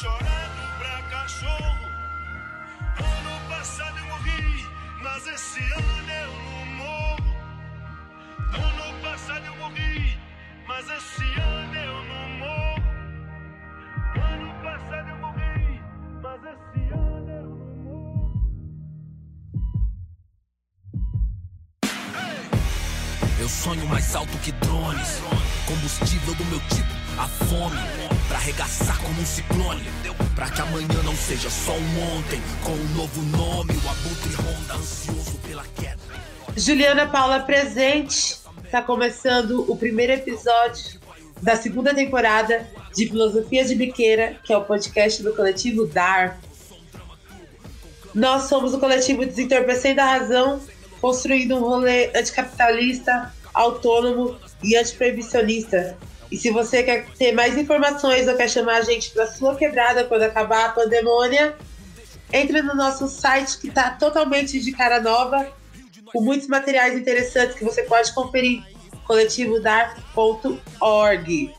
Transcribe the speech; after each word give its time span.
chorado 0.00 0.62
pra 0.78 1.02
cachorro. 1.10 1.86
Ano 2.96 3.48
passado 3.50 3.98
eu 3.98 4.06
morri, 4.06 4.66
mas 5.02 5.26
esse 5.26 5.60
ano 5.60 6.10
eu 6.24 6.32
não 6.48 6.66
morro. 6.80 7.36
Ano 8.54 9.02
passado 9.02 9.44
eu 9.44 9.56
morri, 9.56 10.18
mas 10.66 10.88
esse 10.88 11.24
ano 11.38 11.74
eu 11.76 12.04
não 12.04 12.28
morro. 12.38 12.82
Ano 14.32 14.48
passado 14.62 15.08
eu 15.10 15.16
morri, 15.16 15.82
mas 16.22 16.40
esse 16.44 16.92
ano 16.94 17.30
eu 17.30 17.50
não 17.50 17.76
morro. 17.84 18.42
Eu 23.38 23.48
sonho 23.48 23.86
mais 23.86 24.14
alto 24.16 24.38
que 24.38 24.52
drones. 24.52 25.20
Combustível 25.66 26.34
do 26.36 26.44
meu 26.46 26.60
tipo, 26.60 26.94
a 27.18 27.28
fome. 27.28 28.09
Pra 28.30 28.38
arregaçar 28.38 28.96
como 29.02 29.20
um 29.20 29.26
ciclone. 29.26 29.82
Pra 30.36 30.48
que 30.48 30.60
amanhã 30.60 31.02
não 31.04 31.16
seja 31.16 31.50
só 31.50 31.72
um 31.72 32.16
ontem. 32.16 32.40
Com 32.62 32.70
um 32.70 32.94
novo 32.94 33.22
nome, 33.22 33.72
o 33.72 33.88
abutre 33.90 34.72
ansioso 34.72 35.36
pela 35.38 35.64
queda. 35.74 35.98
Juliana 36.56 37.08
Paula 37.08 37.40
presente. 37.40 38.38
Está 38.64 38.80
começando 38.82 39.68
o 39.68 39.76
primeiro 39.76 40.12
episódio 40.12 41.00
da 41.42 41.56
segunda 41.56 41.92
temporada 41.92 42.70
de 42.94 43.08
Filosofia 43.08 43.64
de 43.64 43.74
Biqueira, 43.74 44.36
que 44.44 44.52
é 44.52 44.56
o 44.56 44.62
podcast 44.62 45.24
do 45.24 45.34
coletivo 45.34 45.88
DAR. 45.88 46.38
Nós 48.14 48.44
somos 48.44 48.72
o 48.72 48.78
coletivo 48.78 49.26
Desentorpecendo 49.26 50.00
a 50.02 50.04
Razão, 50.04 50.60
construindo 51.00 51.56
um 51.56 51.62
rolê 51.62 52.16
anticapitalista, 52.16 53.34
autônomo 53.52 54.38
e 54.62 54.76
antiproibicionista. 54.76 55.98
E 56.30 56.38
se 56.38 56.50
você 56.50 56.82
quer 56.82 57.06
ter 57.18 57.32
mais 57.32 57.58
informações 57.58 58.28
ou 58.28 58.36
quer 58.36 58.48
chamar 58.48 58.76
a 58.76 58.82
gente 58.82 59.10
para 59.10 59.26
sua 59.26 59.56
quebrada 59.56 60.04
quando 60.04 60.22
acabar 60.22 60.66
a 60.66 60.68
pandemônia, 60.70 61.56
entre 62.32 62.62
no 62.62 62.74
nosso 62.74 63.08
site 63.08 63.58
que 63.58 63.68
está 63.68 63.90
totalmente 63.90 64.58
de 64.60 64.72
cara 64.72 65.00
nova, 65.00 65.52
com 66.12 66.20
muitos 66.20 66.46
materiais 66.46 66.96
interessantes 66.96 67.56
que 67.56 67.64
você 67.64 67.82
pode 67.82 68.14
conferir, 68.14 68.62
coletivodar.org. 69.06 71.54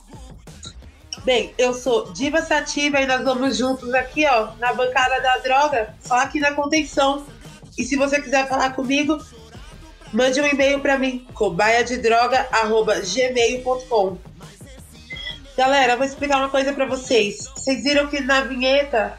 Bem, 1.26 1.54
eu 1.58 1.74
sou 1.74 2.14
Diva 2.14 2.42
Sativa 2.42 3.02
e 3.02 3.06
nós 3.06 3.22
vamos 3.24 3.58
juntos 3.58 3.94
aqui, 3.94 4.26
ó, 4.26 4.54
na 4.58 4.72
bancada 4.74 5.20
da 5.22 5.36
droga, 5.38 5.94
só 6.02 6.16
aqui 6.16 6.40
na 6.40 6.54
contenção. 6.54 7.26
E 7.78 7.84
se 7.84 7.98
você 7.98 8.22
quiser 8.22 8.48
falar 8.48 8.70
comigo, 8.72 9.20
mande 10.12 10.42
um 10.42 10.48
e-mail 10.48 10.80
para 10.80 10.98
mim, 10.98 11.28
cobaiadedroga@gmail.com. 11.34 14.31
Galera, 15.58 15.98
vou 15.98 16.06
explicar 16.06 16.38
uma 16.38 16.50
coisa 16.50 16.74
para 16.74 16.86
vocês. 16.86 17.46
Vocês 17.56 17.84
viram 17.84 18.08
que 18.08 18.22
na 18.22 18.42
vinheta 18.42 19.18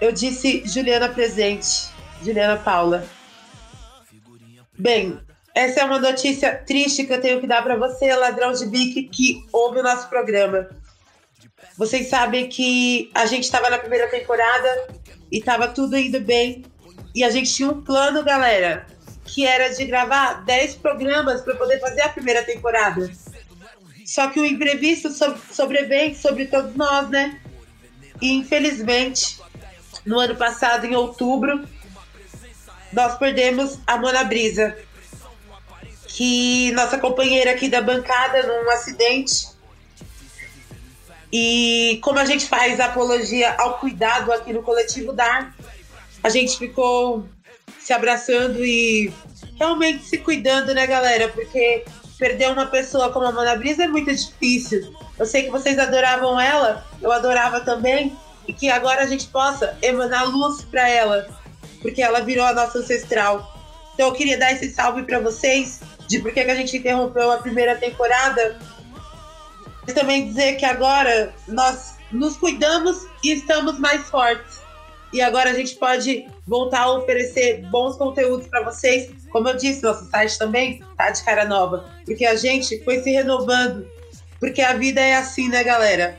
eu 0.00 0.12
disse 0.12 0.62
Juliana 0.66 1.08
presente, 1.08 1.88
Juliana 2.22 2.56
Paula. 2.56 3.04
Bem, 4.78 5.18
essa 5.54 5.80
é 5.80 5.84
uma 5.84 5.98
notícia 5.98 6.54
triste 6.54 7.04
que 7.04 7.12
eu 7.12 7.20
tenho 7.20 7.40
que 7.40 7.46
dar 7.46 7.62
para 7.62 7.76
você, 7.76 8.14
ladrão 8.14 8.52
de 8.52 8.66
bique, 8.66 9.04
que 9.04 9.44
ouve 9.52 9.80
o 9.80 9.82
nosso 9.82 10.08
programa. 10.08 10.68
Vocês 11.76 12.08
sabem 12.08 12.48
que 12.48 13.10
a 13.14 13.26
gente 13.26 13.44
estava 13.44 13.68
na 13.68 13.78
primeira 13.78 14.08
temporada 14.08 14.88
e 15.30 15.38
estava 15.38 15.68
tudo 15.68 15.96
indo 15.96 16.20
bem. 16.20 16.64
E 17.14 17.24
a 17.24 17.30
gente 17.30 17.52
tinha 17.52 17.68
um 17.68 17.82
plano, 17.82 18.24
galera, 18.24 18.86
que 19.24 19.46
era 19.46 19.68
de 19.68 19.84
gravar 19.84 20.44
10 20.44 20.76
programas 20.76 21.40
para 21.40 21.56
poder 21.56 21.80
fazer 21.80 22.02
a 22.02 22.08
primeira 22.08 22.44
temporada. 22.44 23.10
Só 24.04 24.28
que 24.28 24.38
o 24.38 24.44
imprevisto 24.44 25.10
so 25.10 25.34
sobrevém 25.52 26.14
sobre 26.14 26.46
todos 26.46 26.74
nós, 26.76 27.08
né? 27.08 27.40
E 28.20 28.32
infelizmente, 28.32 29.38
no 30.04 30.18
ano 30.18 30.36
passado, 30.36 30.86
em 30.86 30.94
outubro, 30.94 31.66
nós 32.92 33.16
perdemos 33.18 33.78
a 33.86 33.96
Mona 33.96 34.22
Brisa, 34.24 34.76
que 36.06 36.70
nossa 36.72 36.98
companheira 36.98 37.52
aqui 37.52 37.68
da 37.68 37.80
bancada 37.80 38.42
num 38.46 38.70
acidente. 38.70 39.48
E 41.32 41.98
como 42.02 42.18
a 42.18 42.24
gente 42.24 42.46
faz 42.46 42.78
apologia 42.78 43.54
ao 43.58 43.78
cuidado 43.78 44.32
aqui 44.32 44.52
no 44.52 44.62
coletivo 44.62 45.12
DAR, 45.12 45.52
a 46.22 46.28
gente 46.28 46.56
ficou 46.56 47.26
se 47.80 47.92
abraçando 47.92 48.64
e 48.64 49.12
realmente 49.58 50.04
se 50.04 50.18
cuidando, 50.18 50.72
né, 50.72 50.86
galera? 50.86 51.28
Porque 51.28 51.84
perder 52.18 52.50
uma 52.50 52.66
pessoa 52.66 53.12
como 53.12 53.26
a 53.26 53.32
Mona 53.32 53.56
Brisa 53.56 53.84
é 53.84 53.88
muito 53.88 54.14
difícil. 54.14 54.94
Eu 55.18 55.26
sei 55.26 55.44
que 55.44 55.50
vocês 55.50 55.78
adoravam 55.78 56.40
ela, 56.40 56.84
eu 57.00 57.10
adorava 57.10 57.60
também, 57.60 58.16
e 58.46 58.52
que 58.52 58.70
agora 58.70 59.02
a 59.02 59.06
gente 59.06 59.26
possa 59.28 59.76
emanar 59.82 60.28
luz 60.28 60.62
para 60.64 60.88
ela, 60.88 61.26
porque 61.80 62.02
ela 62.02 62.20
virou 62.20 62.44
a 62.44 62.52
nossa 62.52 62.78
ancestral. 62.78 63.52
Então 63.94 64.08
eu 64.08 64.12
queria 64.12 64.38
dar 64.38 64.52
esse 64.52 64.70
salve 64.70 65.02
para 65.04 65.20
vocês 65.20 65.80
de 66.06 66.18
por 66.18 66.32
que 66.32 66.40
a 66.40 66.54
gente 66.54 66.76
interrompeu 66.76 67.30
a 67.30 67.38
primeira 67.38 67.76
temporada. 67.76 68.58
Mas 69.86 69.94
também 69.94 70.28
dizer 70.28 70.56
que 70.56 70.64
agora 70.64 71.34
nós 71.48 71.94
nos 72.10 72.36
cuidamos 72.36 73.06
e 73.22 73.32
estamos 73.32 73.78
mais 73.78 74.02
fortes. 74.08 74.60
E 75.12 75.20
agora 75.20 75.50
a 75.50 75.54
gente 75.54 75.76
pode 75.76 76.26
voltar 76.46 76.82
a 76.82 76.92
oferecer 76.92 77.64
bons 77.70 77.96
conteúdos 77.96 78.48
para 78.48 78.62
vocês. 78.64 79.10
Como 79.34 79.48
eu 79.48 79.56
disse, 79.56 79.82
nosso 79.82 80.08
site 80.08 80.38
também 80.38 80.80
tá 80.96 81.10
de 81.10 81.24
cara 81.24 81.44
nova, 81.44 81.90
porque 82.04 82.24
a 82.24 82.36
gente 82.36 82.78
foi 82.84 83.02
se 83.02 83.10
renovando. 83.10 83.84
Porque 84.38 84.62
a 84.62 84.74
vida 84.74 85.00
é 85.00 85.16
assim, 85.16 85.48
né, 85.48 85.64
galera? 85.64 86.16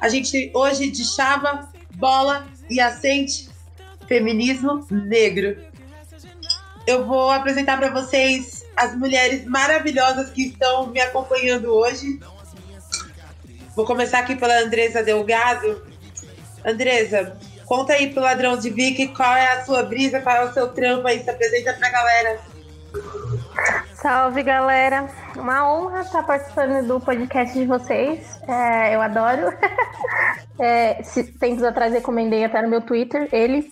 A 0.00 0.08
gente 0.08 0.50
hoje 0.52 0.90
de 0.90 1.04
chava, 1.04 1.68
bola 1.94 2.44
e 2.68 2.80
assente 2.80 3.48
feminismo 4.08 4.84
negro. 4.90 5.56
Eu 6.88 7.06
vou 7.06 7.30
apresentar 7.30 7.78
para 7.78 7.92
vocês 7.92 8.66
as 8.74 8.96
mulheres 8.96 9.44
maravilhosas 9.44 10.30
que 10.30 10.48
estão 10.48 10.88
me 10.88 11.00
acompanhando 11.00 11.72
hoje. 11.72 12.18
Vou 13.76 13.86
começar 13.86 14.18
aqui 14.18 14.34
pela 14.34 14.58
Andresa 14.58 15.04
Delgado. 15.04 15.86
Andresa, 16.64 17.38
conta 17.66 17.92
aí 17.94 18.12
pro 18.12 18.22
ladrão 18.22 18.56
de 18.56 18.70
Vicky 18.70 19.08
qual 19.08 19.34
é 19.34 19.52
a 19.52 19.64
sua 19.64 19.82
brisa, 19.82 20.20
qual 20.20 20.36
é 20.36 20.44
o 20.44 20.52
seu 20.52 20.68
trampo 20.68 21.06
aí, 21.06 21.22
se 21.22 21.30
apresenta 21.30 21.72
pra 21.74 21.90
galera. 21.90 22.40
Salve 23.94 24.42
galera, 24.42 25.08
uma 25.36 25.66
honra 25.66 26.02
estar 26.02 26.22
participando 26.22 26.86
do 26.86 27.00
podcast 27.00 27.58
de 27.58 27.66
vocês. 27.66 28.38
É, 28.48 28.94
eu 28.94 29.00
adoro. 29.00 29.52
É, 30.56 31.02
tempos 31.40 31.64
atrás 31.64 31.92
recomendei 31.92 32.44
até 32.44 32.62
no 32.62 32.68
meu 32.68 32.80
Twitter 32.80 33.28
ele. 33.32 33.68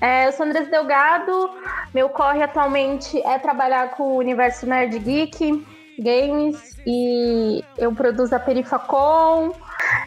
É, 0.00 0.28
eu 0.28 0.32
sou 0.32 0.46
Andrés 0.46 0.70
Delgado. 0.70 1.50
Meu 1.92 2.08
corre 2.08 2.40
atualmente 2.40 3.20
é 3.26 3.36
trabalhar 3.36 3.90
com 3.96 4.04
o 4.04 4.18
universo 4.18 4.64
Nerd 4.64 4.96
Geek, 5.00 5.66
games 5.98 6.73
e 6.86 7.64
eu 7.78 7.92
produzo 7.94 8.34
a 8.34 8.38
Perifacom. 8.38 9.52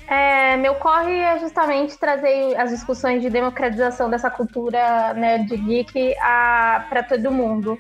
É, 0.08 0.58
meu 0.58 0.76
corre 0.76 1.20
é 1.20 1.40
justamente 1.40 1.98
trazer 1.98 2.56
as 2.58 2.70
discussões 2.72 3.22
de 3.22 3.30
democratização 3.30 4.10
dessa 4.10 4.30
cultura 4.30 5.14
nerd 5.14 5.56
geek 5.58 6.16
para 6.90 7.04
todo 7.04 7.32
mundo. 7.32 7.78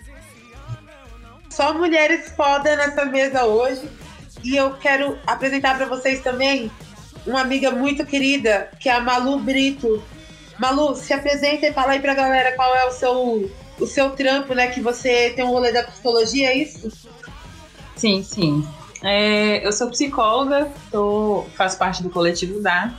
Só 1.49 1.73
mulheres 1.73 2.29
foda 2.31 2.75
nessa 2.75 3.05
mesa 3.05 3.45
hoje. 3.45 3.89
E 4.43 4.55
eu 4.55 4.75
quero 4.75 5.17
apresentar 5.25 5.75
para 5.75 5.87
vocês 5.87 6.21
também 6.21 6.71
uma 7.25 7.41
amiga 7.41 7.71
muito 7.71 8.05
querida, 8.05 8.69
que 8.79 8.89
é 8.89 8.93
a 8.93 8.99
Malu 8.99 9.39
Brito. 9.39 10.03
Malu, 10.59 10.95
se 10.95 11.13
apresenta 11.13 11.67
e 11.67 11.73
fala 11.73 11.93
aí 11.93 11.99
pra 11.99 12.13
galera 12.13 12.55
qual 12.55 12.75
é 12.75 12.85
o 12.85 12.91
seu, 12.91 13.51
o 13.79 13.85
seu 13.85 14.11
trampo, 14.11 14.53
né? 14.53 14.67
Que 14.67 14.81
você 14.81 15.31
tem 15.35 15.43
um 15.43 15.49
rolê 15.49 15.71
da 15.71 15.83
psicologia, 15.83 16.49
é 16.49 16.57
isso? 16.57 16.91
Sim, 17.95 18.23
sim. 18.23 18.67
É, 19.03 19.65
eu 19.65 19.71
sou 19.71 19.89
psicóloga, 19.89 20.71
tô, 20.91 21.45
faço 21.55 21.77
parte 21.77 22.01
do 22.01 22.09
coletivo 22.09 22.61
DA, 22.61 22.93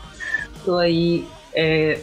tô 0.64 0.76
aí 0.76 1.26
é, 1.52 2.00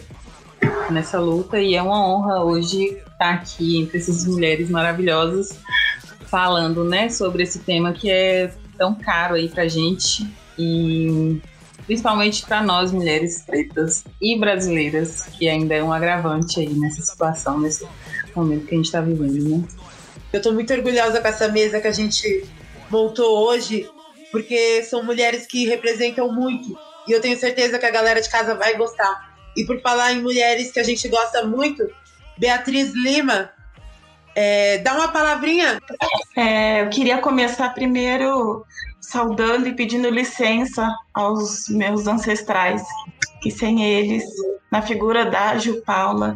nessa 0.89 1.19
luta 1.19 1.59
e 1.59 1.75
é 1.75 1.81
uma 1.81 2.07
honra 2.07 2.43
hoje 2.43 2.97
estar 3.11 3.33
aqui 3.35 3.79
entre 3.79 3.97
essas 3.97 4.25
mulheres 4.25 4.69
maravilhosas 4.69 5.57
falando, 6.27 6.83
né, 6.83 7.09
sobre 7.09 7.43
esse 7.43 7.59
tema 7.59 7.93
que 7.93 8.09
é 8.09 8.51
tão 8.77 8.95
caro 8.95 9.35
aí 9.35 9.47
pra 9.47 9.67
gente 9.67 10.27
e 10.57 11.39
principalmente 11.85 12.45
para 12.45 12.63
nós 12.63 12.91
mulheres 12.91 13.43
pretas 13.45 14.03
e 14.21 14.37
brasileiras, 14.37 15.25
que 15.37 15.47
ainda 15.47 15.75
é 15.75 15.83
um 15.83 15.93
agravante 15.93 16.59
aí 16.59 16.73
nessa 16.73 17.01
situação, 17.01 17.59
nesse 17.59 17.87
momento 18.35 18.65
que 18.65 18.73
a 18.73 18.77
gente 18.77 18.85
está 18.85 19.01
vivendo, 19.01 19.49
né? 19.49 19.63
Eu 20.33 20.37
estou 20.37 20.53
muito 20.53 20.73
orgulhosa 20.73 21.21
com 21.21 21.27
essa 21.27 21.47
mesa 21.47 21.79
que 21.79 21.87
a 21.87 21.91
gente 21.91 22.43
montou 22.89 23.47
hoje, 23.47 23.89
porque 24.31 24.83
são 24.83 25.03
mulheres 25.03 25.45
que 25.45 25.65
representam 25.65 26.31
muito 26.31 26.77
e 27.07 27.11
eu 27.11 27.21
tenho 27.21 27.37
certeza 27.37 27.77
que 27.77 27.85
a 27.85 27.91
galera 27.91 28.21
de 28.21 28.29
casa 28.29 28.55
vai 28.55 28.75
gostar. 28.75 29.35
E 29.55 29.65
por 29.65 29.79
falar 29.81 30.13
em 30.13 30.21
mulheres 30.21 30.71
que 30.71 30.79
a 30.79 30.83
gente 30.83 31.07
gosta 31.07 31.45
muito, 31.45 31.87
Beatriz 32.37 32.91
Lima, 32.93 33.51
é, 34.35 34.79
dá 34.79 34.93
uma 34.95 35.07
palavrinha. 35.07 35.79
É, 36.35 36.81
eu 36.81 36.89
queria 36.89 37.19
começar 37.19 37.69
primeiro 37.73 38.65
saudando 38.99 39.67
e 39.67 39.73
pedindo 39.73 40.09
licença 40.09 40.93
aos 41.13 41.69
meus 41.69 42.07
ancestrais 42.07 42.83
que 43.41 43.51
sem 43.51 43.85
eles, 43.85 44.23
na 44.71 44.81
figura 44.81 45.25
da 45.25 45.57
Ju 45.57 45.81
Paula, 45.85 46.35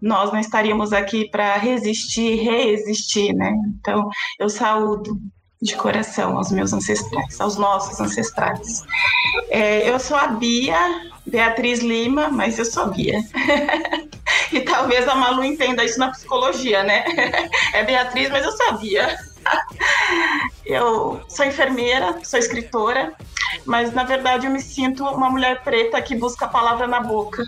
nós 0.00 0.30
não 0.30 0.38
estaríamos 0.38 0.92
aqui 0.92 1.28
para 1.30 1.56
resistir, 1.56 2.36
reexistir, 2.42 3.34
né? 3.34 3.52
Então, 3.80 4.08
eu 4.38 4.48
saúdo 4.48 5.18
de 5.60 5.76
coração 5.76 6.38
aos 6.38 6.50
meus 6.50 6.72
ancestrais, 6.72 7.38
aos 7.38 7.56
nossos 7.56 8.00
ancestrais. 8.00 8.82
É, 9.50 9.88
eu 9.88 9.98
sou 10.00 10.16
a 10.16 10.28
Bia, 10.28 11.10
Beatriz 11.26 11.80
Lima, 11.80 12.28
mas 12.28 12.58
eu 12.58 12.64
sou 12.64 12.86
Bia. 12.86 13.20
e 14.52 14.60
talvez 14.62 15.06
a 15.06 15.14
Malu 15.14 15.44
entenda 15.44 15.84
isso 15.84 15.98
na 15.98 16.10
psicologia, 16.10 16.82
né? 16.82 17.04
é 17.74 17.84
Beatriz, 17.84 18.30
mas 18.30 18.44
eu 18.44 18.52
sou 18.52 18.68
a 18.68 18.72
Bia. 18.72 19.18
eu 20.64 21.20
sou 21.28 21.44
enfermeira, 21.44 22.18
sou 22.24 22.38
escritora, 22.38 23.12
mas 23.66 23.92
na 23.92 24.04
verdade 24.04 24.46
eu 24.46 24.52
me 24.52 24.62
sinto 24.62 25.04
uma 25.04 25.28
mulher 25.28 25.62
preta 25.62 26.00
que 26.00 26.14
busca 26.14 26.46
a 26.46 26.48
palavra 26.48 26.86
na 26.86 27.00
boca. 27.00 27.44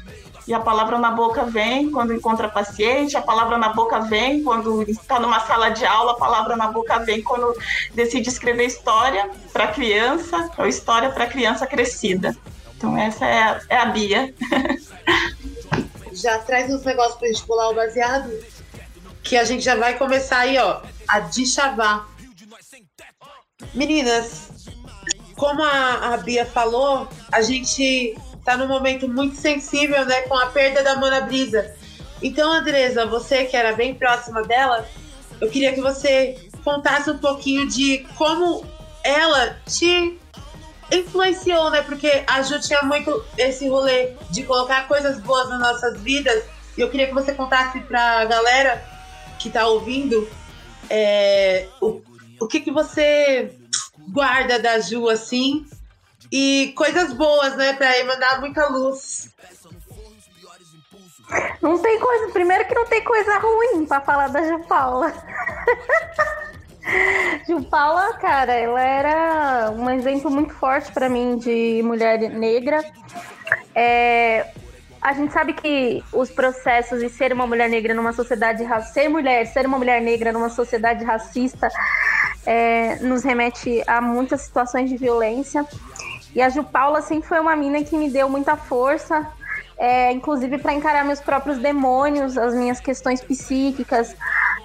E 0.46 0.52
a 0.52 0.58
palavra 0.58 0.98
na 0.98 1.12
boca 1.12 1.44
vem 1.44 1.90
quando 1.90 2.12
encontra 2.12 2.48
paciente, 2.48 3.16
a 3.16 3.22
palavra 3.22 3.56
na 3.56 3.68
boca 3.68 4.00
vem 4.00 4.42
quando 4.42 4.82
está 4.90 5.20
numa 5.20 5.40
sala 5.40 5.70
de 5.70 5.86
aula, 5.86 6.12
a 6.12 6.16
palavra 6.16 6.56
na 6.56 6.68
boca 6.68 6.98
vem 6.98 7.22
quando 7.22 7.56
decide 7.94 8.28
escrever 8.28 8.66
história 8.66 9.30
para 9.52 9.68
criança 9.68 10.50
ou 10.58 10.66
história 10.66 11.10
para 11.10 11.26
criança 11.26 11.66
crescida. 11.66 12.36
Então 12.76 12.98
essa 12.98 13.24
é 13.24 13.42
a, 13.42 13.60
é 13.68 13.76
a 13.76 13.86
Bia. 13.86 14.34
Já 16.12 16.38
traz 16.40 16.70
uns 16.70 16.82
negócios 16.82 17.16
para 17.16 17.28
gente 17.28 17.44
pular 17.44 17.70
o 17.70 17.74
baseado, 17.74 18.30
que 19.22 19.36
a 19.36 19.44
gente 19.44 19.64
já 19.64 19.76
vai 19.76 19.96
começar 19.96 20.38
aí, 20.38 20.58
ó, 20.58 20.82
a 21.06 21.20
deschavar. 21.20 22.08
Meninas, 23.72 24.50
como 25.36 25.62
a, 25.62 26.14
a 26.14 26.16
Bia 26.16 26.44
falou, 26.44 27.08
a 27.30 27.40
gente 27.40 28.16
tá 28.44 28.56
num 28.56 28.66
momento 28.66 29.08
muito 29.08 29.36
sensível, 29.36 30.04
né, 30.04 30.22
com 30.22 30.34
a 30.36 30.46
perda 30.46 30.82
da 30.82 30.96
Mona 30.96 31.20
Brisa. 31.20 31.74
Então, 32.22 32.52
Andresa, 32.52 33.06
você 33.06 33.44
que 33.44 33.56
era 33.56 33.72
bem 33.72 33.94
próxima 33.94 34.42
dela, 34.42 34.86
eu 35.40 35.48
queria 35.50 35.72
que 35.72 35.80
você 35.80 36.38
contasse 36.62 37.10
um 37.10 37.18
pouquinho 37.18 37.68
de 37.68 38.06
como 38.16 38.64
ela 39.02 39.56
te 39.66 40.18
influenciou, 40.90 41.70
né? 41.70 41.82
Porque 41.82 42.22
a 42.26 42.42
Ju 42.42 42.60
tinha 42.60 42.82
muito 42.82 43.24
esse 43.36 43.68
rolê 43.68 44.12
de 44.30 44.42
colocar 44.44 44.86
coisas 44.86 45.18
boas 45.20 45.48
nas 45.48 45.60
nossas 45.60 46.00
vidas. 46.00 46.44
E 46.76 46.80
eu 46.80 46.90
queria 46.90 47.06
que 47.06 47.14
você 47.14 47.32
contasse 47.32 47.80
pra 47.80 48.24
galera 48.24 48.82
que 49.38 49.50
tá 49.50 49.66
ouvindo 49.66 50.28
é, 50.88 51.66
o, 51.80 52.00
o 52.40 52.46
que, 52.46 52.60
que 52.60 52.70
você 52.70 53.52
guarda 54.08 54.58
da 54.58 54.78
Ju, 54.78 55.08
assim, 55.08 55.66
e 56.32 56.72
coisas 56.74 57.12
boas, 57.12 57.54
né, 57.56 57.74
pra 57.74 57.92
mandar 58.06 58.40
muita 58.40 58.66
luz. 58.66 59.30
Não 61.60 61.78
tem 61.78 62.00
coisa. 62.00 62.32
Primeiro 62.32 62.66
que 62.66 62.74
não 62.74 62.86
tem 62.86 63.04
coisa 63.04 63.38
ruim 63.38 63.86
para 63.86 64.00
falar 64.00 64.28
da 64.28 64.42
Ju 64.42 64.58
Paula. 64.66 65.12
Ju 67.46 67.62
Paula, 67.64 68.14
cara, 68.14 68.54
ela 68.54 68.80
era 68.80 69.70
um 69.70 69.88
exemplo 69.90 70.30
muito 70.30 70.54
forte 70.54 70.90
para 70.90 71.08
mim 71.08 71.36
de 71.36 71.82
mulher 71.84 72.18
negra. 72.30 72.82
É, 73.74 74.46
a 75.00 75.12
gente 75.12 75.32
sabe 75.32 75.52
que 75.52 76.02
os 76.12 76.30
processos 76.30 77.00
de 77.00 77.08
ser 77.08 77.32
uma 77.32 77.46
mulher 77.46 77.68
negra 77.68 77.94
numa 77.94 78.12
sociedade 78.12 78.64
ser 78.92 79.08
mulher, 79.08 79.46
ser 79.46 79.66
uma 79.66 79.78
mulher 79.78 80.00
negra 80.00 80.32
numa 80.32 80.48
sociedade 80.48 81.04
racista 81.04 81.68
é, 82.46 82.96
nos 82.96 83.22
remete 83.22 83.82
a 83.86 84.00
muitas 84.00 84.42
situações 84.42 84.88
de 84.88 84.96
violência. 84.96 85.66
E 86.34 86.40
a 86.40 86.48
Ju 86.48 86.64
Paula 86.64 87.02
sempre 87.02 87.28
foi 87.28 87.40
uma 87.40 87.54
mina 87.54 87.82
que 87.82 87.96
me 87.96 88.10
deu 88.10 88.28
muita 88.28 88.56
força, 88.56 89.26
é, 89.76 90.12
inclusive 90.12 90.58
para 90.58 90.72
encarar 90.72 91.04
meus 91.04 91.20
próprios 91.20 91.58
demônios, 91.58 92.38
as 92.38 92.54
minhas 92.54 92.80
questões 92.80 93.20
psíquicas, 93.20 94.14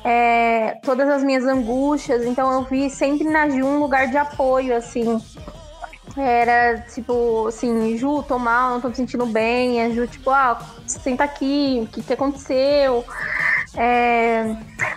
é, 0.04 0.78
todas 0.84 1.10
as 1.10 1.24
minhas 1.24 1.46
angústias. 1.46 2.26
Então 2.26 2.52
eu 2.54 2.64
vi 2.64 2.90
sempre 2.90 3.28
na 3.28 3.50
Ju 3.50 3.66
um 3.66 3.80
lugar 3.80 4.08
de 4.08 4.18
apoio, 4.18 4.76
assim. 4.76 5.22
Era 6.16 6.80
tipo 6.94 7.48
assim, 7.48 7.96
Ju, 7.98 8.24
tô 8.24 8.40
mal, 8.40 8.72
não 8.72 8.82
tô 8.82 8.90
me 8.90 8.96
sentindo 8.96 9.26
bem. 9.26 9.84
A 9.84 9.90
Ju, 9.90 10.08
tipo, 10.08 10.30
ah, 10.30 10.58
senta 10.86 11.24
aqui, 11.24 11.82
o 11.84 11.88
que, 11.88 12.02
que 12.02 12.14
aconteceu? 12.14 13.04
É, 13.80 14.56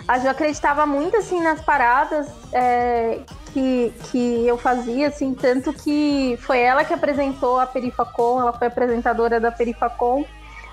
a 0.08 0.18
Ju 0.18 0.28
acreditava 0.28 0.86
muito 0.86 1.14
assim 1.14 1.42
nas 1.42 1.60
paradas 1.60 2.26
é, 2.50 3.20
que, 3.52 3.92
que 4.04 4.46
eu 4.46 4.56
fazia, 4.56 5.08
assim, 5.08 5.34
tanto 5.34 5.70
que 5.70 6.38
foi 6.40 6.60
ela 6.60 6.82
que 6.82 6.94
apresentou 6.94 7.60
a 7.60 7.66
Perifacom, 7.66 8.40
ela 8.40 8.54
foi 8.54 8.68
apresentadora 8.68 9.38
da 9.38 9.52
Perifacom, 9.52 10.24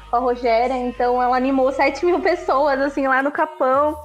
a 0.10 0.20
Rogéria, 0.20 0.78
então 0.78 1.22
ela 1.22 1.36
animou 1.36 1.70
7 1.72 2.06
mil 2.06 2.22
pessoas, 2.22 2.80
assim, 2.80 3.08
lá 3.08 3.22
no 3.22 3.30
Capão. 3.30 4.02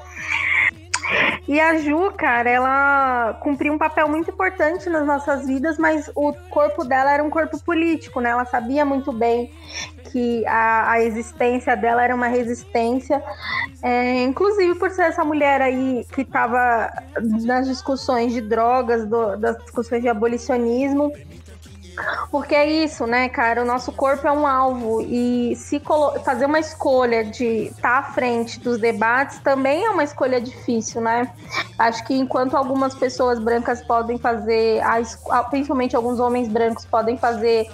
E 1.46 1.60
a 1.60 1.76
Ju, 1.78 2.12
cara, 2.16 2.48
ela 2.48 3.38
cumpriu 3.40 3.72
um 3.72 3.78
papel 3.78 4.08
muito 4.08 4.30
importante 4.30 4.88
nas 4.88 5.06
nossas 5.06 5.46
vidas, 5.46 5.78
mas 5.78 6.10
o 6.14 6.32
corpo 6.50 6.84
dela 6.84 7.12
era 7.12 7.22
um 7.22 7.30
corpo 7.30 7.62
político, 7.62 8.20
né? 8.20 8.30
Ela 8.30 8.44
sabia 8.44 8.84
muito 8.84 9.12
bem 9.12 9.52
que 10.12 10.46
a, 10.46 10.92
a 10.92 11.02
existência 11.02 11.74
dela 11.74 12.04
era 12.04 12.14
uma 12.14 12.28
resistência, 12.28 13.22
é, 13.82 14.22
inclusive 14.22 14.78
por 14.78 14.90
ser 14.90 15.02
essa 15.02 15.24
mulher 15.24 15.62
aí 15.62 16.06
que 16.12 16.20
estava 16.20 16.92
nas 17.44 17.66
discussões 17.66 18.32
de 18.32 18.42
drogas, 18.42 19.06
do, 19.06 19.36
das 19.36 19.56
discussões 19.58 20.02
de 20.02 20.08
abolicionismo. 20.08 21.10
Porque 22.30 22.54
é 22.54 22.66
isso, 22.66 23.06
né, 23.06 23.28
cara? 23.28 23.62
O 23.62 23.66
nosso 23.66 23.92
corpo 23.92 24.26
é 24.26 24.32
um 24.32 24.46
alvo 24.46 25.02
e 25.02 25.54
se 25.56 25.80
fazer 26.24 26.46
uma 26.46 26.58
escolha 26.58 27.22
de 27.24 27.66
estar 27.66 27.80
tá 27.82 27.98
à 27.98 28.02
frente 28.02 28.58
dos 28.60 28.78
debates 28.78 29.38
também 29.40 29.84
é 29.84 29.90
uma 29.90 30.02
escolha 30.02 30.40
difícil, 30.40 31.02
né? 31.02 31.30
Acho 31.78 32.04
que 32.06 32.14
enquanto 32.14 32.56
algumas 32.56 32.94
pessoas 32.94 33.38
brancas 33.38 33.82
podem 33.82 34.16
fazer, 34.16 34.80
principalmente 35.50 35.94
alguns 35.94 36.18
homens 36.18 36.48
brancos 36.48 36.86
podem 36.86 37.18
fazer 37.18 37.68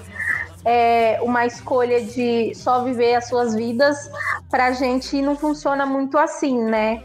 é, 0.64 1.18
uma 1.22 1.46
escolha 1.46 2.02
de 2.02 2.54
só 2.54 2.82
viver 2.82 3.14
as 3.14 3.28
suas 3.28 3.54
vidas, 3.54 4.10
pra 4.50 4.72
gente 4.72 5.20
não 5.22 5.36
funciona 5.36 5.86
muito 5.86 6.18
assim, 6.18 6.62
né? 6.62 7.02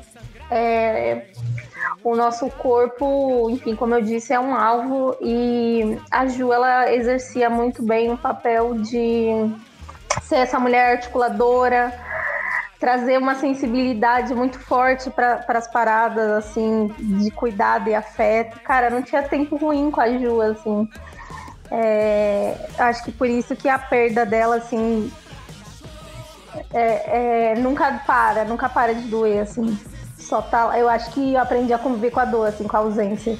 É, 0.52 1.28
o 2.04 2.16
nosso 2.16 2.50
corpo, 2.50 3.50
enfim, 3.50 3.76
como 3.76 3.96
eu 3.96 4.02
disse, 4.02 4.34
é 4.34 4.40
um 4.40 4.54
alvo 4.54 5.16
e 5.22 5.98
a 6.12 6.28
Ju 6.28 6.52
ela 6.52 6.92
exercia 6.94 7.50
muito 7.50 7.82
bem 7.82 8.12
o 8.12 8.18
papel 8.18 8.76
de 8.76 9.30
ser 10.22 10.38
essa 10.38 10.60
mulher 10.60 10.98
articuladora, 10.98 11.94
trazer 12.80 13.18
uma 13.18 13.36
sensibilidade 13.36 14.36
muito 14.36 14.60
forte 14.60 15.10
para 15.10 15.46
as 15.48 15.68
paradas 15.72 16.30
assim 16.32 16.94
de 17.00 17.32
cuidado 17.32 17.90
e 17.90 17.96
afeto. 17.96 18.60
Cara, 18.60 18.90
não 18.90 19.02
tinha 19.02 19.24
tempo 19.24 19.56
ruim 19.56 19.90
com 19.90 20.02
a 20.02 20.10
Ju 20.10 20.42
assim. 20.42 20.90
É, 21.72 22.56
acho 22.78 23.04
que 23.04 23.12
por 23.12 23.28
isso 23.28 23.56
que 23.56 23.68
a 23.68 23.80
perda 23.80 24.26
dela 24.26 24.58
assim 24.58 25.12
é, 26.72 27.52
é, 27.52 27.56
nunca 27.56 28.04
para, 28.06 28.46
nunca 28.46 28.70
para 28.70 28.94
de 28.94 29.08
doer 29.08 29.42
assim 29.42 29.78
só 30.24 30.42
tá. 30.42 30.78
Eu 30.80 30.90
acho 30.90 31.12
que 31.12 31.34
eu 31.34 31.40
aprendi 31.40 31.74
a 31.74 31.78
conviver 31.78 32.12
com 32.12 32.20
a 32.20 32.26
dor, 32.26 32.48
assim, 32.48 32.68
com 32.68 32.76
a 32.76 32.80
ausência. 32.80 33.38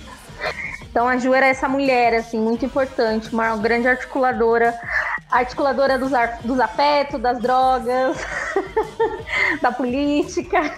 Então 0.82 1.08
a 1.08 1.18
Ju 1.18 1.34
era 1.34 1.48
essa 1.48 1.68
mulher, 1.68 2.14
assim, 2.14 2.40
muito 2.40 2.64
importante, 2.66 3.34
uma 3.34 3.58
grande 3.58 3.88
articuladora, 3.88 4.80
articuladora 5.32 5.98
dos, 5.98 6.14
ar, 6.14 6.40
dos 6.44 6.60
afetos, 6.60 7.20
das 7.20 7.40
drogas, 7.40 8.18
da 9.60 9.72
política. 9.72 10.76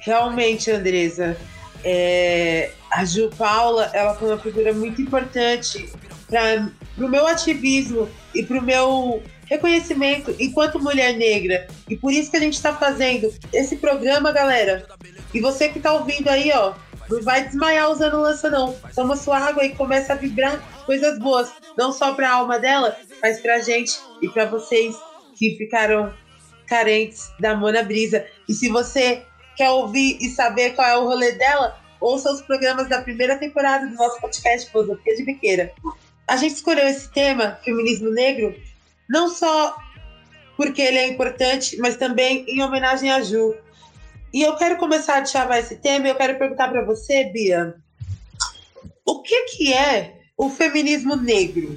Realmente, 0.00 0.70
Andresa, 0.70 1.38
é, 1.82 2.72
a 2.94 3.04
Ju 3.04 3.28
Paula, 3.36 3.90
ela 3.92 4.14
foi 4.14 4.28
uma 4.28 4.38
figura 4.38 4.72
muito 4.72 5.02
importante 5.02 5.90
para 6.28 6.70
o 6.96 7.08
meu 7.08 7.26
ativismo 7.26 8.08
e 8.32 8.44
para 8.44 8.58
o 8.58 8.62
meu 8.62 9.20
reconhecimento 9.46 10.34
enquanto 10.38 10.78
mulher 10.78 11.16
negra. 11.16 11.66
E 11.88 11.96
por 11.96 12.12
isso 12.12 12.30
que 12.30 12.36
a 12.36 12.40
gente 12.40 12.54
está 12.54 12.72
fazendo 12.72 13.34
esse 13.52 13.76
programa, 13.76 14.30
galera. 14.30 14.86
E 15.32 15.40
você 15.40 15.68
que 15.68 15.78
está 15.78 15.92
ouvindo 15.92 16.28
aí, 16.28 16.52
ó, 16.54 16.74
não 17.10 17.20
vai 17.20 17.44
desmaiar 17.44 17.90
usando 17.90 18.20
lança, 18.20 18.48
não. 18.48 18.76
Toma 18.94 19.16
sua 19.16 19.38
água 19.38 19.64
e 19.64 19.74
começa 19.74 20.12
a 20.12 20.16
vibrar 20.16 20.62
coisas 20.86 21.18
boas. 21.18 21.50
Não 21.76 21.92
só 21.92 22.14
para 22.14 22.30
a 22.30 22.34
alma 22.34 22.60
dela, 22.60 22.96
mas 23.20 23.40
para 23.40 23.56
a 23.56 23.60
gente 23.60 23.98
e 24.22 24.28
para 24.28 24.44
vocês 24.44 24.94
que 25.34 25.56
ficaram 25.56 26.14
carentes 26.68 27.32
da 27.40 27.56
Mona 27.56 27.82
Brisa. 27.82 28.24
E 28.48 28.54
se 28.54 28.68
você 28.68 29.24
quer 29.56 29.70
ouvir 29.70 30.16
e 30.20 30.28
saber 30.30 30.74
qual 30.74 30.86
é 30.86 30.96
o 30.96 31.04
rolê 31.04 31.32
dela, 31.32 31.76
ouça 32.04 32.30
os 32.30 32.42
programas 32.42 32.86
da 32.86 33.00
primeira 33.00 33.38
temporada 33.38 33.86
do 33.86 33.94
nosso 33.94 34.20
podcast 34.20 34.70
Filosofia 34.70 35.16
de 35.16 35.24
Biqueira. 35.24 35.72
A 36.28 36.36
gente 36.36 36.54
escolheu 36.54 36.86
esse 36.86 37.10
tema, 37.10 37.58
feminismo 37.64 38.10
negro, 38.10 38.54
não 39.08 39.28
só 39.28 39.74
porque 40.54 40.82
ele 40.82 40.98
é 40.98 41.08
importante, 41.08 41.78
mas 41.78 41.96
também 41.96 42.44
em 42.46 42.62
homenagem 42.62 43.10
a 43.10 43.22
Ju. 43.22 43.54
E 44.32 44.42
eu 44.42 44.54
quero 44.56 44.76
começar 44.76 45.22
a 45.22 45.24
chavar 45.24 45.58
esse 45.58 45.76
tema 45.76 46.06
e 46.06 46.10
eu 46.10 46.14
quero 46.14 46.38
perguntar 46.38 46.68
para 46.68 46.84
você, 46.84 47.24
Bia, 47.24 47.74
o 49.06 49.22
que, 49.22 49.44
que 49.44 49.72
é 49.72 50.20
o 50.36 50.50
feminismo 50.50 51.16
negro? 51.16 51.76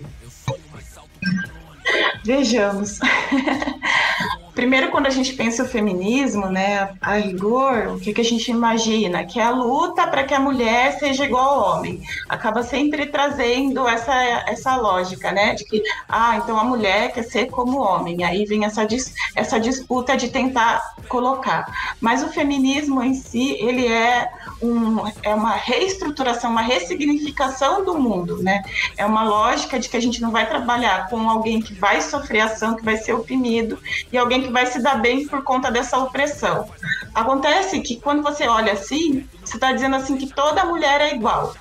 Vejamos. 2.25 2.99
Primeiro, 4.57 4.89
quando 4.89 5.05
a 5.05 5.11
gente 5.11 5.33
pensa 5.33 5.61
o 5.61 5.67
feminismo, 5.67 6.47
né, 6.47 6.89
a 6.99 7.17
rigor, 7.17 7.89
o 7.89 7.99
que, 7.99 8.11
que 8.11 8.21
a 8.21 8.23
gente 8.23 8.49
imagina? 8.49 9.23
Que 9.23 9.39
é 9.39 9.43
a 9.43 9.51
luta 9.51 10.07
para 10.07 10.23
que 10.23 10.33
a 10.33 10.39
mulher 10.39 10.97
seja 10.97 11.25
igual 11.25 11.59
ao 11.59 11.77
homem. 11.77 12.01
Acaba 12.27 12.63
sempre 12.63 13.05
trazendo 13.05 13.87
essa, 13.87 14.15
essa 14.47 14.75
lógica, 14.75 15.31
né, 15.31 15.53
de 15.53 15.63
que, 15.63 15.83
ah, 16.09 16.37
então 16.37 16.59
a 16.59 16.63
mulher 16.63 17.13
quer 17.13 17.21
ser 17.21 17.51
como 17.51 17.77
o 17.77 17.81
homem. 17.83 18.23
Aí 18.23 18.45
vem 18.45 18.65
essa, 18.65 18.83
dis, 18.83 19.13
essa 19.35 19.59
disputa 19.59 20.17
de 20.17 20.29
tentar 20.29 20.81
colocar. 21.07 21.95
Mas 22.01 22.23
o 22.23 22.29
feminismo 22.29 23.03
em 23.03 23.13
si, 23.13 23.55
ele 23.59 23.85
é, 23.85 24.27
um, 24.59 25.07
é 25.21 25.35
uma 25.35 25.53
reestruturação, 25.53 26.49
uma 26.49 26.63
ressignificação 26.63 27.85
do 27.85 27.95
mundo, 27.95 28.41
né? 28.41 28.63
É 28.97 29.05
uma 29.05 29.23
lógica 29.23 29.79
de 29.79 29.87
que 29.87 29.97
a 29.97 30.01
gente 30.01 30.19
não 30.19 30.31
vai 30.31 30.49
trabalhar 30.49 31.09
com 31.09 31.29
alguém 31.29 31.61
que 31.61 31.75
vai 31.75 32.01
sofrer 32.01 32.39
ação, 32.39 32.75
que 32.75 32.83
vai 32.83 32.97
ser 32.97 33.13
oprimido, 33.13 33.77
e 34.11 34.17
alguém 34.17 34.41
que 34.41 34.46
que 34.47 34.53
vai 34.53 34.65
se 34.65 34.81
dar 34.81 34.99
bem 35.01 35.27
por 35.27 35.43
conta 35.43 35.69
dessa 35.69 35.97
opressão. 35.97 36.69
Acontece 37.13 37.79
que 37.81 37.97
quando 37.97 38.23
você 38.23 38.47
olha 38.47 38.73
assim, 38.73 39.27
você 39.43 39.57
está 39.57 39.73
dizendo 39.73 39.95
assim 39.97 40.17
que 40.17 40.27
toda 40.27 40.65
mulher 40.65 41.01
é 41.01 41.13
igual. 41.13 41.53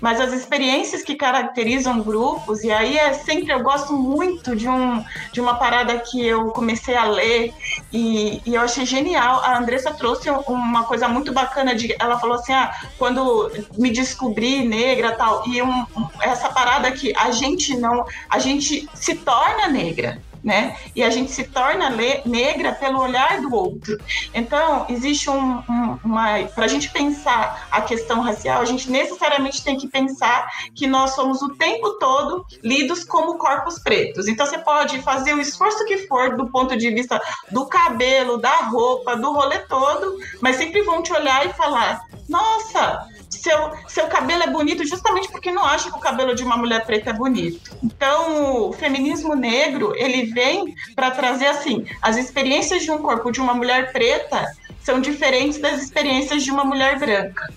Mas 0.00 0.20
as 0.20 0.32
experiências 0.32 1.02
que 1.02 1.14
caracterizam 1.14 2.02
grupos, 2.02 2.62
e 2.62 2.70
aí 2.70 2.98
é 2.98 3.14
sempre, 3.14 3.52
eu 3.52 3.60
gosto 3.60 3.94
muito 3.94 4.54
de, 4.54 4.68
um, 4.68 5.02
de 5.32 5.40
uma 5.40 5.54
parada 5.54 5.98
que 5.98 6.24
eu 6.24 6.50
comecei 6.50 6.94
a 6.94 7.04
ler 7.04 7.54
e, 7.90 8.42
e 8.44 8.54
eu 8.54 8.60
achei 8.60 8.84
genial. 8.84 9.40
A 9.42 9.56
Andressa 9.56 9.94
trouxe 9.94 10.28
uma 10.46 10.84
coisa 10.84 11.08
muito 11.08 11.32
bacana, 11.32 11.74
de, 11.74 11.96
ela 11.98 12.18
falou 12.18 12.36
assim, 12.36 12.52
ah, 12.52 12.70
quando 12.98 13.50
me 13.78 13.90
descobri 13.90 14.68
negra 14.68 15.12
tal, 15.12 15.42
e 15.48 15.62
um, 15.62 15.86
essa 16.20 16.50
parada 16.50 16.92
que 16.92 17.12
a 17.16 17.30
gente 17.30 17.74
não, 17.76 18.04
a 18.28 18.38
gente 18.38 18.86
se 18.94 19.14
torna 19.14 19.68
negra 19.68 20.20
né? 20.44 20.76
E 20.94 21.02
a 21.02 21.08
gente 21.08 21.32
se 21.32 21.44
torna 21.44 21.90
negra 22.26 22.72
pelo 22.72 23.00
olhar 23.00 23.40
do 23.40 23.52
outro. 23.54 23.98
Então, 24.34 24.84
existe 24.90 25.30
um, 25.30 25.58
um, 25.58 25.98
uma. 26.04 26.44
Para 26.54 26.66
a 26.66 26.68
gente 26.68 26.90
pensar 26.90 27.66
a 27.70 27.80
questão 27.80 28.20
racial, 28.20 28.60
a 28.60 28.64
gente 28.66 28.90
necessariamente 28.90 29.64
tem 29.64 29.78
que 29.78 29.88
pensar 29.88 30.46
que 30.74 30.86
nós 30.86 31.14
somos 31.14 31.40
o 31.40 31.54
tempo 31.56 31.98
todo 31.98 32.44
lidos 32.62 33.04
como 33.04 33.38
corpos 33.38 33.78
pretos. 33.78 34.28
Então, 34.28 34.44
você 34.44 34.58
pode 34.58 35.00
fazer 35.00 35.34
o 35.34 35.40
esforço 35.40 35.84
que 35.86 36.06
for 36.06 36.36
do 36.36 36.50
ponto 36.50 36.76
de 36.76 36.90
vista 36.90 37.18
do 37.50 37.66
cabelo, 37.66 38.36
da 38.36 38.56
roupa, 38.66 39.16
do 39.16 39.32
rolê 39.32 39.60
todo, 39.60 40.18
mas 40.42 40.56
sempre 40.56 40.82
vão 40.82 41.02
te 41.02 41.12
olhar 41.12 41.46
e 41.46 41.54
falar: 41.54 42.04
nossa, 42.28 43.08
seu, 43.40 43.72
seu 43.88 44.06
cabelo 44.06 44.42
é 44.42 44.50
bonito 44.50 44.84
justamente 44.86 45.30
porque 45.30 45.50
não 45.50 45.64
acha 45.64 45.90
que 45.90 45.96
o 45.96 46.00
cabelo 46.00 46.34
de 46.34 46.42
uma 46.42 46.56
mulher 46.56 46.84
preta 46.84 47.10
é 47.10 47.12
bonito. 47.12 47.76
Então, 47.82 48.68
o 48.68 48.72
feminismo 48.72 49.34
negro, 49.34 49.92
ele 49.96 50.26
vem 50.26 50.74
para 50.94 51.10
trazer 51.10 51.46
assim, 51.46 51.86
as 52.00 52.16
experiências 52.16 52.82
de 52.82 52.90
um 52.90 52.98
corpo 52.98 53.30
de 53.30 53.40
uma 53.40 53.54
mulher 53.54 53.92
preta 53.92 54.46
são 54.82 55.00
diferentes 55.00 55.58
das 55.58 55.82
experiências 55.82 56.42
de 56.42 56.50
uma 56.50 56.64
mulher 56.64 56.98
branca. 56.98 57.52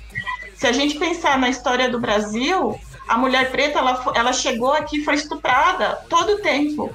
Se 0.55 0.65
a 0.65 0.71
gente 0.71 0.97
pensar 0.97 1.37
na 1.37 1.49
história 1.49 1.89
do 1.89 1.99
Brasil, 1.99 2.79
a 3.07 3.17
mulher 3.17 3.51
preta 3.51 3.79
ela, 3.79 4.11
ela 4.15 4.33
chegou 4.33 4.73
aqui 4.73 5.03
foi 5.03 5.15
estuprada 5.15 5.95
todo 6.09 6.33
o 6.33 6.41
tempo. 6.41 6.93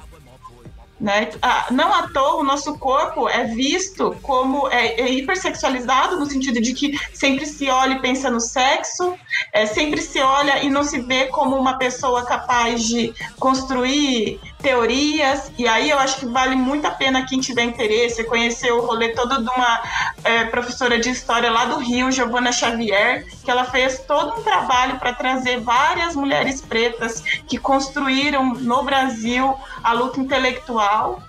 Né? 1.03 1.31
Ah, 1.41 1.67
não 1.69 1.93
à 1.93 2.07
toa, 2.07 2.35
o 2.35 2.45
nosso 2.45 2.77
corpo 2.77 3.27
é 3.27 3.43
visto 3.43 4.15
como 4.21 4.69
é, 4.69 5.01
é, 5.01 5.11
hipersexualizado, 5.11 6.17
no 6.17 6.25
sentido 6.25 6.61
de 6.61 6.73
que 6.73 6.97
sempre 7.13 7.45
se 7.45 7.69
olha 7.69 7.95
e 7.95 7.99
pensa 7.99 8.29
no 8.29 8.39
sexo, 8.39 9.13
é, 9.51 9.65
sempre 9.65 10.01
se 10.01 10.21
olha 10.21 10.63
e 10.63 10.69
não 10.69 10.81
se 10.81 11.01
vê 11.01 11.25
como 11.25 11.57
uma 11.57 11.77
pessoa 11.77 12.23
capaz 12.23 12.85
de 12.85 13.13
construir 13.37 14.39
teorias, 14.63 15.51
e 15.57 15.67
aí 15.67 15.89
eu 15.89 15.99
acho 15.99 16.21
que 16.21 16.25
vale 16.25 16.55
muito 16.55 16.87
a 16.87 16.91
pena 16.91 17.25
quem 17.25 17.39
tiver 17.39 17.63
interesse 17.63 18.23
conhecer 18.23 18.71
o 18.71 18.85
rolê 18.85 19.09
todo 19.09 19.43
de 19.43 19.49
uma 19.49 19.83
é, 20.23 20.45
professora 20.45 20.97
de 20.97 21.09
história 21.09 21.51
lá 21.51 21.65
do 21.65 21.77
Rio, 21.77 22.11
Giovana 22.11 22.51
Xavier, 22.51 23.25
que 23.43 23.51
ela 23.51 23.65
fez 23.65 23.99
todo 24.07 24.39
um 24.39 24.41
trabalho 24.41 24.97
para 24.97 25.13
trazer 25.13 25.59
várias 25.59 26.15
mulheres 26.15 26.61
pretas 26.61 27.21
que 27.45 27.57
construíram 27.57 28.53
no 28.53 28.83
Brasil 28.83 29.53
a 29.83 29.91
luta 29.91 30.19
intelectual 30.19 31.21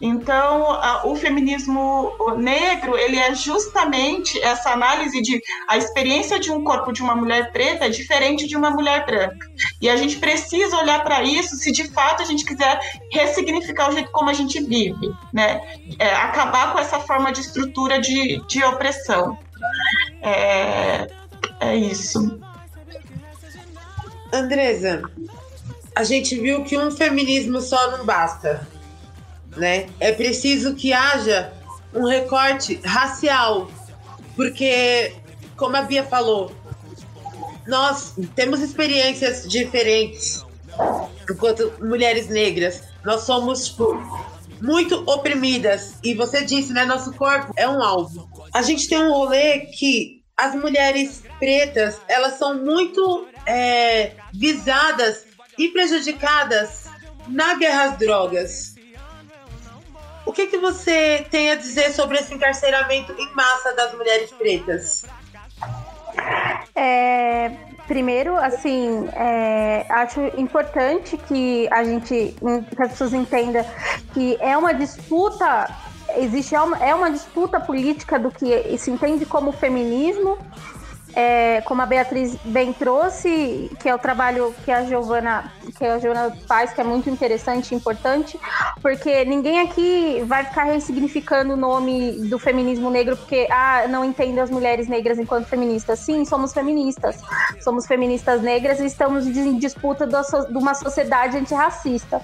então, 0.00 0.72
a, 0.72 1.06
o 1.06 1.14
feminismo 1.14 2.12
negro, 2.38 2.96
ele 2.96 3.18
é 3.18 3.34
justamente 3.34 4.40
essa 4.40 4.70
análise 4.70 5.20
de 5.20 5.42
a 5.68 5.76
experiência 5.76 6.40
de 6.40 6.50
um 6.50 6.64
corpo 6.64 6.90
de 6.90 7.02
uma 7.02 7.14
mulher 7.14 7.52
preta 7.52 7.84
é 7.84 7.90
diferente 7.90 8.46
de 8.46 8.56
uma 8.56 8.70
mulher 8.70 9.04
branca. 9.04 9.46
E 9.80 9.90
a 9.90 9.96
gente 9.96 10.18
precisa 10.18 10.78
olhar 10.78 11.04
para 11.04 11.22
isso 11.22 11.54
se 11.56 11.70
de 11.70 11.86
fato 11.88 12.22
a 12.22 12.24
gente 12.24 12.46
quiser 12.46 12.80
ressignificar 13.12 13.90
o 13.90 13.92
jeito 13.92 14.10
como 14.10 14.30
a 14.30 14.32
gente 14.32 14.62
vive, 14.62 15.14
né? 15.32 15.60
É, 15.98 16.14
acabar 16.14 16.72
com 16.72 16.78
essa 16.78 16.98
forma 17.00 17.30
de 17.30 17.42
estrutura 17.42 18.00
de, 18.00 18.42
de 18.46 18.64
opressão. 18.64 19.38
É, 20.22 21.06
é 21.60 21.76
isso. 21.76 22.40
Andresa, 24.32 25.02
a 25.94 26.04
gente 26.04 26.40
viu 26.40 26.64
que 26.64 26.78
um 26.78 26.90
feminismo 26.90 27.60
só 27.60 27.98
não 27.98 28.06
basta 28.06 28.66
né? 29.56 29.88
É 29.98 30.12
preciso 30.12 30.74
que 30.74 30.92
haja 30.92 31.52
um 31.94 32.06
recorte 32.06 32.80
racial, 32.84 33.70
porque, 34.36 35.14
como 35.56 35.76
a 35.76 35.82
Bia 35.82 36.04
falou, 36.04 36.52
nós 37.66 38.14
temos 38.34 38.60
experiências 38.60 39.48
diferentes 39.48 40.44
enquanto 41.28 41.72
mulheres 41.80 42.28
negras. 42.28 42.82
Nós 43.04 43.22
somos 43.22 43.68
tipo, 43.68 43.96
muito 44.60 45.02
oprimidas 45.10 45.94
e 46.02 46.14
você 46.14 46.44
disse, 46.44 46.72
né? 46.72 46.84
Nosso 46.84 47.12
corpo 47.14 47.52
é 47.56 47.68
um 47.68 47.82
alvo. 47.82 48.28
A 48.52 48.62
gente 48.62 48.88
tem 48.88 48.98
um 48.98 49.12
rolê 49.12 49.60
que 49.60 50.22
as 50.36 50.54
mulheres 50.54 51.22
pretas 51.38 51.98
elas 52.08 52.38
são 52.38 52.54
muito 52.54 53.26
é, 53.46 54.12
visadas 54.32 55.24
e 55.58 55.68
prejudicadas 55.68 56.86
na 57.28 57.54
guerra 57.54 57.84
às 57.84 57.98
drogas. 57.98 58.74
O 60.30 60.32
que, 60.32 60.46
que 60.46 60.58
você 60.58 61.26
tem 61.28 61.50
a 61.50 61.56
dizer 61.56 61.92
sobre 61.92 62.16
esse 62.16 62.32
encarceramento 62.32 63.12
em 63.18 63.34
massa 63.34 63.74
das 63.74 63.92
mulheres 63.94 64.30
pretas? 64.30 65.04
É, 66.72 67.50
primeiro, 67.88 68.36
assim, 68.36 69.08
é, 69.12 69.84
acho 69.90 70.20
importante 70.38 71.16
que 71.16 71.66
a 71.72 71.82
gente, 71.82 72.36
que 72.76 72.80
as 72.80 72.92
pessoas 72.92 73.12
entendam 73.12 73.66
que 74.14 74.38
é 74.38 74.56
uma 74.56 74.72
disputa, 74.72 75.68
existe 76.16 76.54
é 76.54 76.60
uma, 76.60 76.76
é 76.76 76.94
uma 76.94 77.10
disputa 77.10 77.58
política 77.58 78.16
do 78.16 78.30
que 78.30 78.78
se 78.78 78.88
entende 78.88 79.26
como 79.26 79.50
feminismo 79.50 80.38
é, 81.14 81.60
como 81.62 81.82
a 81.82 81.86
Beatriz 81.86 82.36
bem 82.44 82.72
trouxe, 82.72 83.70
que 83.80 83.88
é 83.88 83.94
o 83.94 83.98
trabalho 83.98 84.54
que 84.64 84.70
a 84.70 84.84
Giovana, 84.84 85.52
que 85.76 85.84
a 85.84 85.98
Giovana 85.98 86.36
faz, 86.46 86.72
que 86.72 86.80
é 86.80 86.84
muito 86.84 87.10
interessante 87.10 87.72
e 87.72 87.74
importante, 87.74 88.38
porque 88.80 89.24
ninguém 89.24 89.60
aqui 89.60 90.22
vai 90.26 90.44
ficar 90.44 90.64
ressignificando 90.64 91.54
o 91.54 91.56
nome 91.56 92.12
do 92.28 92.38
feminismo 92.38 92.90
negro 92.90 93.16
porque 93.16 93.46
ah, 93.50 93.86
não 93.88 94.04
entende 94.04 94.38
as 94.40 94.50
mulheres 94.50 94.88
negras 94.88 95.18
enquanto 95.18 95.46
feministas. 95.46 95.98
Sim, 95.98 96.24
somos 96.24 96.52
feministas. 96.52 97.18
Somos 97.60 97.86
feministas 97.86 98.42
negras 98.42 98.80
e 98.80 98.86
estamos 98.86 99.26
em 99.26 99.58
disputa 99.58 100.06
de 100.06 100.58
uma 100.58 100.74
sociedade 100.74 101.36
antirracista. 101.36 102.20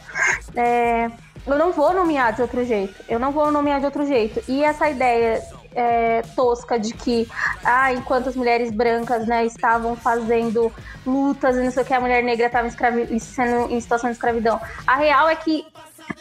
É, 0.55 1.11
eu 1.47 1.57
não 1.57 1.73
vou 1.73 1.95
nomear 1.95 2.33
de 2.33 2.43
outro 2.43 2.65
jeito. 2.65 2.95
Eu 3.09 3.19
não 3.19 3.31
vou 3.31 3.53
nomear 3.53 3.79
de 3.79 3.87
outro 3.87 4.05
jeito. 4.05 4.43
E 4.49 4.65
essa 4.65 4.91
ideia 4.91 5.43
é, 5.77 6.23
tosca 6.35 6.79
de 6.79 6.95
que, 6.95 7.29
ah, 7.63 7.93
enquanto 7.93 8.29
as 8.29 8.35
mulheres 8.35 8.71
brancas, 8.71 9.27
né, 9.27 9.45
estavam 9.45 9.95
fazendo 9.95 10.73
lutas 11.07 11.57
e 11.57 11.63
não 11.63 11.71
sei 11.71 11.83
o 11.83 11.87
que, 11.87 11.95
a 11.95 12.01
mulher 12.01 12.25
negra 12.25 12.47
estava 12.47 12.69
sendo 12.71 13.73
em 13.73 13.81
situação 13.81 14.11
de 14.11 14.17
escravidão. 14.17 14.59
A 14.87 14.97
real 14.97 15.29
é 15.29 15.37
que 15.37 15.67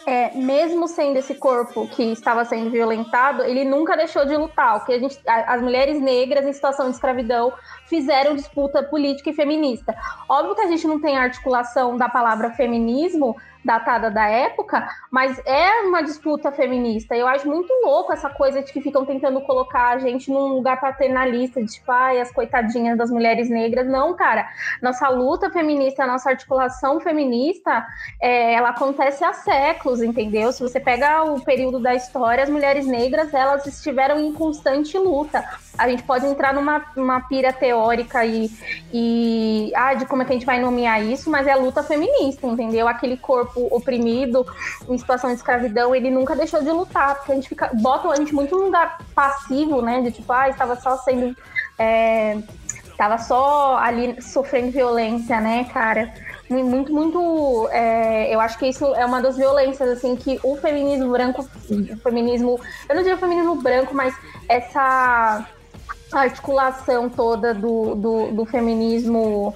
é, 0.06 0.36
mesmo 0.36 0.86
sendo 0.88 1.18
esse 1.18 1.34
corpo 1.34 1.88
que 1.88 2.02
estava 2.04 2.44
sendo 2.44 2.70
violentado, 2.70 3.42
ele 3.42 3.64
nunca 3.64 3.96
deixou 3.96 4.24
de 4.24 4.36
lutar. 4.36 4.84
Que 4.84 4.92
a 4.92 4.98
gente, 4.98 5.18
as 5.26 5.60
mulheres 5.60 6.00
negras 6.00 6.44
em 6.44 6.52
situação 6.52 6.86
de 6.86 6.94
escravidão 6.94 7.52
fizeram 7.86 8.34
disputa 8.34 8.82
política 8.82 9.30
e 9.30 9.32
feminista. 9.32 9.94
Óbvio 10.28 10.54
que 10.54 10.60
a 10.62 10.66
gente 10.68 10.86
não 10.86 11.00
tem 11.00 11.16
articulação 11.16 11.96
da 11.96 12.08
palavra 12.08 12.50
feminismo 12.50 13.36
datada 13.66 14.10
da 14.10 14.26
época, 14.26 14.88
mas 15.10 15.38
é 15.44 15.82
uma 15.82 16.02
disputa 16.02 16.50
feminista. 16.50 17.14
Eu 17.14 17.26
acho 17.26 17.46
muito 17.46 17.70
louco 17.84 18.12
essa 18.12 18.30
coisa 18.30 18.62
de 18.62 18.72
que 18.72 18.80
ficam 18.80 19.04
tentando 19.04 19.42
colocar 19.42 19.88
a 19.90 19.98
gente 19.98 20.30
num 20.30 20.54
lugar 20.54 20.80
paternalista, 20.80 21.60
de 21.60 21.72
tipo, 21.72 21.92
ai, 21.92 22.20
as 22.20 22.32
coitadinhas 22.32 22.96
das 22.96 23.10
mulheres 23.10 23.50
negras. 23.50 23.86
Não, 23.86 24.14
cara. 24.14 24.48
Nossa 24.80 25.08
luta 25.10 25.50
feminista, 25.50 26.06
nossa 26.06 26.30
articulação 26.30 27.00
feminista, 27.00 27.86
é, 28.20 28.54
ela 28.54 28.70
acontece 28.70 29.22
há 29.24 29.34
séculos 29.34 29.96
entendeu? 30.06 30.52
Se 30.52 30.62
você 30.62 30.80
pega 30.80 31.24
o 31.24 31.40
período 31.40 31.78
da 31.78 31.94
história, 31.94 32.42
as 32.42 32.50
mulheres 32.50 32.86
negras, 32.86 33.32
elas 33.34 33.66
estiveram 33.66 34.18
em 34.18 34.32
constante 34.32 34.96
luta. 34.98 35.44
A 35.76 35.88
gente 35.88 36.02
pode 36.02 36.26
entrar 36.26 36.54
numa, 36.54 36.84
numa 36.96 37.20
pira 37.20 37.52
teórica 37.52 38.24
e, 38.24 38.50
e 38.92 39.72
ah, 39.74 39.94
de 39.94 40.06
como 40.06 40.22
é 40.22 40.24
que 40.24 40.32
a 40.32 40.34
gente 40.34 40.46
vai 40.46 40.60
nomear 40.60 41.04
isso, 41.04 41.30
mas 41.30 41.46
é 41.46 41.54
luta 41.54 41.82
feminista, 41.82 42.46
entendeu? 42.46 42.88
Aquele 42.88 43.16
corpo 43.16 43.55
oprimido 43.56 44.46
em 44.88 44.98
situação 44.98 45.30
de 45.30 45.36
escravidão, 45.36 45.94
ele 45.94 46.10
nunca 46.10 46.36
deixou 46.36 46.62
de 46.62 46.70
lutar, 46.70 47.16
porque 47.16 47.32
a 47.32 47.34
gente 47.34 47.48
fica, 47.48 47.70
bota 47.74 48.08
a 48.08 48.16
gente 48.16 48.34
muito 48.34 48.56
num 48.56 48.66
lugar 48.66 48.98
passivo, 49.14 49.82
né? 49.82 50.02
De 50.02 50.10
tipo, 50.12 50.32
ah, 50.32 50.48
estava 50.48 50.76
só 50.76 50.96
sendo. 50.98 51.36
É, 51.78 52.38
estava 52.84 53.18
só 53.18 53.76
ali 53.76 54.20
sofrendo 54.22 54.70
violência, 54.70 55.40
né, 55.40 55.64
cara? 55.72 56.12
muito, 56.48 56.92
muito. 56.92 57.68
É, 57.70 58.34
eu 58.34 58.40
acho 58.40 58.58
que 58.58 58.66
isso 58.66 58.94
é 58.94 59.04
uma 59.04 59.20
das 59.20 59.36
violências, 59.36 59.88
assim, 59.88 60.14
que 60.16 60.38
o 60.42 60.56
feminismo 60.56 61.10
branco, 61.10 61.48
o 61.70 61.96
feminismo, 61.98 62.60
eu 62.88 62.94
não 62.94 63.02
digo 63.02 63.16
feminismo 63.18 63.56
branco, 63.56 63.94
mas 63.94 64.14
essa 64.48 65.46
articulação 66.12 67.08
toda 67.08 67.52
do, 67.52 67.94
do, 67.96 68.32
do 68.32 68.44
feminismo 68.44 69.54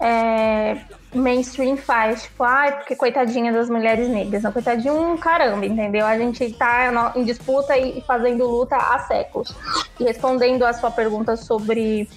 é, 0.00 0.78
mainstream 1.16 1.76
faz, 1.76 2.24
tipo, 2.24 2.44
ai, 2.44 2.68
ah, 2.68 2.72
porque 2.72 2.96
coitadinha 2.96 3.52
das 3.52 3.68
mulheres 3.68 4.08
negras, 4.08 4.42
não, 4.42 4.52
coitadinho 4.52 5.12
um 5.12 5.16
caramba, 5.16 5.66
entendeu? 5.66 6.06
A 6.06 6.18
gente 6.18 6.52
tá 6.52 7.12
em 7.14 7.24
disputa 7.24 7.76
e 7.76 8.00
fazendo 8.02 8.46
luta 8.46 8.76
há 8.76 8.98
séculos. 9.00 9.54
E 9.98 10.04
respondendo 10.04 10.64
a 10.64 10.72
sua 10.72 10.90
pergunta 10.90 11.36
sobre 11.36 12.08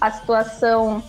a 0.00 0.10
situação 0.10 1.02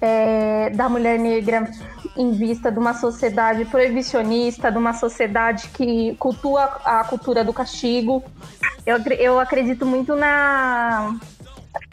é, 0.00 0.70
da 0.70 0.88
mulher 0.88 1.18
negra 1.18 1.70
em 2.16 2.32
vista 2.32 2.70
de 2.70 2.78
uma 2.78 2.94
sociedade 2.94 3.64
proibicionista, 3.64 4.70
de 4.70 4.78
uma 4.78 4.92
sociedade 4.92 5.68
que 5.68 6.14
cultua 6.18 6.64
a 6.84 7.04
cultura 7.04 7.42
do 7.42 7.52
castigo. 7.52 8.22
Eu, 8.86 8.98
eu 9.18 9.40
acredito 9.40 9.86
muito 9.86 10.14
na 10.14 11.16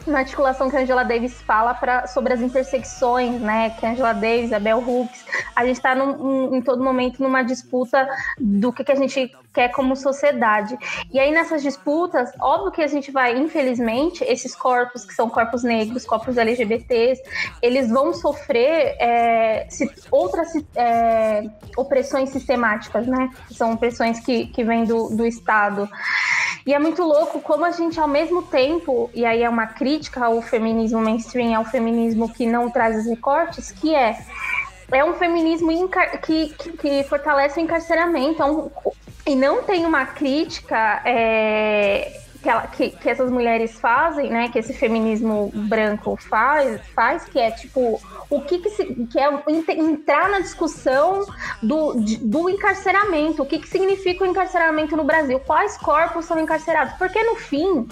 na 0.06 0.20
articulação 0.20 0.70
que 0.70 0.76
a 0.76 0.80
Angela 0.80 1.04
Davis 1.04 1.40
fala 1.42 1.74
pra, 1.74 2.06
sobre 2.06 2.32
as 2.32 2.40
intersecções, 2.40 3.40
né? 3.40 3.70
Que 3.70 3.86
a 3.86 3.90
Angela 3.92 4.12
Davis, 4.12 4.52
a 4.52 4.58
Bell 4.58 4.78
Hooks, 4.78 5.24
a 5.54 5.64
gente 5.64 5.76
está 5.76 5.94
em 5.94 6.62
todo 6.62 6.82
momento 6.82 7.22
numa 7.22 7.42
disputa 7.42 8.08
do 8.38 8.72
que, 8.72 8.84
que 8.84 8.92
a 8.92 8.96
gente 8.96 9.30
quer 9.52 9.68
como 9.68 9.94
sociedade. 9.94 10.76
E 11.12 11.18
aí 11.18 11.30
nessas 11.30 11.62
disputas, 11.62 12.30
óbvio 12.40 12.72
que 12.72 12.82
a 12.82 12.86
gente 12.86 13.10
vai, 13.10 13.36
infelizmente, 13.36 14.24
esses 14.24 14.54
corpos 14.54 15.04
que 15.04 15.14
são 15.14 15.28
corpos 15.28 15.62
negros, 15.62 16.04
corpos 16.04 16.36
LGBTs, 16.36 17.22
eles 17.60 17.88
vão 17.90 18.14
sofrer 18.14 18.96
é, 18.98 19.68
outras 20.10 20.48
é, 20.74 21.44
opressões 21.76 22.30
sistemáticas, 22.30 23.06
né? 23.06 23.30
São 23.50 23.72
opressões 23.72 24.20
que, 24.20 24.46
que 24.46 24.64
vêm 24.64 24.84
do, 24.84 25.08
do 25.10 25.26
Estado. 25.26 25.88
E 26.66 26.72
é 26.72 26.78
muito 26.78 27.02
louco 27.02 27.40
como 27.40 27.64
a 27.64 27.72
gente, 27.72 27.98
ao 27.98 28.08
mesmo 28.08 28.42
tempo, 28.42 29.10
e 29.12 29.24
aí 29.24 29.42
é 29.42 29.48
uma 29.48 29.66
crítica 29.66 30.24
ao 30.24 30.40
feminismo 30.40 31.00
mainstream, 31.00 31.56
ao 31.56 31.64
feminismo 31.64 32.32
que 32.32 32.46
não 32.46 32.70
traz 32.70 32.98
os 32.98 33.06
recortes, 33.06 33.72
que 33.72 33.94
é 33.94 34.16
é 34.92 35.02
um 35.02 35.14
feminismo 35.14 35.70
que, 35.88 36.48
que, 36.48 36.72
que, 36.72 37.04
fortalece 37.04 37.58
o 37.58 37.62
encarceramento 37.62 38.42
é 38.42 38.44
um, 38.44 38.70
e 39.26 39.34
não 39.34 39.62
tem 39.62 39.86
uma 39.86 40.04
crítica 40.06 41.00
é, 41.04 42.20
que, 42.42 42.48
ela, 42.48 42.66
que, 42.66 42.90
que, 42.90 43.08
essas 43.08 43.30
mulheres 43.30 43.78
fazem, 43.78 44.30
né? 44.30 44.48
Que 44.48 44.58
esse 44.58 44.72
feminismo 44.72 45.50
branco 45.54 46.16
faz, 46.16 46.80
faz 46.94 47.24
que 47.24 47.38
é 47.38 47.52
tipo 47.52 48.00
o 48.28 48.40
que, 48.40 48.58
que, 48.58 48.70
se, 48.70 48.84
que 49.06 49.18
é 49.18 49.28
entrar 49.78 50.28
na 50.28 50.40
discussão 50.40 51.24
do, 51.62 51.94
do 51.94 52.50
encarceramento, 52.50 53.42
o 53.42 53.46
que, 53.46 53.60
que 53.60 53.68
significa 53.68 54.24
o 54.24 54.26
encarceramento 54.26 54.96
no 54.96 55.04
Brasil, 55.04 55.38
quais 55.40 55.76
corpos 55.76 56.24
são 56.24 56.40
encarcerados, 56.40 56.94
porque 56.94 57.22
no 57.22 57.36
fim 57.36 57.86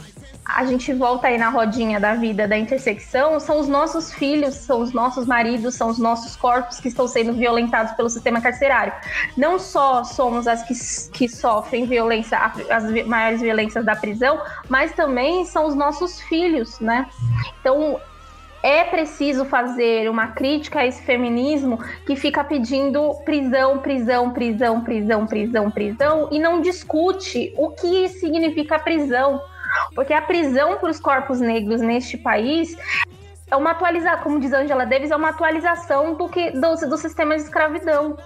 a 0.56 0.64
gente 0.64 0.92
volta 0.92 1.28
aí 1.28 1.38
na 1.38 1.48
rodinha 1.48 2.00
da 2.00 2.14
vida 2.14 2.46
da 2.46 2.56
intersecção, 2.56 3.38
são 3.38 3.60
os 3.60 3.68
nossos 3.68 4.12
filhos, 4.12 4.54
são 4.54 4.80
os 4.80 4.92
nossos 4.92 5.26
maridos, 5.26 5.74
são 5.74 5.88
os 5.88 5.98
nossos 5.98 6.36
corpos 6.36 6.80
que 6.80 6.88
estão 6.88 7.06
sendo 7.06 7.32
violentados 7.32 7.92
pelo 7.92 8.08
sistema 8.08 8.40
carcerário. 8.40 8.92
Não 9.36 9.58
só 9.58 10.04
somos 10.04 10.46
as 10.46 10.62
que, 10.62 11.10
que 11.10 11.28
sofrem 11.28 11.86
violência, 11.86 12.38
as 12.70 12.84
maiores 13.06 13.40
violências 13.40 13.84
da 13.84 13.94
prisão, 13.94 14.40
mas 14.68 14.92
também 14.92 15.44
são 15.44 15.66
os 15.66 15.74
nossos 15.74 16.20
filhos, 16.22 16.80
né? 16.80 17.06
Então, 17.60 18.00
é 18.62 18.84
preciso 18.84 19.44
fazer 19.44 20.10
uma 20.10 20.28
crítica 20.28 20.80
a 20.80 20.86
esse 20.86 21.02
feminismo 21.02 21.78
que 22.06 22.14
fica 22.14 22.44
pedindo 22.44 23.14
prisão, 23.24 23.78
prisão, 23.78 24.30
prisão, 24.30 24.80
prisão, 24.82 25.26
prisão, 25.26 25.70
prisão 25.70 26.28
e 26.30 26.38
não 26.38 26.60
discute 26.60 27.54
o 27.56 27.70
que 27.70 28.08
significa 28.08 28.78
prisão. 28.78 29.40
Porque 29.94 30.12
a 30.12 30.22
prisão 30.22 30.76
para 30.76 30.90
os 30.90 31.00
corpos 31.00 31.40
negros 31.40 31.80
neste 31.80 32.16
país 32.16 32.76
é 33.50 33.56
uma 33.56 33.72
atualização, 33.72 34.22
como 34.22 34.40
diz 34.40 34.52
Angela 34.52 34.86
Davis, 34.86 35.10
é 35.10 35.16
uma 35.16 35.30
atualização 35.30 36.14
do, 36.14 36.28
que, 36.28 36.50
do, 36.52 36.74
do 36.88 36.96
sistema 36.96 37.36
de 37.36 37.42
escravidão. 37.42 38.16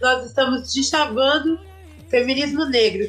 Nós 0.00 0.26
estamos 0.26 0.72
deschavando 0.72 1.58
feminismo 2.08 2.64
negro. 2.64 3.08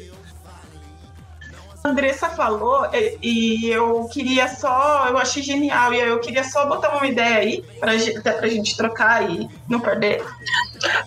A 1.82 1.90
Andressa 1.90 2.28
falou 2.28 2.86
e 3.22 3.66
eu 3.70 4.08
queria 4.12 4.48
só, 4.48 5.06
eu 5.08 5.16
achei 5.16 5.42
genial 5.42 5.94
e 5.94 6.00
eu 6.00 6.18
queria 6.18 6.42
só 6.42 6.66
botar 6.66 6.96
uma 6.96 7.06
ideia 7.06 7.38
aí 7.38 7.64
para 7.78 7.92
até 7.92 8.32
para 8.32 8.46
a 8.46 8.50
gente 8.50 8.76
trocar 8.76 9.30
e 9.30 9.48
não 9.68 9.80
perder. 9.80 10.24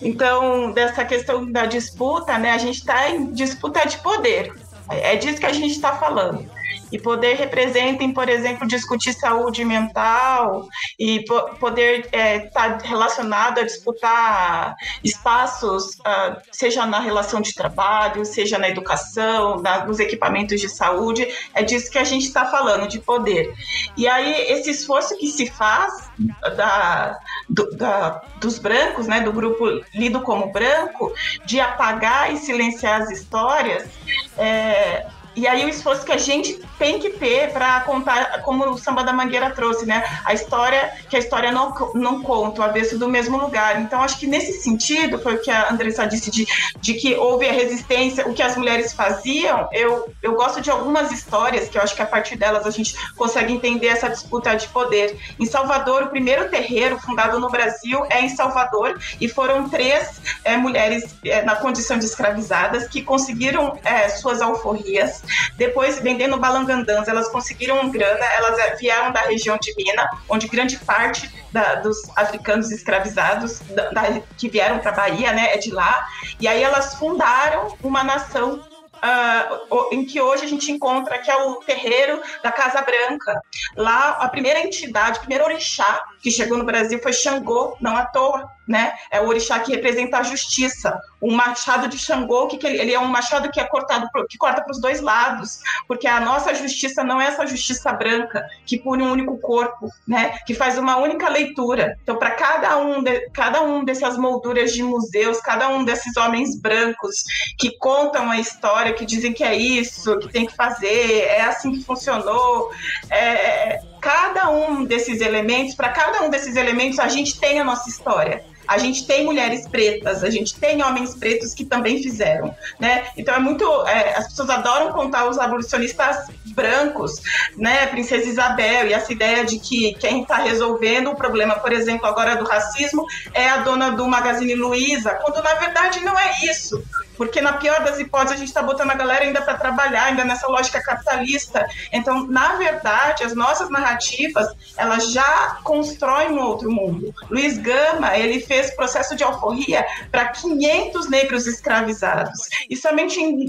Então 0.00 0.72
dessa 0.72 1.04
questão 1.04 1.50
da 1.50 1.66
disputa, 1.66 2.38
né? 2.38 2.52
A 2.52 2.58
gente 2.58 2.78
está 2.78 3.10
em 3.10 3.32
disputa 3.32 3.86
de 3.86 3.98
poder. 3.98 4.52
É 4.90 5.16
disso 5.16 5.40
que 5.40 5.46
a 5.46 5.52
gente 5.52 5.72
está 5.72 5.92
falando. 5.96 6.48
E 6.92 6.98
poder 6.98 7.36
representem, 7.36 8.12
por 8.12 8.28
exemplo, 8.28 8.68
discutir 8.68 9.14
saúde 9.14 9.64
mental 9.64 10.68
e 10.98 11.24
poder 11.58 12.00
estar 12.00 12.18
é, 12.18 12.40
tá 12.40 12.78
relacionado 12.84 13.58
a 13.58 13.62
disputar 13.62 14.76
espaços, 15.02 15.94
uh, 16.00 16.36
seja 16.52 16.84
na 16.84 17.00
relação 17.00 17.40
de 17.40 17.54
trabalho, 17.54 18.26
seja 18.26 18.58
na 18.58 18.68
educação, 18.68 19.60
na, 19.62 19.86
nos 19.86 19.98
equipamentos 19.98 20.60
de 20.60 20.68
saúde. 20.68 21.26
É 21.54 21.62
disso 21.62 21.90
que 21.90 21.98
a 21.98 22.04
gente 22.04 22.26
está 22.26 22.44
falando, 22.44 22.86
de 22.86 22.98
poder. 22.98 23.54
E 23.96 24.06
aí, 24.06 24.52
esse 24.52 24.70
esforço 24.70 25.16
que 25.16 25.28
se 25.28 25.50
faz 25.50 26.10
da, 26.56 27.18
do, 27.48 27.70
da, 27.70 28.22
dos 28.38 28.58
brancos, 28.58 29.06
né, 29.06 29.20
do 29.20 29.32
grupo 29.32 29.82
lido 29.94 30.20
como 30.20 30.52
branco, 30.52 31.12
de 31.46 31.58
apagar 31.58 32.32
e 32.32 32.36
silenciar 32.36 33.02
as 33.02 33.10
histórias, 33.10 33.88
é, 34.36 35.06
e 35.34 35.46
aí 35.46 35.64
o 35.64 35.68
esforço 35.68 36.04
que 36.04 36.12
a 36.12 36.18
gente 36.18 36.60
tem 36.78 36.98
que 36.98 37.10
ter 37.10 37.52
para 37.52 37.80
contar, 37.82 38.42
como 38.42 38.68
o 38.68 38.78
Samba 38.78 39.02
da 39.02 39.12
Mangueira 39.12 39.50
trouxe, 39.50 39.86
né? 39.86 40.04
A 40.24 40.34
história, 40.34 40.92
que 41.08 41.16
a 41.16 41.18
história 41.18 41.50
não, 41.50 41.72
não 41.94 42.22
conta, 42.22 42.60
o 42.60 42.64
avesso 42.64 42.98
do 42.98 43.08
mesmo 43.08 43.38
lugar. 43.38 43.80
Então, 43.80 44.02
acho 44.02 44.18
que 44.18 44.26
nesse 44.26 44.52
sentido, 44.60 45.18
foi 45.18 45.36
o 45.36 45.38
que 45.40 45.50
a 45.50 45.72
Andressa 45.72 46.06
disse, 46.06 46.30
de, 46.30 46.46
de 46.80 46.94
que 46.94 47.14
houve 47.14 47.48
a 47.48 47.52
resistência, 47.52 48.28
o 48.28 48.34
que 48.34 48.42
as 48.42 48.56
mulheres 48.56 48.92
faziam. 48.92 49.68
Eu, 49.72 50.12
eu 50.22 50.34
gosto 50.34 50.60
de 50.60 50.70
algumas 50.70 51.10
histórias, 51.10 51.68
que 51.68 51.78
eu 51.78 51.82
acho 51.82 51.94
que 51.94 52.02
a 52.02 52.06
partir 52.06 52.36
delas 52.36 52.66
a 52.66 52.70
gente 52.70 52.94
consegue 53.16 53.52
entender 53.52 53.88
essa 53.88 54.08
disputa 54.08 54.54
de 54.54 54.68
poder. 54.68 55.18
Em 55.40 55.46
Salvador, 55.46 56.04
o 56.04 56.08
primeiro 56.08 56.48
terreiro 56.50 56.98
fundado 56.98 57.40
no 57.40 57.48
Brasil 57.48 58.04
é 58.10 58.20
em 58.20 58.28
Salvador, 58.28 58.98
e 59.20 59.28
foram 59.28 59.68
três 59.68 60.20
é, 60.44 60.56
mulheres 60.56 61.14
é, 61.24 61.42
na 61.42 61.56
condição 61.56 61.98
de 61.98 62.04
escravizadas 62.04 62.86
que 62.88 63.02
conseguiram 63.02 63.78
é, 63.84 64.08
suas 64.10 64.42
alforrias 64.42 65.21
depois, 65.56 65.98
vendendo 66.00 66.38
balangandãs, 66.38 67.08
elas 67.08 67.28
conseguiram 67.28 67.90
grana, 67.90 68.24
elas 68.36 68.58
eh, 68.58 68.76
vieram 68.76 69.12
da 69.12 69.20
região 69.20 69.56
de 69.58 69.74
Mina, 69.76 70.08
onde 70.28 70.48
grande 70.48 70.78
parte 70.78 71.30
da, 71.52 71.76
dos 71.76 71.98
africanos 72.16 72.70
escravizados 72.70 73.60
da, 73.60 73.90
da, 73.90 74.20
que 74.36 74.48
vieram 74.48 74.78
para 74.78 74.92
Bahia, 74.92 75.32
né, 75.32 75.54
é 75.54 75.58
de 75.58 75.70
lá. 75.70 76.06
E 76.40 76.48
aí 76.48 76.62
elas 76.62 76.94
fundaram 76.94 77.76
uma 77.82 78.02
nação 78.02 78.62
uh, 79.02 79.88
em 79.92 80.04
que 80.04 80.20
hoje 80.20 80.44
a 80.44 80.48
gente 80.48 80.70
encontra, 80.70 81.18
que 81.18 81.30
é 81.30 81.36
o 81.36 81.56
terreiro 81.56 82.22
da 82.42 82.52
Casa 82.52 82.80
Branca. 82.82 83.42
Lá, 83.76 84.10
a 84.20 84.28
primeira 84.28 84.60
entidade, 84.60 85.18
o 85.18 85.20
primeiro 85.20 85.44
orixá 85.44 86.04
que 86.22 86.30
chegou 86.30 86.56
no 86.56 86.64
Brasil 86.64 87.00
foi 87.02 87.12
Xangô, 87.12 87.76
não 87.80 87.96
à 87.96 88.06
toa, 88.06 88.48
né? 88.66 88.92
É 89.10 89.20
o 89.20 89.28
orixá 89.28 89.58
que 89.60 89.72
representa 89.72 90.18
a 90.18 90.22
justiça. 90.22 90.98
O 91.20 91.32
machado 91.32 91.88
de 91.88 91.98
Xangô, 91.98 92.46
que, 92.46 92.56
que 92.56 92.66
ele, 92.66 92.78
ele, 92.78 92.94
é 92.94 92.98
um 92.98 93.06
machado 93.06 93.50
que 93.50 93.60
é 93.60 93.64
cortado, 93.64 94.08
pro, 94.10 94.26
que 94.26 94.38
corta 94.38 94.62
para 94.62 94.72
os 94.72 94.80
dois 94.80 95.00
lados, 95.00 95.60
porque 95.86 96.06
a 96.06 96.20
nossa 96.20 96.54
justiça 96.54 97.04
não 97.04 97.20
é 97.20 97.26
essa 97.26 97.46
justiça 97.46 97.92
branca 97.92 98.44
que 98.66 98.78
pune 98.78 99.02
um 99.02 99.12
único 99.12 99.38
corpo, 99.38 99.88
né? 100.06 100.38
Que 100.46 100.54
faz 100.54 100.78
uma 100.78 100.96
única 100.96 101.28
leitura. 101.28 101.96
Então, 102.02 102.16
para 102.16 102.32
cada 102.32 102.76
um 102.78 103.02
de, 103.02 103.30
cada 103.30 103.62
um 103.62 103.84
dessas 103.84 104.16
molduras 104.16 104.72
de 104.72 104.82
museus, 104.82 105.40
cada 105.40 105.68
um 105.68 105.84
desses 105.84 106.16
homens 106.16 106.60
brancos 106.60 107.24
que 107.58 107.76
contam 107.78 108.30
a 108.30 108.38
história, 108.38 108.92
que 108.92 109.04
dizem 109.04 109.32
que 109.32 109.44
é 109.44 109.54
isso, 109.54 110.18
que 110.18 110.28
tem 110.28 110.46
que 110.46 110.54
fazer, 110.54 111.22
é 111.22 111.42
assim 111.42 111.72
que 111.72 111.84
funcionou, 111.84 112.70
é, 113.10 113.80
cada 114.02 114.50
um 114.50 114.84
desses 114.84 115.20
elementos, 115.20 115.76
para 115.76 115.88
cada 115.90 116.24
um 116.24 116.28
desses 116.28 116.56
elementos, 116.56 116.98
a 116.98 117.06
gente 117.06 117.38
tem 117.38 117.60
a 117.60 117.64
nossa 117.64 117.88
história. 117.88 118.44
A 118.66 118.78
gente 118.78 119.06
tem 119.06 119.24
mulheres 119.24 119.66
pretas, 119.68 120.22
a 120.22 120.30
gente 120.30 120.54
tem 120.58 120.82
homens 120.82 121.14
pretos 121.14 121.54
que 121.54 121.64
também 121.64 122.02
fizeram, 122.02 122.54
né? 122.78 123.06
Então 123.16 123.34
é 123.34 123.38
muito, 123.38 123.64
é, 123.86 124.16
as 124.16 124.28
pessoas 124.28 124.50
adoram 124.50 124.92
contar 124.92 125.28
os 125.28 125.38
abolicionistas 125.38 126.28
brancos, 126.46 127.20
né? 127.56 127.86
Princesa 127.86 128.28
Isabel 128.28 128.88
e 128.88 128.92
essa 128.92 129.12
ideia 129.12 129.44
de 129.44 129.58
que 129.58 129.94
quem 129.94 130.22
está 130.22 130.36
resolvendo 130.36 131.10
o 131.10 131.16
problema, 131.16 131.56
por 131.56 131.72
exemplo, 131.72 132.06
agora 132.06 132.36
do 132.36 132.44
racismo 132.44 133.04
é 133.34 133.48
a 133.48 133.58
dona 133.58 133.90
do 133.90 134.06
Magazine 134.06 134.54
Luiza, 134.54 135.14
quando 135.14 135.42
na 135.42 135.54
verdade 135.54 136.00
não 136.00 136.18
é 136.18 136.44
isso. 136.44 136.82
Porque 137.16 137.40
na 137.40 137.52
pior 137.54 137.84
das 137.84 137.98
hipóteses 137.98 138.34
a 138.34 138.38
gente 138.38 138.48
está 138.48 138.62
botando 138.62 138.90
a 138.90 138.94
galera 138.94 139.24
ainda 139.24 139.42
para 139.42 139.56
trabalhar, 139.56 140.04
ainda 140.04 140.24
nessa 140.24 140.48
lógica 140.48 140.82
capitalista. 140.82 141.66
Então, 141.92 142.26
na 142.26 142.54
verdade, 142.54 143.22
as 143.22 143.34
nossas 143.34 143.70
narrativas, 143.70 144.48
elas 144.76 145.12
já 145.12 145.58
constroem 145.62 146.32
um 146.32 146.40
outro 146.40 146.70
mundo. 146.70 147.14
Luiz 147.30 147.58
Gama, 147.58 148.16
ele 148.16 148.40
fez 148.52 148.70
processo 148.70 149.16
de 149.16 149.24
alforria 149.24 149.86
para 150.10 150.28
500 150.28 151.08
negros 151.08 151.46
escravizados. 151.46 152.48
E 152.68 152.76
somente 152.76 153.18
em, 153.18 153.48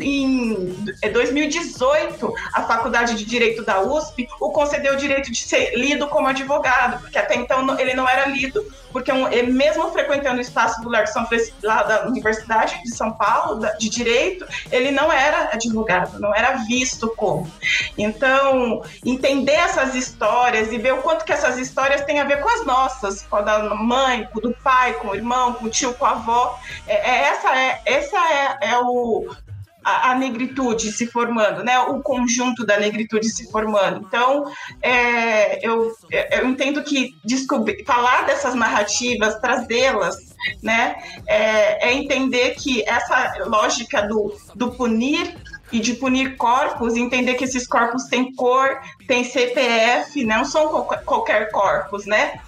em 1.04 1.12
2018, 1.12 2.34
a 2.54 2.62
Faculdade 2.62 3.16
de 3.16 3.26
Direito 3.26 3.66
da 3.66 3.82
USP 3.82 4.26
o 4.40 4.52
concedeu 4.52 4.94
o 4.94 4.98
direito 4.98 5.30
de 5.30 5.42
ser 5.42 5.76
lido 5.76 6.08
como 6.08 6.28
advogado, 6.28 7.02
porque 7.02 7.18
até 7.18 7.36
então 7.36 7.78
ele 7.78 7.94
não 7.94 8.08
era 8.08 8.28
lido 8.28 8.66
porque 8.94 9.12
um, 9.12 9.28
mesmo 9.52 9.92
frequentando 9.92 10.38
o 10.38 10.42
espaço 10.42 10.80
do 10.82 10.90
Largo 10.90 11.08
São 11.08 11.26
Francisco, 11.26 11.58
lá 11.64 11.84
da 11.84 12.06
Universidade 12.06 12.82
de 12.84 12.96
São 12.96 13.12
Paulo, 13.12 13.60
de 13.80 13.90
Direito, 13.90 14.46
ele 14.72 14.92
não 14.92 15.12
era 15.12 15.50
advogado, 15.52 16.20
não 16.20 16.34
era 16.34 16.58
visto 16.66 17.10
como. 17.18 17.52
Então, 17.98 18.84
entender 19.06 19.54
essas 19.54 19.96
histórias 19.96 20.72
e 20.72 20.78
ver 20.78 20.94
o 20.94 21.02
quanto 21.02 21.26
que 21.26 21.34
essas 21.34 21.58
histórias 21.58 22.06
têm 22.06 22.20
a 22.20 22.24
ver 22.24 22.40
com 22.42 22.50
as 22.50 22.66
nossas, 22.66 23.24
com 23.24 23.38
a 23.38 23.42
da 23.42 23.74
mãe, 23.76 24.30
com 24.32 24.40
o 24.40 24.42
do 24.42 24.54
pai, 24.64 24.94
com 24.94 25.10
o 25.10 25.16
irmão, 25.16 25.54
com 25.54 25.66
o 25.66 25.70
tio, 25.70 25.94
com 25.96 26.06
a 26.06 26.12
avó, 26.12 26.60
é, 26.88 26.94
é 26.94 27.24
essa 27.24 27.58
é, 27.58 27.82
essa 27.86 28.18
é, 28.18 28.70
é 28.74 28.80
o, 28.80 29.36
a, 29.84 30.12
a, 30.12 30.16
negritude 30.16 30.92
se 30.92 31.08
formando, 31.08 31.64
né? 31.64 31.78
O 31.80 32.02
conjunto 32.02 32.66
da 32.66 32.80
negritude 32.80 33.30
se 33.30 33.52
formando. 33.52 34.06
Então, 34.08 34.52
é, 34.82 35.66
eu, 35.66 35.92
eu 36.32 36.48
entendo 36.48 36.84
que 36.84 37.16
descobrir, 37.24 37.84
falar 37.86 38.26
dessas 38.26 38.56
narrativas, 38.56 39.40
trazê-las, 39.40 40.36
né? 40.62 40.96
É, 41.28 41.90
é, 41.90 41.94
entender 41.94 42.56
que 42.56 42.84
essa 42.88 43.34
lógica 43.46 44.08
do, 44.08 44.36
do 44.56 44.72
punir 44.72 45.36
e 45.72 45.80
de 45.80 45.94
punir 45.96 46.38
corpos, 46.38 46.96
entender 46.96 47.34
que 47.34 47.44
esses 47.44 47.68
corpos 47.68 48.06
têm 48.06 48.34
cor, 48.36 48.80
têm 49.08 49.24
CPF, 49.24 50.24
não 50.24 50.46
são 50.46 50.68
qualquer, 50.70 51.04
qualquer 51.04 51.52
corpos, 51.52 52.06
né? 52.06 52.40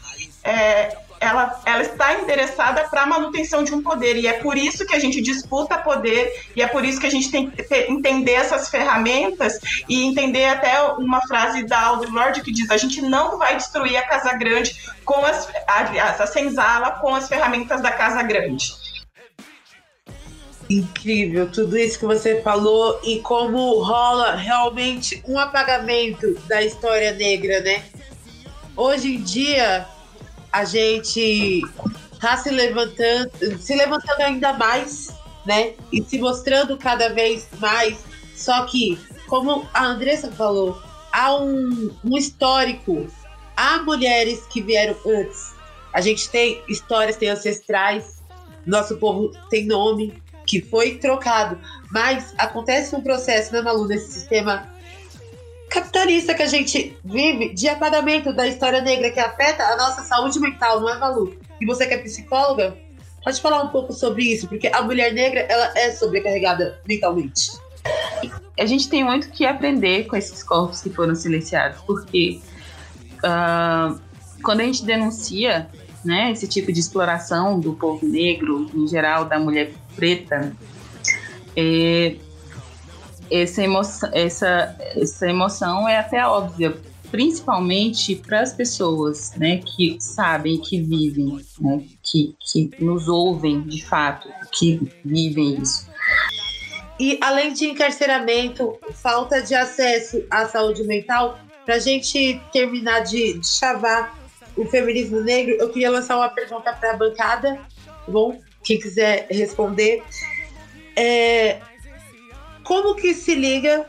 É, 0.43 0.95
ela, 1.19 1.61
ela 1.65 1.81
está 1.81 2.19
endereçada 2.19 2.87
para 2.89 3.03
a 3.03 3.05
manutenção 3.05 3.63
de 3.63 3.73
um 3.73 3.81
poder. 3.81 4.17
E 4.17 4.27
é 4.27 4.33
por 4.33 4.57
isso 4.57 4.85
que 4.85 4.95
a 4.95 4.99
gente 4.99 5.21
disputa 5.21 5.77
poder, 5.77 6.49
e 6.55 6.61
é 6.61 6.67
por 6.67 6.83
isso 6.83 6.99
que 6.99 7.07
a 7.07 7.11
gente 7.11 7.31
tem 7.31 7.49
que 7.49 7.63
entender 7.89 8.33
essas 8.33 8.69
ferramentas 8.69 9.59
e 9.87 10.03
entender 10.03 10.45
até 10.45 10.81
uma 10.83 11.21
frase 11.27 11.63
da 11.63 11.79
Audre 11.81 12.11
Lorde 12.11 12.41
que 12.41 12.51
diz: 12.51 12.69
a 12.69 12.77
gente 12.77 13.01
não 13.01 13.37
vai 13.37 13.55
destruir 13.55 13.97
a 13.97 14.07
Casa 14.07 14.33
Grande 14.33 14.75
com 15.03 15.25
as, 15.25 15.47
aliás, 15.67 16.19
a 16.19 16.27
senzala 16.27 16.91
com 16.91 17.13
as 17.15 17.27
ferramentas 17.27 17.81
da 17.81 17.91
Casa 17.91 18.21
Grande. 18.23 18.73
Incrível 20.67 21.51
tudo 21.51 21.77
isso 21.77 21.99
que 21.99 22.05
você 22.05 22.41
falou 22.41 22.99
e 23.03 23.19
como 23.19 23.83
rola 23.83 24.35
realmente 24.35 25.21
um 25.27 25.37
apagamento 25.37 26.33
da 26.47 26.63
história 26.63 27.11
negra, 27.11 27.59
né? 27.61 27.83
Hoje 28.75 29.15
em 29.15 29.21
dia, 29.21 29.87
a 30.55 30.63
gente 30.63 31.61
está 32.13 32.37
se 32.37 32.49
levantando, 32.49 33.29
se 33.59 33.75
levantando 33.75 34.21
ainda 34.21 34.53
mais, 34.53 35.13
né? 35.45 35.73
E 35.91 36.01
se 36.01 36.17
mostrando 36.17 36.77
cada 36.77 37.09
vez 37.09 37.45
mais. 37.59 37.97
Só 38.33 38.65
que, 38.65 38.97
como 39.27 39.67
a 39.73 39.85
Andressa 39.85 40.31
falou, 40.31 40.81
há 41.11 41.35
um, 41.35 41.93
um 42.05 42.17
histórico, 42.17 43.05
há 43.57 43.79
mulheres 43.79 44.45
que 44.49 44.61
vieram 44.61 44.95
antes. 45.05 45.53
A 45.91 45.99
gente 45.99 46.29
tem 46.29 46.63
histórias, 46.69 47.17
tem 47.17 47.27
ancestrais, 47.27 48.23
nosso 48.65 48.95
povo 48.95 49.33
tem 49.49 49.65
nome 49.65 50.23
que 50.47 50.61
foi 50.61 50.99
trocado, 50.99 51.59
mas 51.91 52.33
acontece 52.37 52.95
um 52.95 53.01
processo, 53.01 53.51
né, 53.51 53.61
Malu, 53.61 53.87
nesse 53.87 54.09
sistema 54.09 54.73
capitalista 55.69 56.33
que 56.33 56.43
a 56.43 56.47
gente 56.47 56.97
vive 57.03 57.53
de 57.53 57.67
apagamento 57.67 58.33
da 58.33 58.47
história 58.47 58.81
negra 58.81 59.11
que 59.11 59.19
afeta 59.19 59.63
a 59.63 59.77
nossa 59.77 60.03
saúde 60.03 60.39
mental, 60.39 60.79
não 60.79 60.89
é, 60.89 60.97
Malu? 60.97 61.35
E 61.59 61.65
você 61.65 61.85
que 61.87 61.93
é 61.93 61.97
psicóloga, 61.97 62.77
pode 63.23 63.41
falar 63.41 63.63
um 63.63 63.69
pouco 63.69 63.93
sobre 63.93 64.23
isso, 64.23 64.47
porque 64.47 64.67
a 64.67 64.81
mulher 64.81 65.13
negra 65.13 65.41
ela 65.41 65.71
é 65.75 65.91
sobrecarregada 65.91 66.79
mentalmente. 66.87 67.51
A 68.59 68.65
gente 68.65 68.89
tem 68.89 69.03
muito 69.03 69.29
que 69.29 69.45
aprender 69.45 70.05
com 70.05 70.15
esses 70.15 70.41
corpos 70.43 70.81
que 70.81 70.89
foram 70.89 71.13
silenciados, 71.15 71.81
porque 71.81 72.39
uh, 73.17 73.99
quando 74.43 74.61
a 74.61 74.63
gente 74.63 74.85
denuncia 74.85 75.69
né, 76.03 76.31
esse 76.31 76.47
tipo 76.47 76.71
de 76.71 76.79
exploração 76.79 77.59
do 77.59 77.73
povo 77.73 78.05
negro, 78.05 78.69
em 78.73 78.87
geral, 78.87 79.25
da 79.25 79.39
mulher 79.39 79.73
preta, 79.95 80.55
é, 81.57 82.15
essa 83.29 83.63
emoção, 83.63 84.09
essa, 84.13 84.75
essa 84.95 85.27
emoção 85.27 85.87
é 85.87 85.97
até 85.97 86.25
óbvia, 86.25 86.75
principalmente 87.11 88.15
para 88.15 88.41
as 88.41 88.53
pessoas 88.53 89.33
né, 89.37 89.61
que 89.65 89.97
sabem, 89.99 90.59
que 90.59 90.81
vivem, 90.81 91.39
né, 91.59 91.83
que, 92.03 92.35
que 92.39 92.71
nos 92.79 93.07
ouvem 93.07 93.61
de 93.61 93.85
fato, 93.85 94.29
que 94.51 94.79
vivem 95.03 95.61
isso. 95.61 95.87
E 96.99 97.17
além 97.21 97.51
de 97.51 97.65
encarceramento, 97.65 98.77
falta 98.93 99.41
de 99.41 99.53
acesso 99.53 100.23
à 100.29 100.45
saúde 100.45 100.83
mental, 100.83 101.37
para 101.65 101.75
a 101.75 101.79
gente 101.79 102.39
terminar 102.53 103.01
de, 103.01 103.39
de 103.39 103.47
chavar 103.47 104.17
o 104.55 104.65
feminismo 104.65 105.19
negro, 105.19 105.55
eu 105.59 105.69
queria 105.69 105.89
lançar 105.89 106.15
uma 106.15 106.29
pergunta 106.29 106.71
para 106.71 106.91
a 106.91 106.97
bancada, 106.97 107.59
tá 107.85 108.11
bom? 108.11 108.39
Quem 108.63 108.79
quiser 108.79 109.27
responder. 109.29 110.01
É, 110.95 111.59
como 112.65 112.95
que 112.95 113.13
se 113.13 113.35
liga 113.35 113.85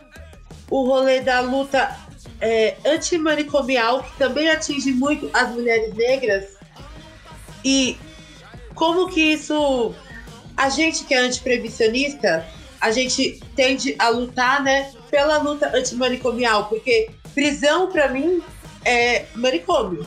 o 0.71 0.85
rolê 0.85 1.21
da 1.21 1.41
luta 1.41 1.97
é, 2.41 2.77
antimanicomial, 2.85 4.05
que 4.05 4.17
também 4.19 4.49
atinge 4.49 4.93
muito 4.93 5.29
as 5.33 5.51
mulheres 5.51 5.93
negras, 5.95 6.57
e 7.65 7.99
como 8.75 9.09
que 9.09 9.33
isso. 9.33 9.93
A 10.57 10.71
gente 10.71 11.05
que 11.05 11.13
é 11.13 11.19
antiprevisionista, 11.19 12.47
a 12.81 12.91
gente 12.91 13.43
tende 13.55 13.95
a 13.99 14.09
lutar, 14.09 14.63
né, 14.63 14.91
pela 15.11 15.37
luta 15.37 15.71
antimanicomial, 15.77 16.67
porque 16.67 17.11
prisão, 17.35 17.91
para 17.91 18.09
mim, 18.09 18.43
é 18.83 19.27
manicômio. 19.35 20.07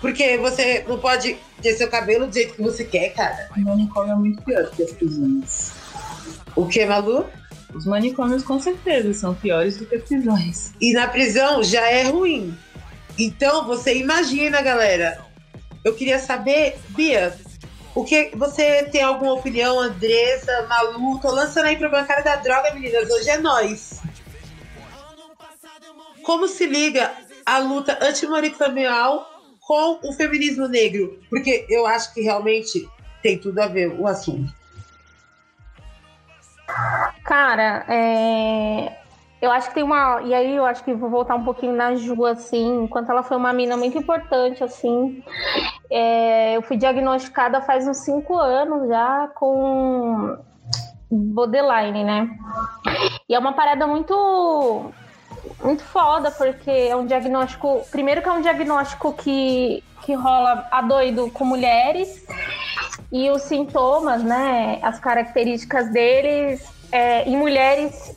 Porque 0.00 0.38
você 0.38 0.84
não 0.86 1.00
pode 1.00 1.36
ter 1.60 1.74
seu 1.74 1.88
cabelo 1.88 2.28
do 2.28 2.34
jeito 2.34 2.54
que 2.54 2.62
você 2.62 2.84
quer, 2.84 3.08
cara. 3.14 3.48
O 3.56 3.60
manicômio 3.60 4.12
é 4.12 4.16
muito 4.16 4.40
pior 4.42 4.70
que 4.70 4.84
as 4.84 4.92
prisões. 4.92 5.72
O 6.54 6.66
que, 6.66 6.84
Malu? 6.86 7.26
Os 7.76 7.84
manicômios 7.84 8.42
com 8.42 8.58
certeza 8.58 9.12
são 9.12 9.34
piores 9.34 9.76
do 9.76 9.84
que 9.84 9.98
prisões. 9.98 10.72
E 10.80 10.94
na 10.94 11.06
prisão 11.06 11.62
já 11.62 11.86
é 11.90 12.04
ruim. 12.04 12.56
Então 13.18 13.66
você 13.66 13.98
imagina, 13.98 14.62
galera. 14.62 15.24
Eu 15.84 15.94
queria 15.94 16.18
saber, 16.18 16.78
Bia, 16.88 17.38
o 17.94 18.02
que 18.02 18.30
você 18.34 18.84
tem 18.84 19.02
alguma 19.02 19.34
opinião, 19.34 19.78
Andressa, 19.78 20.66
Malu? 20.68 21.20
Tô 21.20 21.30
lançando 21.30 21.66
aí 21.66 21.76
pra 21.76 21.90
bancada 21.90 22.22
da 22.22 22.36
droga, 22.36 22.72
meninas. 22.72 23.10
Hoje 23.10 23.28
é 23.28 23.38
nós. 23.38 24.00
Como 26.22 26.48
se 26.48 26.66
liga 26.66 27.12
a 27.44 27.58
luta 27.58 27.98
antimanicomial 28.00 29.30
com 29.60 30.00
o 30.02 30.12
feminismo 30.14 30.66
negro? 30.66 31.20
Porque 31.28 31.66
eu 31.68 31.86
acho 31.86 32.12
que 32.14 32.22
realmente 32.22 32.88
tem 33.22 33.38
tudo 33.38 33.58
a 33.60 33.66
ver 33.66 33.88
o 33.88 34.06
assunto. 34.06 34.52
Cara, 37.24 37.84
é... 37.88 38.96
eu 39.40 39.50
acho 39.50 39.68
que 39.68 39.74
tem 39.74 39.84
uma. 39.84 40.22
E 40.22 40.34
aí 40.34 40.56
eu 40.56 40.66
acho 40.66 40.84
que 40.84 40.94
vou 40.94 41.10
voltar 41.10 41.34
um 41.36 41.44
pouquinho 41.44 41.72
na 41.72 41.94
Ju, 41.94 42.24
assim, 42.24 42.84
enquanto 42.84 43.10
ela 43.10 43.22
foi 43.22 43.36
uma 43.36 43.52
mina 43.52 43.76
muito 43.76 43.96
importante, 43.98 44.62
assim. 44.62 45.22
É... 45.90 46.56
Eu 46.56 46.62
fui 46.62 46.76
diagnosticada 46.76 47.60
faz 47.62 47.86
uns 47.86 47.98
cinco 47.98 48.36
anos 48.36 48.88
já 48.88 49.28
com 49.34 50.38
borderline, 51.10 52.04
né? 52.04 52.28
E 53.28 53.34
é 53.34 53.38
uma 53.38 53.52
parada 53.52 53.86
muito 53.86 54.92
muito 55.62 55.84
foda, 55.84 56.30
porque 56.30 56.70
é 56.70 56.96
um 56.96 57.06
diagnóstico. 57.06 57.86
Primeiro 57.90 58.22
que 58.22 58.28
é 58.28 58.32
um 58.32 58.40
diagnóstico 58.40 59.12
que, 59.12 59.82
que 60.02 60.14
rola 60.14 60.66
a 60.70 60.82
doido 60.82 61.30
com 61.30 61.44
mulheres 61.44 62.24
e 63.10 63.30
os 63.30 63.42
sintomas, 63.42 64.22
né, 64.22 64.78
as 64.82 64.98
características 64.98 65.90
deles 65.92 66.64
é, 66.90 67.28
em 67.28 67.36
mulheres 67.36 68.14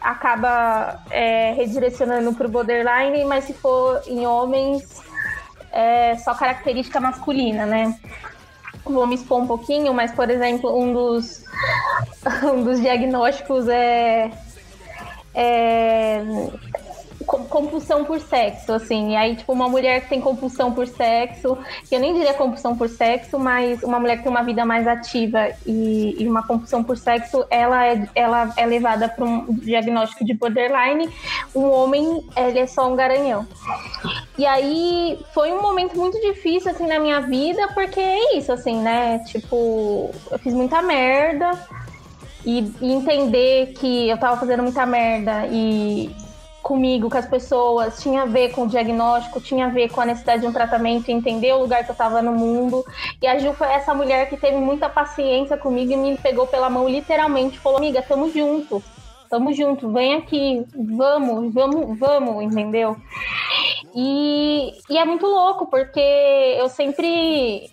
acaba 0.00 1.02
é, 1.10 1.52
redirecionando 1.52 2.32
para 2.32 2.46
o 2.46 2.50
borderline, 2.50 3.24
mas 3.24 3.44
se 3.44 3.52
for 3.52 4.02
em 4.06 4.26
homens, 4.26 5.02
é 5.72 6.16
só 6.16 6.34
característica 6.34 7.00
masculina, 7.00 7.66
né? 7.66 7.98
Vou 8.84 9.06
me 9.06 9.16
expor 9.16 9.42
um 9.42 9.46
pouquinho, 9.46 9.92
mas, 9.92 10.12
por 10.12 10.30
exemplo, 10.30 10.76
um 10.76 10.92
dos, 10.92 11.44
um 12.54 12.64
dos 12.64 12.80
diagnósticos 12.80 13.68
é, 13.68 14.30
é 15.36 16.22
compulsão 17.26 18.04
por 18.04 18.20
sexo, 18.20 18.72
assim. 18.72 19.12
E 19.12 19.16
aí, 19.16 19.36
tipo, 19.36 19.52
uma 19.52 19.68
mulher 19.68 20.02
que 20.02 20.08
tem 20.08 20.20
compulsão 20.20 20.72
por 20.72 20.86
sexo, 20.86 21.58
que 21.88 21.94
eu 21.94 22.00
nem 22.00 22.14
diria 22.14 22.32
compulsão 22.32 22.76
por 22.76 22.88
sexo, 22.88 23.38
mas 23.38 23.82
uma 23.82 23.98
mulher 23.98 24.18
que 24.18 24.22
tem 24.22 24.30
uma 24.30 24.42
vida 24.42 24.64
mais 24.64 24.86
ativa 24.86 25.48
e, 25.66 26.16
e 26.18 26.28
uma 26.28 26.46
compulsão 26.46 26.84
por 26.84 26.96
sexo, 26.96 27.44
ela 27.50 27.84
é, 27.84 28.08
ela 28.14 28.54
é 28.56 28.64
levada 28.64 29.08
para 29.08 29.24
um 29.24 29.52
diagnóstico 29.54 30.24
de 30.24 30.34
borderline. 30.34 31.10
Um 31.54 31.68
homem, 31.70 32.24
ele 32.36 32.60
é 32.60 32.66
só 32.66 32.90
um 32.90 32.96
garanhão. 32.96 33.46
E 34.38 34.46
aí, 34.46 35.18
foi 35.34 35.52
um 35.52 35.60
momento 35.60 35.96
muito 35.98 36.20
difícil, 36.20 36.70
assim, 36.70 36.86
na 36.86 36.98
minha 36.98 37.20
vida, 37.20 37.68
porque 37.74 38.00
é 38.00 38.36
isso, 38.36 38.52
assim, 38.52 38.80
né? 38.80 39.18
Tipo, 39.26 40.10
eu 40.30 40.38
fiz 40.38 40.54
muita 40.54 40.80
merda. 40.82 41.50
E, 42.46 42.72
e 42.80 42.92
entender 42.92 43.72
que 43.72 44.08
eu 44.08 44.16
tava 44.16 44.38
fazendo 44.38 44.62
muita 44.62 44.86
merda 44.86 45.48
e, 45.48 46.14
comigo, 46.62 47.10
com 47.10 47.18
as 47.18 47.26
pessoas, 47.26 48.00
tinha 48.00 48.22
a 48.22 48.26
ver 48.26 48.52
com 48.52 48.62
o 48.62 48.68
diagnóstico, 48.68 49.40
tinha 49.40 49.66
a 49.66 49.68
ver 49.68 49.88
com 49.90 50.00
a 50.00 50.06
necessidade 50.06 50.42
de 50.42 50.46
um 50.46 50.52
tratamento, 50.52 51.08
entender 51.08 51.52
o 51.52 51.58
lugar 51.58 51.82
que 51.82 51.90
eu 51.90 51.94
estava 51.94 52.22
no 52.22 52.32
mundo. 52.32 52.84
E 53.20 53.26
a 53.26 53.36
Ju 53.36 53.52
foi 53.52 53.66
essa 53.68 53.92
mulher 53.92 54.28
que 54.28 54.36
teve 54.36 54.58
muita 54.58 54.88
paciência 54.88 55.56
comigo 55.56 55.92
e 55.92 55.96
me 55.96 56.16
pegou 56.18 56.46
pela 56.46 56.70
mão 56.70 56.88
literalmente, 56.88 57.58
falou: 57.58 57.78
"Amiga, 57.78 58.00
tamo 58.00 58.30
junto. 58.30 58.82
Tamo 59.28 59.52
junto, 59.52 59.92
vem 59.92 60.14
aqui, 60.14 60.64
vamos, 60.72 61.52
vamos, 61.52 61.98
vamos", 61.98 62.44
entendeu? 62.44 62.96
E, 63.92 64.72
e 64.88 64.96
é 64.96 65.04
muito 65.04 65.26
louco, 65.26 65.66
porque 65.66 65.98
eu 66.00 66.68
sempre 66.68 67.68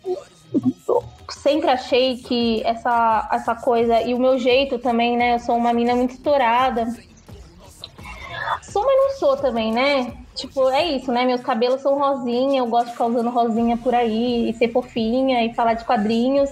sempre 1.29 1.69
achei 1.69 2.17
que 2.17 2.61
essa, 2.63 3.27
essa 3.31 3.55
coisa, 3.55 4.01
e 4.01 4.13
o 4.13 4.19
meu 4.19 4.37
jeito 4.37 4.77
também, 4.79 5.17
né? 5.17 5.35
Eu 5.35 5.39
sou 5.39 5.55
uma 5.55 5.73
mina 5.73 5.95
muito 5.95 6.11
estourada. 6.11 6.87
Sou, 8.61 8.83
mas 8.85 8.95
não 8.95 9.19
sou 9.19 9.37
também, 9.37 9.71
né? 9.71 10.13
Tipo, 10.35 10.69
é 10.69 10.83
isso, 10.83 11.11
né? 11.11 11.25
Meus 11.25 11.41
cabelos 11.41 11.81
são 11.81 11.97
rosinha, 11.97 12.59
eu 12.59 12.65
gosto 12.65 12.87
de 12.87 12.91
ficar 12.93 13.05
usando 13.05 13.29
rosinha 13.29 13.77
por 13.77 13.93
aí, 13.93 14.49
e 14.49 14.53
ser 14.53 14.71
fofinha, 14.71 15.45
e 15.45 15.53
falar 15.53 15.75
de 15.75 15.85
quadrinhos, 15.85 16.49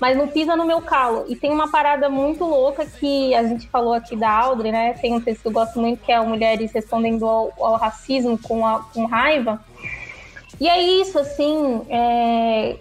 mas 0.00 0.16
não 0.16 0.28
pisa 0.28 0.54
no 0.54 0.64
meu 0.64 0.80
calo. 0.80 1.24
E 1.28 1.34
tem 1.34 1.50
uma 1.50 1.70
parada 1.70 2.08
muito 2.08 2.44
louca 2.44 2.86
que 2.86 3.34
a 3.34 3.42
gente 3.42 3.68
falou 3.68 3.92
aqui 3.92 4.14
da 4.14 4.30
Audrey, 4.30 4.70
né? 4.70 4.94
Tem 4.94 5.12
um 5.14 5.20
texto 5.20 5.42
que 5.42 5.48
eu 5.48 5.52
gosto 5.52 5.80
muito, 5.80 6.04
que 6.04 6.12
é 6.12 6.20
Mulheres 6.20 6.70
Respondendo 6.72 7.26
ao, 7.26 7.52
ao 7.58 7.76
Racismo 7.76 8.38
com, 8.38 8.64
a, 8.64 8.84
com 8.94 9.04
Raiva. 9.06 9.60
E 10.60 10.68
é 10.68 10.80
isso, 10.80 11.18
assim, 11.18 11.82
é, 11.88 12.76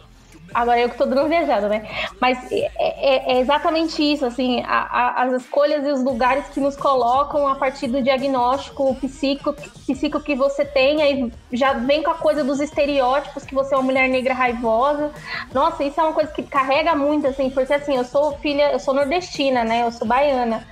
Agora 0.53 0.79
eu 0.79 0.89
que 0.89 0.97
tô 0.97 1.05
dando 1.05 1.27
viajada, 1.27 1.67
né? 1.67 1.87
Mas 2.19 2.37
é, 2.51 2.69
é, 2.77 3.33
é 3.33 3.39
exatamente 3.39 4.01
isso, 4.01 4.25
assim, 4.25 4.61
a, 4.61 4.81
a, 4.81 5.23
as 5.23 5.41
escolhas 5.41 5.85
e 5.85 5.91
os 5.91 6.03
lugares 6.03 6.47
que 6.49 6.59
nos 6.59 6.75
colocam 6.75 7.47
a 7.47 7.55
partir 7.55 7.87
do 7.87 8.01
diagnóstico 8.01 8.95
psíquico, 8.95 9.53
psíquico 9.53 10.19
que 10.19 10.35
você 10.35 10.63
tem, 10.63 11.01
aí 11.01 11.31
já 11.51 11.73
vem 11.73 12.03
com 12.03 12.11
a 12.11 12.15
coisa 12.15 12.43
dos 12.43 12.59
estereótipos 12.59 13.43
que 13.43 13.55
você 13.55 13.73
é 13.73 13.77
uma 13.77 13.83
mulher 13.83 14.07
negra 14.07 14.33
raivosa. 14.33 15.11
Nossa, 15.53 15.83
isso 15.83 15.99
é 15.99 16.03
uma 16.03 16.13
coisa 16.13 16.31
que 16.31 16.43
carrega 16.43 16.95
muito, 16.95 17.27
assim, 17.27 17.49
porque 17.49 17.73
assim, 17.73 17.95
eu 17.95 18.03
sou 18.03 18.33
filha, 18.37 18.71
eu 18.71 18.79
sou 18.79 18.93
nordestina, 18.93 19.63
né? 19.63 19.83
Eu 19.83 19.91
sou 19.91 20.07
baiana. 20.07 20.65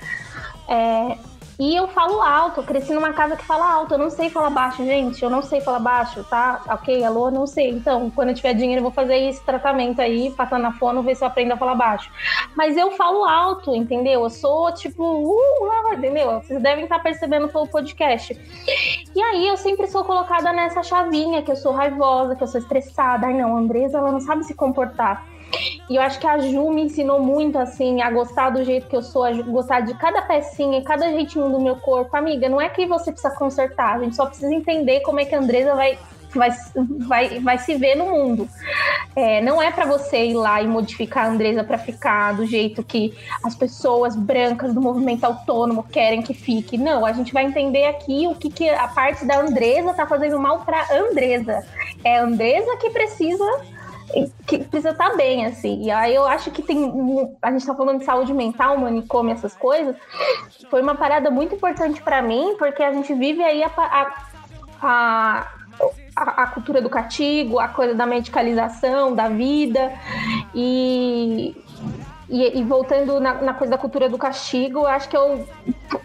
É, 0.67 1.17
e 1.59 1.75
eu 1.75 1.87
falo 1.87 2.21
alto, 2.21 2.61
eu 2.61 2.63
cresci 2.63 2.93
numa 2.93 3.13
casa 3.13 3.35
que 3.35 3.45
fala 3.45 3.71
alto, 3.71 3.93
eu 3.93 3.97
não 3.97 4.09
sei 4.09 4.29
falar 4.29 4.49
baixo, 4.49 4.83
gente, 4.83 5.21
eu 5.23 5.29
não 5.29 5.41
sei 5.41 5.61
falar 5.61 5.79
baixo, 5.79 6.23
tá? 6.23 6.61
Ok, 6.69 7.03
alô, 7.03 7.29
não 7.29 7.45
sei. 7.45 7.69
Então, 7.69 8.09
quando 8.09 8.29
eu 8.29 8.35
tiver 8.35 8.53
dinheiro, 8.53 8.79
eu 8.79 8.83
vou 8.83 8.91
fazer 8.91 9.17
esse 9.17 9.43
tratamento 9.43 10.01
aí, 10.01 10.31
passar 10.31 10.59
na 10.59 10.71
fono, 10.73 11.03
ver 11.03 11.15
se 11.15 11.23
eu 11.23 11.27
aprendo 11.27 11.53
a 11.53 11.57
falar 11.57 11.75
baixo. 11.75 12.11
Mas 12.55 12.77
eu 12.77 12.91
falo 12.91 13.23
alto, 13.23 13.75
entendeu? 13.75 14.23
Eu 14.23 14.29
sou 14.29 14.73
tipo, 14.73 15.03
uh, 15.03 15.93
entendeu? 15.93 16.41
Vocês 16.41 16.61
devem 16.61 16.83
estar 16.83 16.99
percebendo 16.99 17.47
pelo 17.49 17.67
podcast. 17.67 18.39
E 19.15 19.21
aí 19.21 19.47
eu 19.47 19.57
sempre 19.57 19.87
sou 19.87 20.03
colocada 20.03 20.51
nessa 20.53 20.83
chavinha, 20.83 21.41
que 21.41 21.51
eu 21.51 21.55
sou 21.55 21.71
raivosa, 21.71 22.35
que 22.35 22.43
eu 22.43 22.47
sou 22.47 22.59
estressada. 22.59 23.27
Ai 23.27 23.33
não, 23.33 23.55
a 23.55 23.59
Andresa, 23.59 23.97
ela 23.97 24.11
não 24.11 24.19
sabe 24.19 24.43
se 24.43 24.53
comportar. 24.53 25.30
E 25.89 25.95
eu 25.95 26.01
acho 26.01 26.19
que 26.19 26.27
a 26.27 26.37
Ju 26.39 26.71
me 26.71 26.83
ensinou 26.83 27.19
muito, 27.21 27.57
assim, 27.57 28.01
a 28.01 28.09
gostar 28.09 28.49
do 28.51 28.63
jeito 28.63 28.87
que 28.87 28.95
eu 28.95 29.01
sou, 29.01 29.23
a 29.23 29.31
gostar 29.31 29.81
de 29.81 29.93
cada 29.95 30.21
pecinha, 30.21 30.81
cada 30.83 31.09
jeitinho 31.09 31.49
do 31.49 31.59
meu 31.59 31.75
corpo. 31.77 32.15
Amiga, 32.15 32.47
não 32.47 32.61
é 32.61 32.69
que 32.69 32.85
você 32.85 33.11
precisa 33.11 33.33
consertar, 33.35 33.95
a 33.95 33.99
gente 33.99 34.15
só 34.15 34.25
precisa 34.25 34.53
entender 34.53 35.01
como 35.01 35.19
é 35.19 35.25
que 35.25 35.35
a 35.35 35.39
Andresa 35.39 35.75
vai 35.75 35.97
vai, 36.37 36.49
vai, 37.07 37.39
vai 37.39 37.57
se 37.57 37.75
ver 37.75 37.95
no 37.95 38.05
mundo. 38.05 38.47
É, 39.15 39.41
não 39.41 39.61
é 39.61 39.71
para 39.71 39.85
você 39.85 40.27
ir 40.27 40.33
lá 40.33 40.61
e 40.61 40.67
modificar 40.67 41.25
a 41.25 41.29
Andresa 41.29 41.63
para 41.63 41.77
ficar 41.77 42.33
do 42.33 42.45
jeito 42.45 42.83
que 42.83 43.13
as 43.43 43.55
pessoas 43.55 44.15
brancas 44.15 44.73
do 44.73 44.81
movimento 44.81 45.23
autônomo 45.23 45.83
querem 45.83 46.21
que 46.21 46.33
fique. 46.33 46.77
Não, 46.77 47.05
a 47.05 47.13
gente 47.13 47.33
vai 47.33 47.45
entender 47.45 47.85
aqui 47.85 48.27
o 48.27 48.35
que, 48.35 48.49
que 48.49 48.69
a 48.69 48.87
parte 48.87 49.25
da 49.25 49.39
Andresa 49.39 49.93
tá 49.93 50.05
fazendo 50.05 50.39
mal 50.39 50.59
para 50.61 50.87
Andresa. 50.95 51.65
É 52.03 52.17
a 52.17 52.23
Andresa 52.23 52.77
que 52.77 52.89
precisa 52.89 53.45
que 54.45 54.59
precisa 54.59 54.91
estar 54.91 55.11
tá 55.11 55.15
bem, 55.15 55.45
assim. 55.45 55.83
E 55.83 55.91
aí 55.91 56.13
eu 56.13 56.25
acho 56.25 56.51
que 56.51 56.61
tem. 56.61 56.91
A 57.41 57.51
gente 57.51 57.65
tá 57.65 57.73
falando 57.73 57.99
de 57.99 58.05
saúde 58.05 58.33
mental, 58.33 58.77
manicômio, 58.77 59.33
essas 59.33 59.55
coisas. 59.55 59.95
Foi 60.69 60.81
uma 60.81 60.95
parada 60.95 61.29
muito 61.29 61.55
importante 61.55 62.01
para 62.01 62.21
mim, 62.21 62.55
porque 62.57 62.83
a 62.83 62.91
gente 62.93 63.13
vive 63.13 63.43
aí 63.43 63.63
a, 63.63 63.71
a, 63.77 65.47
a, 66.15 66.43
a, 66.43 66.47
cultura 66.47 66.81
do 66.81 66.89
castigo, 66.89 67.59
a 67.59 67.67
coisa 67.67 67.95
da 67.95 68.05
medicalização, 68.05 69.15
da 69.15 69.29
vida. 69.29 69.91
E, 70.53 71.55
e, 72.31 72.59
e 72.59 72.63
voltando 72.63 73.19
na, 73.19 73.41
na, 73.41 73.53
coisa 73.53 73.71
da 73.71 73.77
cultura 73.77 74.07
do 74.07 74.17
castigo, 74.17 74.85
acho 74.85 75.09
que 75.09 75.17
eu 75.17 75.45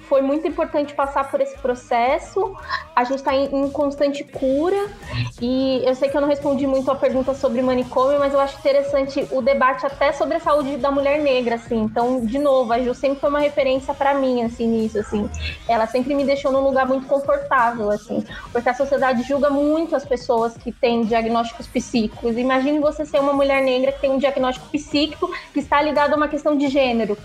foi 0.08 0.22
muito 0.22 0.46
importante 0.46 0.94
passar 0.94 1.30
por 1.30 1.40
esse 1.40 1.56
processo. 1.58 2.56
A 2.94 3.04
gente 3.04 3.16
está 3.18 3.34
em, 3.34 3.44
em, 3.44 3.70
constante 3.70 4.24
cura 4.24 4.88
e 5.40 5.82
eu 5.84 5.94
sei 5.94 6.08
que 6.08 6.16
eu 6.16 6.20
não 6.20 6.28
respondi 6.28 6.66
muito 6.66 6.90
a 6.90 6.94
pergunta 6.94 7.34
sobre 7.34 7.62
manicômio, 7.62 8.18
mas 8.18 8.32
eu 8.32 8.40
acho 8.40 8.58
interessante 8.58 9.26
o 9.30 9.40
debate 9.40 9.86
até 9.86 10.12
sobre 10.12 10.36
a 10.36 10.40
saúde 10.40 10.76
da 10.76 10.90
mulher 10.90 11.20
negra, 11.20 11.56
assim. 11.56 11.76
Então, 11.82 12.24
de 12.24 12.38
novo, 12.38 12.72
a 12.72 12.80
Ju 12.80 12.94
sempre 12.94 13.20
foi 13.20 13.30
uma 13.30 13.40
referência 13.40 13.94
para 13.94 14.14
mim, 14.14 14.42
assim, 14.42 14.66
nisso, 14.66 14.98
assim. 14.98 15.28
Ela 15.68 15.86
sempre 15.86 16.14
me 16.14 16.24
deixou 16.24 16.50
num 16.50 16.60
lugar 16.60 16.86
muito 16.86 17.06
confortável, 17.06 17.90
assim, 17.90 18.24
porque 18.52 18.68
a 18.68 18.74
sociedade 18.74 19.22
julga 19.22 19.50
muito 19.50 19.94
as 19.94 20.04
pessoas 20.04 20.56
que 20.56 20.72
têm 20.72 21.04
diagnósticos 21.04 21.66
psíquicos. 21.66 22.36
Imagine 22.36 22.78
você 22.78 23.04
ser 23.04 23.20
uma 23.20 23.32
mulher 23.32 23.62
negra 23.62 23.92
que 23.92 24.00
tem 24.00 24.10
um 24.10 24.18
diagnóstico 24.18 24.68
psíquico 24.68 25.30
que 25.52 25.60
está 25.60 25.82
ligado 25.82 26.15
uma 26.16 26.28
questão 26.28 26.56
de 26.56 26.68
gênero 26.68 27.16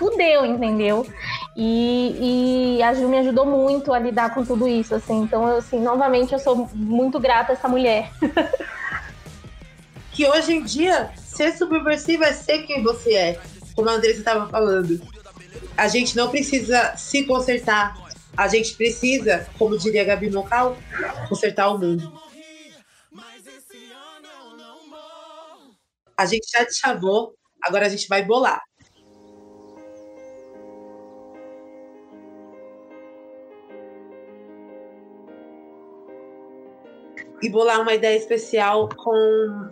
fudeu, 0.00 0.46
entendeu? 0.46 1.06
E, 1.54 2.78
e 2.78 2.82
a 2.82 2.94
Ju 2.94 3.06
me 3.06 3.18
ajudou 3.18 3.44
muito 3.44 3.92
a 3.92 3.98
lidar 3.98 4.34
com 4.34 4.42
tudo 4.42 4.66
isso, 4.66 4.94
assim. 4.94 5.22
Então, 5.22 5.46
eu, 5.46 5.58
assim, 5.58 5.78
novamente, 5.78 6.32
eu 6.32 6.38
sou 6.38 6.68
muito 6.74 7.20
grata 7.20 7.52
a 7.52 7.54
essa 7.54 7.68
mulher. 7.68 8.10
que 10.12 10.26
hoje 10.26 10.54
em 10.54 10.64
dia, 10.64 11.10
ser 11.16 11.52
subversiva 11.56 12.24
é 12.24 12.32
ser 12.32 12.66
quem 12.66 12.82
você 12.82 13.14
é, 13.14 13.40
como 13.74 13.90
a 13.90 13.92
Andressa 13.92 14.18
estava 14.18 14.48
falando. 14.48 15.00
A 15.76 15.86
gente 15.86 16.16
não 16.16 16.30
precisa 16.30 16.96
se 16.96 17.24
consertar, 17.24 17.94
a 18.36 18.48
gente 18.48 18.74
precisa, 18.74 19.46
como 19.58 19.78
diria 19.78 20.02
a 20.02 20.04
Gabi 20.04 20.30
Mocal, 20.30 20.76
consertar 21.28 21.68
o 21.68 21.78
mundo. 21.78 22.12
A 26.16 26.26
gente 26.26 26.50
já 26.50 26.64
te 26.66 26.74
chamou, 26.74 27.34
agora 27.62 27.86
a 27.86 27.88
gente 27.88 28.08
vai 28.08 28.24
bolar. 28.24 28.62
e 37.42 37.48
bolar 37.48 37.80
uma 37.80 37.94
ideia 37.94 38.16
especial 38.16 38.88
com 38.88 39.70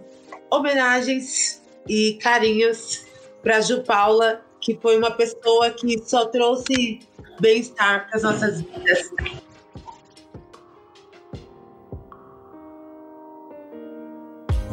homenagens 0.50 1.62
e 1.86 2.14
carinhos 2.14 3.04
para 3.42 3.60
Ju 3.60 3.82
Paula, 3.82 4.42
que 4.60 4.78
foi 4.80 4.96
uma 4.96 5.10
pessoa 5.10 5.70
que 5.70 5.98
só 6.04 6.26
trouxe 6.26 7.00
bem-estar 7.40 8.06
para 8.06 8.16
as 8.16 8.22
nossas 8.22 8.60
vidas. 8.60 9.10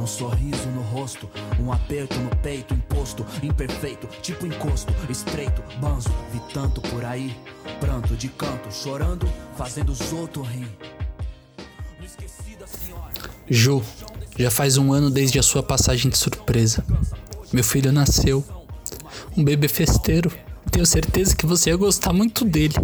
Um 0.05 0.07
sorriso 0.07 0.69
no 0.69 0.83
rosto, 0.83 1.27
um 1.59 1.73
aperto 1.73 2.19
no 2.19 2.29
peito, 2.35 2.75
imposto, 2.75 3.25
imperfeito, 3.41 4.05
tipo 4.21 4.45
encosto, 4.45 4.93
estreito, 5.09 5.63
banzo, 5.79 6.11
vi 6.31 6.39
tanto 6.53 6.79
por 6.79 7.03
aí, 7.03 7.35
pranto 7.79 8.15
de 8.15 8.27
canto, 8.27 8.71
chorando, 8.71 9.27
fazendo 9.57 9.91
os 9.91 10.13
outros 10.13 10.47
rir. 10.47 10.69
Ju, 13.49 13.81
já 14.37 14.51
faz 14.51 14.77
um 14.77 14.93
ano 14.93 15.09
desde 15.09 15.39
a 15.39 15.43
sua 15.43 15.63
passagem 15.63 16.11
de 16.11 16.19
surpresa. 16.19 16.85
Meu 17.51 17.63
filho 17.63 17.91
nasceu. 17.91 18.45
Um 19.35 19.43
bebê 19.43 19.67
festeiro. 19.67 20.31
Tenho 20.69 20.85
certeza 20.85 21.35
que 21.35 21.47
você 21.47 21.71
ia 21.71 21.77
gostar 21.77 22.13
muito 22.13 22.45
dele. 22.45 22.75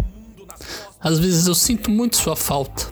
Às 1.00 1.20
vezes 1.20 1.46
eu 1.46 1.54
sinto 1.54 1.88
muito 1.88 2.16
sua 2.16 2.34
falta. 2.34 2.90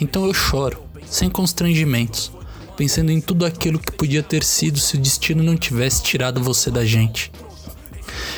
Então 0.00 0.26
eu 0.26 0.34
choro, 0.34 0.82
sem 1.06 1.30
constrangimentos, 1.30 2.32
pensando 2.80 3.12
em 3.12 3.20
tudo 3.20 3.44
aquilo 3.44 3.78
que 3.78 3.92
podia 3.92 4.22
ter 4.22 4.42
sido 4.42 4.78
se 4.78 4.94
o 4.94 4.98
destino 4.98 5.42
não 5.42 5.54
tivesse 5.54 6.02
tirado 6.02 6.42
você 6.42 6.70
da 6.70 6.82
gente. 6.82 7.30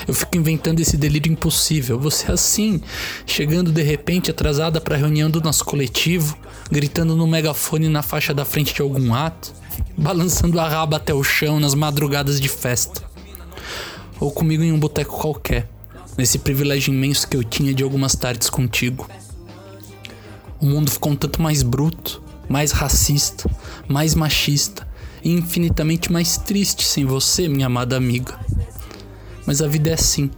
Eu 0.04 0.12
fico 0.12 0.36
inventando 0.36 0.80
esse 0.80 0.96
delírio 0.96 1.30
impossível. 1.30 1.96
Você 2.00 2.32
assim, 2.32 2.82
chegando 3.24 3.70
de 3.70 3.82
repente 3.82 4.32
atrasada 4.32 4.80
para 4.80 4.96
a 4.96 4.98
reunião 4.98 5.30
do 5.30 5.40
nosso 5.40 5.64
coletivo, 5.64 6.36
gritando 6.68 7.14
no 7.14 7.24
megafone 7.24 7.88
na 7.88 8.02
faixa 8.02 8.34
da 8.34 8.44
frente 8.44 8.74
de 8.74 8.82
algum 8.82 9.14
ato, 9.14 9.52
balançando 9.96 10.58
a 10.58 10.68
raba 10.68 10.96
até 10.96 11.14
o 11.14 11.22
chão 11.22 11.60
nas 11.60 11.76
madrugadas 11.76 12.40
de 12.40 12.48
festa. 12.48 13.00
Ou 14.18 14.32
comigo 14.32 14.64
em 14.64 14.72
um 14.72 14.78
boteco 14.80 15.20
qualquer, 15.20 15.68
nesse 16.18 16.40
privilégio 16.40 16.92
imenso 16.92 17.28
que 17.28 17.36
eu 17.36 17.44
tinha 17.44 17.72
de 17.72 17.84
algumas 17.84 18.16
tardes 18.16 18.50
contigo. 18.50 19.08
O 20.60 20.66
mundo 20.66 20.90
ficou 20.90 21.12
um 21.12 21.16
tanto 21.16 21.40
mais 21.40 21.62
bruto, 21.62 22.21
mais 22.52 22.70
racista, 22.70 23.50
mais 23.88 24.14
machista 24.14 24.86
e 25.24 25.32
infinitamente 25.32 26.12
mais 26.12 26.36
triste 26.36 26.84
sem 26.84 27.04
você, 27.04 27.48
minha 27.48 27.66
amada 27.66 27.96
amiga 27.96 28.38
mas 29.46 29.60
a 29.60 29.68
vida 29.68 29.90
é 29.90 29.94
assim. 29.94 30.30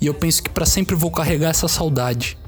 E 0.00 0.06
eu 0.06 0.14
penso 0.14 0.42
que 0.42 0.50
para 0.50 0.66
sempre 0.66 0.94
vou 0.94 1.10
carregar 1.10 1.50
essa 1.50 1.68
saudade. 1.68 2.38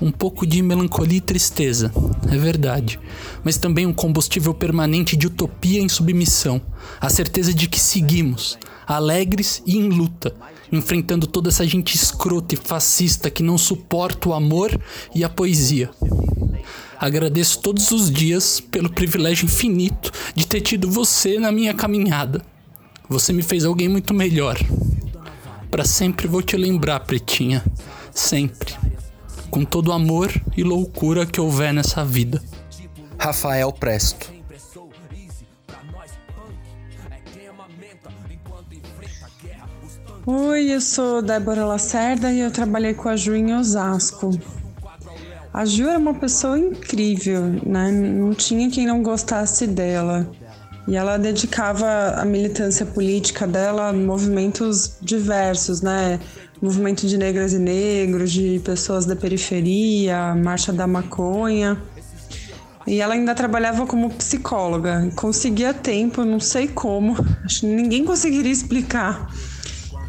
Um 0.00 0.10
pouco 0.10 0.46
de 0.46 0.60
melancolia 0.60 1.16
e 1.16 1.22
tristeza, 1.22 1.90
é 2.30 2.36
verdade, 2.36 3.00
mas 3.42 3.56
também 3.56 3.86
um 3.86 3.94
combustível 3.94 4.52
permanente 4.52 5.16
de 5.16 5.26
utopia 5.26 5.80
em 5.80 5.88
submissão, 5.88 6.60
a 7.00 7.08
certeza 7.08 7.54
de 7.54 7.66
que 7.66 7.80
seguimos, 7.80 8.58
alegres 8.86 9.62
e 9.64 9.78
em 9.78 9.88
luta, 9.88 10.34
enfrentando 10.70 11.26
toda 11.26 11.48
essa 11.48 11.66
gente 11.66 11.94
escrota 11.94 12.54
e 12.54 12.58
fascista 12.58 13.30
que 13.30 13.42
não 13.42 13.56
suporta 13.56 14.28
o 14.28 14.34
amor 14.34 14.78
e 15.14 15.24
a 15.24 15.28
poesia. 15.28 15.90
Agradeço 16.98 17.60
todos 17.60 17.90
os 17.90 18.10
dias 18.10 18.60
pelo 18.60 18.90
privilégio 18.90 19.44
infinito 19.44 20.10
de 20.34 20.46
ter 20.46 20.60
tido 20.60 20.90
você 20.90 21.38
na 21.38 21.52
minha 21.52 21.74
caminhada. 21.74 22.42
Você 23.08 23.32
me 23.32 23.42
fez 23.42 23.64
alguém 23.64 23.88
muito 23.88 24.14
melhor. 24.14 24.58
Para 25.70 25.84
sempre 25.84 26.26
vou 26.26 26.42
te 26.42 26.56
lembrar, 26.56 27.00
pretinha. 27.00 27.64
Sempre. 28.14 28.74
Com 29.50 29.64
todo 29.64 29.88
o 29.88 29.92
amor 29.92 30.32
e 30.56 30.62
loucura 30.62 31.26
que 31.26 31.40
houver 31.40 31.72
nessa 31.72 32.04
vida. 32.04 32.42
Rafael 33.18 33.72
Presto. 33.72 34.35
Oi, 40.28 40.72
eu 40.72 40.80
sou 40.80 41.22
Débora 41.22 41.64
Lacerda 41.64 42.32
e 42.32 42.40
eu 42.40 42.50
trabalhei 42.50 42.92
com 42.94 43.08
a 43.08 43.14
Ju 43.14 43.36
em 43.36 43.54
Osasco. 43.54 44.36
A 45.54 45.64
Ju 45.64 45.84
era 45.84 46.00
uma 46.00 46.14
pessoa 46.14 46.58
incrível, 46.58 47.42
né? 47.64 47.92
Não 47.92 48.34
tinha 48.34 48.68
quem 48.68 48.88
não 48.88 49.04
gostasse 49.04 49.68
dela. 49.68 50.28
E 50.88 50.96
ela 50.96 51.16
dedicava 51.16 51.86
a 52.16 52.24
militância 52.24 52.84
política 52.84 53.46
dela 53.46 53.90
a 53.90 53.92
movimentos 53.92 54.96
diversos, 55.00 55.80
né? 55.80 56.18
Movimento 56.60 57.06
de 57.06 57.16
negras 57.16 57.52
e 57.52 57.58
negros, 57.60 58.32
de 58.32 58.60
pessoas 58.64 59.06
da 59.06 59.14
periferia, 59.14 60.34
marcha 60.34 60.72
da 60.72 60.88
maconha. 60.88 61.80
E 62.84 63.00
ela 63.00 63.14
ainda 63.14 63.32
trabalhava 63.32 63.86
como 63.86 64.10
psicóloga. 64.10 65.08
Conseguia 65.14 65.72
tempo, 65.72 66.24
não 66.24 66.40
sei 66.40 66.66
como, 66.66 67.14
acho 67.44 67.60
que 67.60 67.66
ninguém 67.66 68.04
conseguiria 68.04 68.50
explicar 68.50 69.30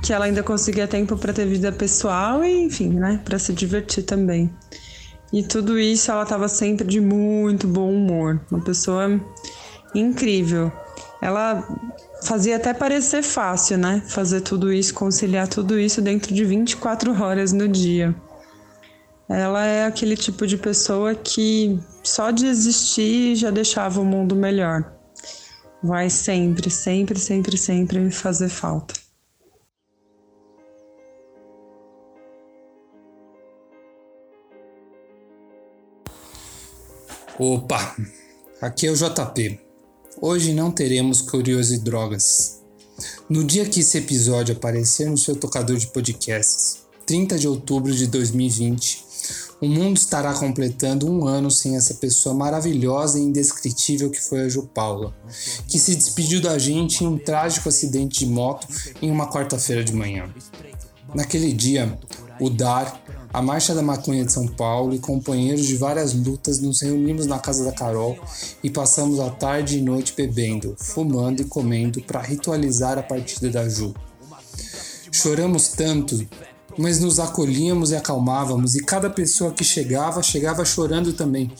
que 0.01 0.13
ela 0.13 0.25
ainda 0.25 0.43
conseguia 0.43 0.87
tempo 0.87 1.17
para 1.17 1.33
ter 1.33 1.45
vida 1.45 1.71
pessoal 1.71 2.43
e, 2.43 2.63
enfim, 2.63 2.89
né, 2.89 3.21
para 3.23 3.37
se 3.39 3.53
divertir 3.53 4.03
também. 4.03 4.49
E 5.31 5.43
tudo 5.43 5.77
isso 5.77 6.09
ela 6.09 6.23
estava 6.23 6.47
sempre 6.47 6.87
de 6.87 7.01
muito 7.01 7.67
bom 7.67 7.91
humor, 7.91 8.39
uma 8.49 8.61
pessoa 8.61 9.19
incrível. 9.93 10.71
Ela 11.21 11.67
fazia 12.23 12.55
até 12.55 12.73
parecer 12.73 13.23
fácil, 13.23 13.77
né? 13.77 14.01
Fazer 14.07 14.41
tudo 14.41 14.71
isso, 14.71 14.93
conciliar 14.93 15.47
tudo 15.47 15.79
isso 15.79 16.01
dentro 16.01 16.33
de 16.33 16.45
24 16.45 17.21
horas 17.21 17.51
no 17.51 17.67
dia. 17.67 18.15
Ela 19.29 19.65
é 19.65 19.85
aquele 19.85 20.15
tipo 20.15 20.47
de 20.47 20.57
pessoa 20.57 21.13
que 21.13 21.77
só 22.03 22.31
de 22.31 22.45
existir 22.45 23.35
já 23.35 23.51
deixava 23.51 23.99
o 23.99 24.05
mundo 24.05 24.35
melhor. 24.35 24.93
Vai 25.83 26.09
sempre, 26.09 26.69
sempre, 26.69 27.19
sempre, 27.19 27.57
sempre 27.57 28.09
fazer 28.09 28.49
falta. 28.49 29.06
Opa, 37.39 37.95
aqui 38.59 38.87
é 38.87 38.91
o 38.91 38.95
JP. 38.95 39.59
Hoje 40.19 40.53
não 40.53 40.71
teremos 40.71 41.21
Curioso 41.21 41.75
e 41.75 41.77
Drogas. 41.77 42.63
No 43.29 43.43
dia 43.43 43.63
que 43.69 43.81
esse 43.81 43.95
episódio 43.99 44.55
aparecer 44.55 45.07
no 45.07 45.19
seu 45.19 45.35
tocador 45.35 45.77
de 45.77 45.85
podcasts, 45.85 46.79
30 47.05 47.37
de 47.37 47.47
outubro 47.47 47.93
de 47.93 48.07
2020, 48.07 49.05
o 49.61 49.67
mundo 49.67 49.97
estará 49.97 50.33
completando 50.33 51.07
um 51.07 51.27
ano 51.27 51.51
sem 51.51 51.75
essa 51.75 51.93
pessoa 51.93 52.33
maravilhosa 52.33 53.19
e 53.19 53.21
indescritível 53.21 54.09
que 54.09 54.19
foi 54.19 54.41
a 54.41 54.49
Ju 54.49 54.67
Paula, 54.73 55.15
que 55.67 55.77
se 55.77 55.95
despediu 55.95 56.41
da 56.41 56.57
gente 56.57 57.03
em 57.03 57.07
um 57.07 57.19
trágico 57.19 57.69
acidente 57.69 58.25
de 58.25 58.25
moto 58.25 58.67
em 58.99 59.11
uma 59.11 59.31
quarta-feira 59.31 59.83
de 59.83 59.93
manhã. 59.93 60.27
Naquele 61.13 61.53
dia, 61.53 61.99
o 62.39 62.49
Dar 62.49 62.99
a 63.33 63.41
Marcha 63.41 63.75
da 63.75 63.81
Maconha 63.81 64.25
de 64.25 64.31
São 64.31 64.47
Paulo 64.47 64.93
e 64.95 64.99
companheiros 64.99 65.65
de 65.65 65.75
várias 65.75 66.13
lutas 66.13 66.59
nos 66.59 66.81
reunimos 66.81 67.25
na 67.25 67.39
casa 67.39 67.63
da 67.63 67.71
Carol 67.71 68.17
e 68.63 68.69
passamos 68.69 69.19
a 69.19 69.29
tarde 69.29 69.77
e 69.77 69.81
noite 69.81 70.13
bebendo, 70.15 70.75
fumando 70.77 71.41
e 71.41 71.45
comendo 71.45 72.01
para 72.01 72.21
ritualizar 72.21 72.97
a 72.97 73.03
partida 73.03 73.49
da 73.49 73.67
Ju. 73.67 73.93
Choramos 75.11 75.69
tanto, 75.69 76.25
mas 76.77 76.99
nos 76.99 77.19
acolhíamos 77.19 77.91
e 77.91 77.95
acalmávamos, 77.95 78.75
e 78.75 78.83
cada 78.83 79.09
pessoa 79.09 79.51
que 79.51 79.63
chegava, 79.63 80.21
chegava 80.21 80.63
chorando 80.63 81.13
também. 81.13 81.51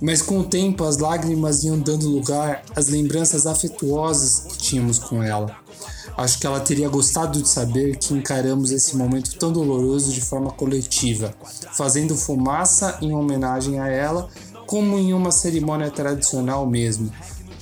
Mas 0.00 0.22
com 0.22 0.38
o 0.38 0.44
tempo 0.44 0.84
as 0.84 0.98
lágrimas 0.98 1.64
iam 1.64 1.78
dando 1.78 2.08
lugar 2.08 2.62
às 2.76 2.86
lembranças 2.86 3.46
afetuosas 3.46 4.44
que 4.48 4.58
tínhamos 4.58 4.98
com 4.98 5.22
ela. 5.22 5.56
Acho 6.18 6.40
que 6.40 6.46
ela 6.48 6.58
teria 6.58 6.88
gostado 6.88 7.40
de 7.40 7.48
saber 7.48 7.96
que 7.96 8.12
encaramos 8.12 8.72
esse 8.72 8.96
momento 8.96 9.38
tão 9.38 9.52
doloroso 9.52 10.12
de 10.12 10.20
forma 10.20 10.50
coletiva, 10.50 11.32
fazendo 11.74 12.16
fumaça 12.16 12.98
em 13.00 13.14
homenagem 13.14 13.78
a 13.78 13.86
ela, 13.86 14.28
como 14.66 14.98
em 14.98 15.14
uma 15.14 15.30
cerimônia 15.30 15.92
tradicional 15.92 16.66
mesmo, 16.66 17.08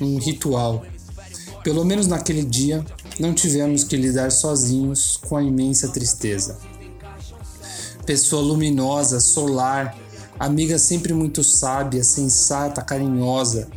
um 0.01 0.17
ritual. 0.19 0.83
Pelo 1.63 1.85
menos 1.85 2.07
naquele 2.07 2.43
dia, 2.43 2.83
não 3.21 3.35
tivemos 3.35 3.85
que 3.85 3.95
lidar 3.95 4.33
sozinhos 4.33 5.19
com 5.19 5.37
a 5.37 5.43
imensa 5.43 5.89
tristeza. 5.89 6.57
Pessoa 8.07 8.41
luminosa, 8.41 9.21
solar, 9.21 9.95
amiga 10.39 10.79
sempre 10.79 11.13
muito 11.13 11.45
sábia, 11.45 12.03
sensata, 12.03 12.81
carinhosa, 12.81 13.69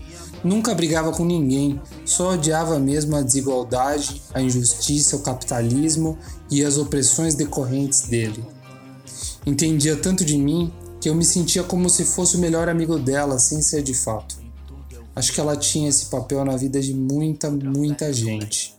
Nunca 0.43 0.73
brigava 0.73 1.11
com 1.11 1.25
ninguém, 1.25 1.81
só 2.05 2.33
odiava 2.33 2.79
mesmo 2.79 3.15
a 3.15 3.21
desigualdade, 3.21 4.21
a 4.33 4.41
injustiça, 4.41 5.15
o 5.15 5.21
capitalismo 5.21 6.17
e 6.49 6.63
as 6.63 6.77
opressões 6.77 7.35
decorrentes 7.35 8.01
dele. 8.01 8.43
Entendia 9.45 9.95
tanto 9.97 10.23
de 10.23 10.37
mim 10.37 10.71
que 11.01 11.09
eu 11.09 11.15
me 11.15 11.25
sentia 11.25 11.63
como 11.63 11.89
se 11.89 12.05
fosse 12.05 12.35
o 12.35 12.39
melhor 12.39 12.69
amigo 12.69 12.97
dela, 12.97 13.39
sem 13.39 13.61
ser 13.61 13.81
de 13.81 13.93
fato. 13.93 14.37
Acho 15.15 15.33
que 15.33 15.39
ela 15.39 15.57
tinha 15.57 15.89
esse 15.89 16.05
papel 16.05 16.45
na 16.45 16.55
vida 16.55 16.79
de 16.79 16.93
muita, 16.93 17.49
muita 17.49 18.13
gente. 18.13 18.77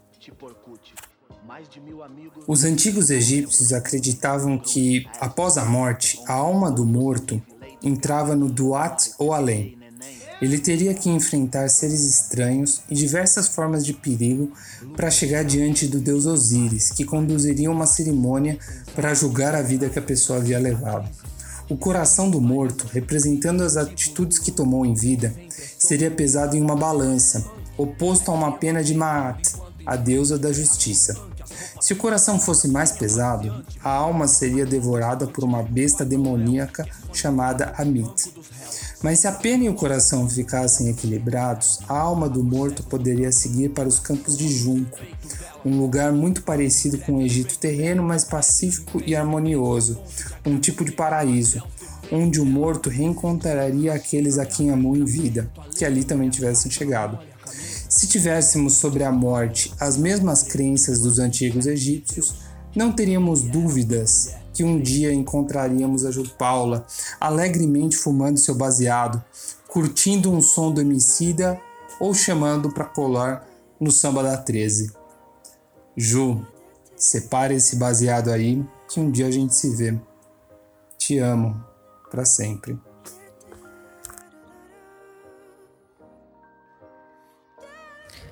Os 2.46 2.64
antigos 2.64 3.10
egípcios 3.10 3.72
acreditavam 3.72 4.58
que, 4.58 5.06
após 5.20 5.58
a 5.58 5.64
morte, 5.64 6.20
a 6.26 6.34
alma 6.34 6.70
do 6.70 6.86
morto 6.86 7.42
entrava 7.82 8.34
no 8.34 8.48
Duat 8.48 9.12
ou 9.18 9.32
além, 9.32 9.79
ele 10.40 10.58
teria 10.58 10.94
que 10.94 11.10
enfrentar 11.10 11.68
seres 11.68 12.00
estranhos 12.02 12.80
e 12.90 12.94
diversas 12.94 13.48
formas 13.48 13.84
de 13.84 13.92
perigo 13.92 14.52
para 14.96 15.10
chegar 15.10 15.44
diante 15.44 15.86
do 15.86 16.00
deus 16.00 16.26
Osíris, 16.26 16.90
que 16.90 17.04
conduziria 17.04 17.70
uma 17.70 17.86
cerimônia 17.86 18.58
para 18.94 19.14
julgar 19.14 19.54
a 19.54 19.62
vida 19.62 19.88
que 19.88 19.98
a 19.98 20.02
pessoa 20.02 20.38
havia 20.38 20.58
levado. 20.58 21.08
O 21.68 21.76
coração 21.76 22.28
do 22.30 22.40
morto, 22.40 22.86
representando 22.92 23.62
as 23.62 23.76
atitudes 23.76 24.38
que 24.38 24.50
tomou 24.50 24.84
em 24.84 24.94
vida, 24.94 25.34
seria 25.78 26.10
pesado 26.10 26.56
em 26.56 26.60
uma 26.60 26.74
balança, 26.74 27.44
oposto 27.76 28.30
a 28.30 28.34
uma 28.34 28.52
pena 28.52 28.82
de 28.82 28.94
Maat, 28.94 29.54
a 29.86 29.94
deusa 29.94 30.38
da 30.38 30.52
justiça. 30.52 31.16
Se 31.80 31.92
o 31.92 31.96
coração 31.96 32.38
fosse 32.38 32.68
mais 32.68 32.92
pesado, 32.92 33.64
a 33.82 33.90
alma 33.90 34.26
seria 34.26 34.66
devorada 34.66 35.26
por 35.26 35.44
uma 35.44 35.62
besta 35.62 36.04
demoníaca 36.04 36.86
chamada 37.12 37.72
Amit. 37.78 38.32
Mas 39.02 39.20
se 39.20 39.26
a 39.26 39.32
pena 39.32 39.64
e 39.64 39.68
o 39.68 39.74
coração 39.74 40.28
ficassem 40.28 40.88
equilibrados, 40.88 41.78
a 41.88 41.98
alma 41.98 42.28
do 42.28 42.44
morto 42.44 42.82
poderia 42.82 43.32
seguir 43.32 43.70
para 43.70 43.88
os 43.88 43.98
campos 43.98 44.36
de 44.36 44.48
junco, 44.48 44.98
um 45.64 45.78
lugar 45.78 46.12
muito 46.12 46.42
parecido 46.42 46.98
com 46.98 47.16
o 47.16 47.22
Egito 47.22 47.58
terreno, 47.58 48.02
mas 48.02 48.24
pacífico 48.24 49.02
e 49.06 49.16
harmonioso, 49.16 49.98
um 50.44 50.58
tipo 50.58 50.84
de 50.84 50.92
paraíso, 50.92 51.62
onde 52.12 52.40
o 52.40 52.44
morto 52.44 52.90
reencontraria 52.90 53.94
aqueles 53.94 54.38
a 54.38 54.44
quem 54.44 54.70
amou 54.70 54.96
em 54.96 55.04
vida, 55.04 55.50
que 55.76 55.84
ali 55.84 56.04
também 56.04 56.28
tivessem 56.28 56.70
chegado. 56.70 57.18
Se 57.88 58.06
tivéssemos 58.06 58.74
sobre 58.74 59.02
a 59.02 59.10
morte 59.10 59.72
as 59.80 59.96
mesmas 59.96 60.42
crenças 60.42 61.00
dos 61.00 61.18
antigos 61.18 61.66
egípcios, 61.66 62.34
não 62.76 62.92
teríamos 62.92 63.42
dúvidas 63.42 64.34
que 64.60 64.64
um 64.64 64.78
dia 64.78 65.10
encontraríamos 65.10 66.04
a 66.04 66.10
Ju 66.10 66.28
Paula 66.36 66.86
alegremente 67.18 67.96
fumando 67.96 68.36
seu 68.36 68.54
baseado, 68.54 69.24
curtindo 69.66 70.30
um 70.30 70.42
som 70.42 70.70
do 70.70 70.82
homicida 70.82 71.58
ou 71.98 72.12
chamando 72.12 72.70
para 72.70 72.84
colar 72.84 73.48
no 73.80 73.90
samba 73.90 74.22
da 74.22 74.36
13. 74.36 74.92
Ju, 75.96 76.46
separe 76.94 77.54
esse 77.54 77.76
baseado 77.76 78.28
aí 78.28 78.62
que 78.86 79.00
um 79.00 79.10
dia 79.10 79.28
a 79.28 79.30
gente 79.30 79.54
se 79.54 79.74
vê. 79.74 79.98
Te 80.98 81.16
amo 81.16 81.58
para 82.10 82.26
sempre. 82.26 82.78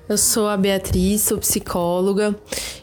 Eu 0.09 0.17
sou 0.17 0.47
a 0.47 0.57
Beatriz, 0.57 1.21
sou 1.21 1.37
psicóloga. 1.37 2.35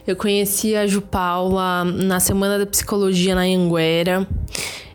Eu 0.06 0.14
conheci 0.14 0.76
a 0.76 0.86
Ju 0.86 1.02
Paula 1.02 1.82
na 1.82 2.20
Semana 2.20 2.56
da 2.56 2.64
Psicologia 2.64 3.34
na 3.34 3.40
Anguera. 3.40 4.24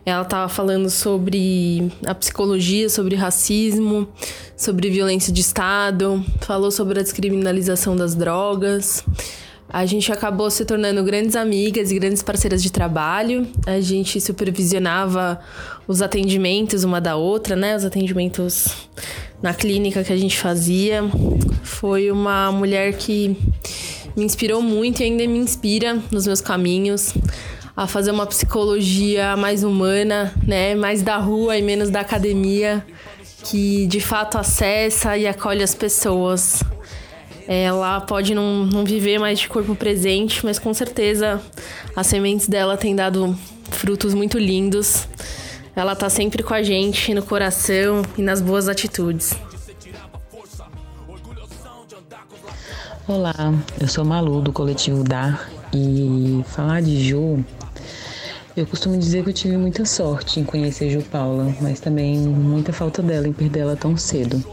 Ela 0.02 0.22
estava 0.22 0.48
falando 0.48 0.88
sobre 0.88 1.92
a 2.06 2.14
psicologia, 2.14 2.88
sobre 2.88 3.16
racismo, 3.16 4.08
sobre 4.56 4.88
violência 4.88 5.30
de 5.30 5.42
Estado, 5.42 6.24
falou 6.40 6.70
sobre 6.70 7.00
a 7.00 7.02
descriminalização 7.02 7.94
das 7.94 8.14
drogas. 8.14 9.04
A 9.68 9.84
gente 9.84 10.10
acabou 10.10 10.50
se 10.50 10.64
tornando 10.64 11.04
grandes 11.04 11.36
amigas 11.36 11.90
e 11.90 11.98
grandes 11.98 12.22
parceiras 12.22 12.62
de 12.62 12.72
trabalho. 12.72 13.46
A 13.66 13.78
gente 13.80 14.18
supervisionava 14.22 15.38
os 15.86 16.00
atendimentos 16.00 16.82
uma 16.82 16.98
da 16.98 17.14
outra, 17.14 17.54
né? 17.54 17.76
Os 17.76 17.84
atendimentos 17.84 18.68
na 19.42 19.52
clínica 19.52 20.04
que 20.04 20.12
a 20.12 20.16
gente 20.16 20.38
fazia. 20.38 21.02
Foi 21.62 22.10
uma 22.10 22.52
mulher 22.52 22.92
que 22.94 23.36
me 24.16 24.24
inspirou 24.24 24.62
muito 24.62 25.00
e 25.00 25.04
ainda 25.04 25.26
me 25.26 25.38
inspira 25.38 25.98
nos 26.10 26.26
meus 26.26 26.40
caminhos 26.40 27.14
a 27.76 27.86
fazer 27.86 28.10
uma 28.10 28.26
psicologia 28.26 29.36
mais 29.36 29.64
humana, 29.64 30.32
né, 30.46 30.74
mais 30.74 31.02
da 31.02 31.16
rua 31.16 31.56
e 31.56 31.62
menos 31.62 31.88
da 31.88 32.00
academia, 32.00 32.84
que 33.44 33.86
de 33.86 34.00
fato 34.00 34.36
acessa 34.36 35.16
e 35.16 35.26
acolhe 35.26 35.62
as 35.62 35.74
pessoas. 35.74 36.62
Ela 37.48 38.00
pode 38.02 38.34
não, 38.34 38.66
não 38.66 38.84
viver 38.84 39.18
mais 39.18 39.40
de 39.40 39.48
corpo 39.48 39.74
presente, 39.74 40.44
mas 40.44 40.58
com 40.58 40.72
certeza 40.72 41.42
as 41.96 42.06
sementes 42.06 42.46
dela 42.46 42.76
têm 42.76 42.94
dado 42.94 43.36
frutos 43.70 44.14
muito 44.14 44.38
lindos. 44.38 45.08
Ela 45.74 45.96
tá 45.96 46.10
sempre 46.10 46.42
com 46.42 46.52
a 46.52 46.62
gente 46.62 47.14
no 47.14 47.22
coração 47.22 48.02
e 48.18 48.22
nas 48.22 48.40
boas 48.40 48.68
atitudes. 48.68 49.34
Olá, 53.08 53.34
eu 53.80 53.88
sou 53.88 54.04
Malu 54.04 54.42
do 54.42 54.52
coletivo 54.52 55.02
Dar 55.02 55.50
e 55.72 56.44
falar 56.48 56.82
de 56.82 57.02
Ju, 57.02 57.44
eu 58.54 58.66
costumo 58.66 58.98
dizer 58.98 59.24
que 59.24 59.30
eu 59.30 59.34
tive 59.34 59.56
muita 59.56 59.86
sorte 59.86 60.38
em 60.38 60.44
conhecer 60.44 60.90
Ju 60.90 61.02
Paula, 61.10 61.54
mas 61.60 61.80
também 61.80 62.18
muita 62.18 62.70
falta 62.70 63.02
dela 63.02 63.26
em 63.26 63.32
perder 63.32 63.60
ela 63.60 63.76
tão 63.76 63.96
cedo. 63.96 64.44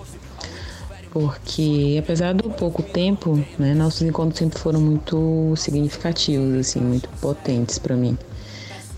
Porque 1.12 1.98
apesar 2.02 2.34
do 2.34 2.50
pouco 2.50 2.82
tempo, 2.82 3.44
né, 3.58 3.74
nossos 3.74 4.04
encontros 4.04 4.40
sempre 4.40 4.58
foram 4.58 4.80
muito 4.80 5.54
significativos, 5.58 6.56
assim, 6.56 6.80
muito 6.80 7.10
potentes 7.20 7.78
para 7.78 7.96
mim. 7.96 8.18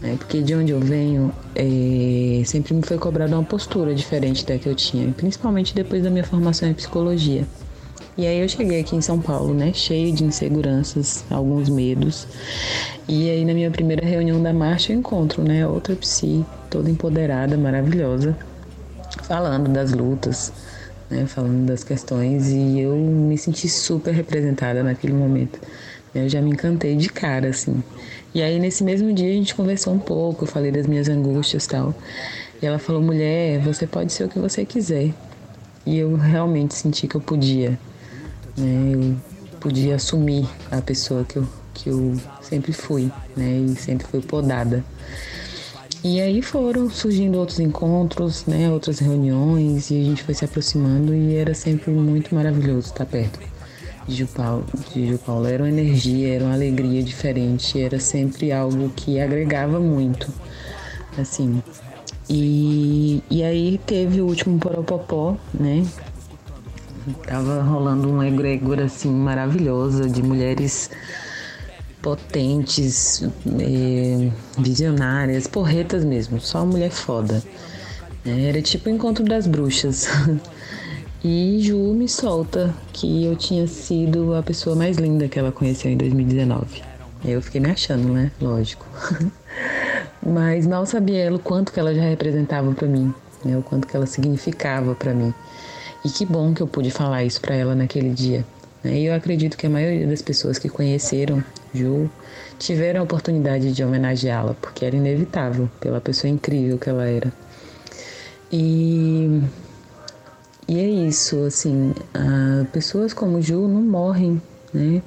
Né? 0.02 0.16
Porque 0.18 0.42
de 0.42 0.56
onde 0.56 0.72
eu 0.72 0.80
venho, 0.80 1.32
é, 1.56 2.42
sempre 2.46 2.74
me 2.74 2.82
foi 2.82 2.98
cobrada 2.98 3.36
uma 3.36 3.44
postura 3.44 3.94
diferente 3.94 4.46
da 4.46 4.58
que 4.58 4.68
eu 4.68 4.76
tinha, 4.76 5.12
principalmente 5.14 5.76
depois 5.76 6.04
da 6.04 6.10
minha 6.10 6.24
formação 6.24 6.68
em 6.68 6.74
psicologia. 6.74 7.46
E 8.18 8.28
aí 8.28 8.40
eu 8.40 8.50
cheguei 8.50 8.82
aqui 8.82 8.96
em 8.96 9.02
São 9.02 9.22
Paulo, 9.22 9.54
né, 9.54 9.72
cheio 9.74 10.14
de 10.14 10.24
inseguranças, 10.24 11.24
alguns 11.30 11.70
medos. 11.70 12.28
E 13.08 13.30
aí 13.30 13.46
na 13.46 13.54
minha 13.54 13.72
primeira 13.72 14.06
reunião 14.06 14.42
da 14.42 14.52
marcha 14.52 14.92
eu 14.92 15.00
encontro, 15.00 15.44
né, 15.44 15.66
outra 15.66 15.96
psi, 15.96 16.46
toda 16.70 16.90
empoderada, 16.90 17.56
maravilhosa, 17.58 18.36
falando 19.24 19.70
das 19.72 19.94
lutas, 19.94 20.52
né, 21.10 21.26
falando 21.26 21.66
das 21.66 21.84
questões 21.84 22.50
e 22.50 22.80
eu 22.80 22.96
me 22.96 23.38
senti 23.38 23.70
super 23.70 24.14
representada 24.14 24.84
naquele 24.84 25.14
momento. 25.14 25.60
Eu 26.14 26.28
já 26.28 26.42
me 26.42 26.52
encantei 26.52 26.98
de 26.98 27.08
cara, 27.08 27.48
assim. 27.48 27.82
E 28.34 28.42
aí 28.42 28.60
nesse 28.60 28.84
mesmo 28.84 29.14
dia 29.14 29.30
a 29.30 29.34
gente 29.34 29.54
conversou 29.54 29.94
um 29.94 30.00
pouco, 30.00 30.46
eu 30.46 30.48
falei 30.48 30.72
das 30.72 30.88
minhas 30.88 31.10
angústias 31.10 31.66
e 31.66 31.70
tal. 31.70 31.96
E 32.62 32.66
ela 32.66 32.80
falou: 32.80 33.02
mulher, 33.02 33.60
você 33.60 33.86
pode 33.86 34.14
ser 34.14 34.24
o 34.24 34.30
que 34.30 34.40
você 34.40 34.66
quiser. 34.66 35.14
E 35.86 35.98
eu 35.98 36.16
realmente 36.16 36.76
senti 36.76 37.08
que 37.08 37.16
eu 37.16 37.22
podia. 37.22 37.78
Né? 38.58 38.94
Eu 38.94 39.16
podia 39.60 39.96
assumir 39.96 40.48
a 40.70 40.82
pessoa 40.82 41.24
que 41.26 41.38
eu, 41.38 41.48
que 41.74 41.90
eu 41.90 42.16
sempre 42.42 42.72
fui, 42.72 43.12
né? 43.36 43.66
E 43.68 43.76
sempre 43.76 44.08
fui 44.08 44.22
podada. 44.22 44.84
E 46.04 46.22
aí 46.22 46.42
foram 46.42 46.90
surgindo 46.90 47.38
outros 47.38 47.60
encontros, 47.60 48.46
né? 48.46 48.72
Outras 48.72 49.00
reuniões 49.00 49.92
e 49.92 50.02
a 50.02 50.04
gente 50.04 50.24
foi 50.24 50.34
se 50.34 50.46
aproximando 50.46 51.14
e 51.14 51.36
era 51.36 51.54
sempre 51.54 51.92
muito 51.92 52.34
maravilhoso 52.34 52.88
estar 52.88 53.06
perto 53.06 53.51
de 54.16 54.26
Paulo. 54.26 54.66
De 54.94 55.08
Ju 55.08 55.18
Paulo. 55.18 55.48
Era 55.48 55.64
uma 55.64 55.70
energia, 55.70 56.36
era 56.36 56.46
uma 56.46 56.54
alegria 56.54 57.02
diferente, 57.04 57.82
era 57.82 58.00
sempre 58.00 58.52
algo 58.52 58.90
que 58.96 59.20
agregava 59.20 59.80
muito, 59.80 60.32
assim. 61.18 61.62
E, 62.30 63.24
e 63.30 63.44
aí 63.44 63.80
teve 63.86 64.22
o 64.22 64.28
último 64.28 64.60
Poropopó, 64.60 65.38
né? 65.54 65.86
Tava 67.28 67.62
rolando 67.62 68.10
uma 68.10 68.28
egrégora 68.28 68.86
assim 68.86 69.10
maravilhosa 69.10 70.08
de 70.08 70.22
mulheres 70.22 70.90
potentes, 72.02 73.24
eh, 73.60 74.30
visionárias, 74.58 75.48
porretas 75.48 76.04
mesmo, 76.04 76.40
só 76.40 76.66
mulher 76.66 76.92
foda. 76.92 77.44
É, 78.26 78.50
era 78.50 78.62
tipo 78.62 78.90
o 78.90 78.92
encontro 78.92 79.24
das 79.24 79.48
bruxas. 79.48 80.08
E 81.24 81.60
Ju 81.60 81.94
me 81.94 82.10
solta 82.10 82.74
que 82.92 83.26
eu 83.26 83.36
tinha 83.36 83.68
sido 83.68 84.34
a 84.34 84.42
pessoa 84.42 84.76
mais 84.76 84.98
linda 84.98 85.28
que 85.28 85.38
ela 85.38 85.52
conheceu 85.52 85.92
em 85.92 85.98
2019. 85.98 86.82
Eu 87.24 87.40
fiquei 87.44 87.62
me 87.62 87.70
achando, 87.70 88.12
né? 88.12 88.32
Lógico. 88.42 88.88
Mas 90.26 90.66
mal 90.66 90.84
sabia 90.88 91.20
ela 91.20 91.36
o 91.36 91.40
quanto 91.40 91.72
que 91.72 91.80
ela 91.80 91.94
já 91.94 92.02
representava 92.02 92.72
para 92.72 92.88
mim, 92.88 93.14
né? 93.46 93.56
O 93.56 93.62
quanto 93.62 93.88
que 93.88 93.96
ela 93.96 94.08
significava 94.08 94.96
para 94.96 95.14
mim. 95.14 95.32
E 96.04 96.10
que 96.10 96.26
bom 96.26 96.56
que 96.56 96.62
eu 96.62 96.68
pude 96.68 96.90
falar 96.90 97.24
isso 97.24 97.40
para 97.40 97.54
ela 97.54 97.76
naquele 97.76 98.10
dia. 98.10 98.44
Né? 98.84 99.02
E 99.02 99.06
eu 99.06 99.14
acredito 99.14 99.56
que 99.56 99.68
a 99.68 99.70
maioria 99.70 100.08
das 100.08 100.24
pessoas 100.24 100.58
que 100.58 100.70
conheceram 100.70 101.44
Ju 101.72 102.10
tiveram 102.58 103.02
a 103.02 103.04
oportunidade 103.04 103.72
de 103.72 103.84
homenageá-la, 103.84 104.56
porque 104.56 104.86
era 104.86 104.96
inevitável, 104.96 105.70
pela 105.80 106.02
pessoa 106.02 106.32
incrível 106.32 106.80
que 106.80 106.90
ela 106.90 107.06
era. 107.06 107.32
E, 108.52 109.42
e 110.72 110.80
é 110.80 110.88
isso, 110.88 111.44
assim, 111.44 111.94
pessoas 112.72 113.14
como 113.14 113.42
Ju 113.42 113.68
não 113.68 113.82
morrem, 113.82 114.42
né? 114.74 115.04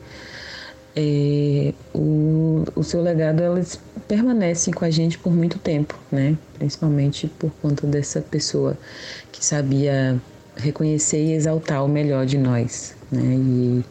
É, 0.94 1.72
o, 1.94 2.64
o 2.76 2.82
seu 2.84 3.00
legado 3.00 3.40
elas 3.40 3.80
permanecem 4.06 4.74
com 4.74 4.84
a 4.84 4.90
gente 4.90 5.18
por 5.18 5.32
muito 5.32 5.58
tempo, 5.58 5.98
né? 6.12 6.36
Principalmente 6.58 7.28
por 7.28 7.50
conta 7.62 7.86
dessa 7.86 8.20
pessoa 8.20 8.76
que 9.32 9.42
sabia 9.42 10.20
reconhecer 10.54 11.24
e 11.24 11.32
exaltar 11.32 11.82
o 11.82 11.88
melhor 11.88 12.26
de 12.26 12.36
nós, 12.36 12.94
né? 13.10 13.22
E 13.22 13.84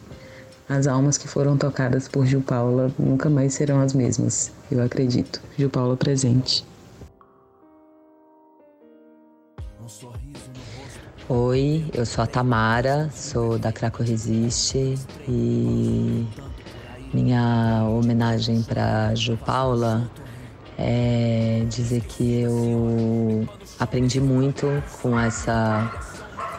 as 0.68 0.86
almas 0.86 1.18
que 1.18 1.26
foram 1.26 1.56
tocadas 1.56 2.06
por 2.06 2.24
Gil 2.24 2.40
Paula 2.40 2.94
nunca 2.96 3.28
mais 3.28 3.52
serão 3.52 3.80
as 3.80 3.92
mesmas, 3.92 4.52
eu 4.70 4.80
acredito. 4.80 5.42
Gil 5.58 5.70
Paula 5.70 5.96
presente. 5.96 6.64
Oi, 11.26 11.86
eu 11.94 12.04
sou 12.04 12.22
a 12.22 12.26
Tamara, 12.26 13.08
sou 13.10 13.58
da 13.58 13.72
Craco 13.72 14.02
Resiste 14.02 14.94
e 15.26 16.26
minha 17.14 17.82
homenagem 17.88 18.62
para 18.62 19.14
Ju 19.14 19.38
Paula 19.38 20.10
é 20.76 21.64
dizer 21.70 22.02
que 22.02 22.40
eu 22.40 23.48
aprendi 23.80 24.20
muito 24.20 24.66
com 25.00 25.18
essa 25.18 25.90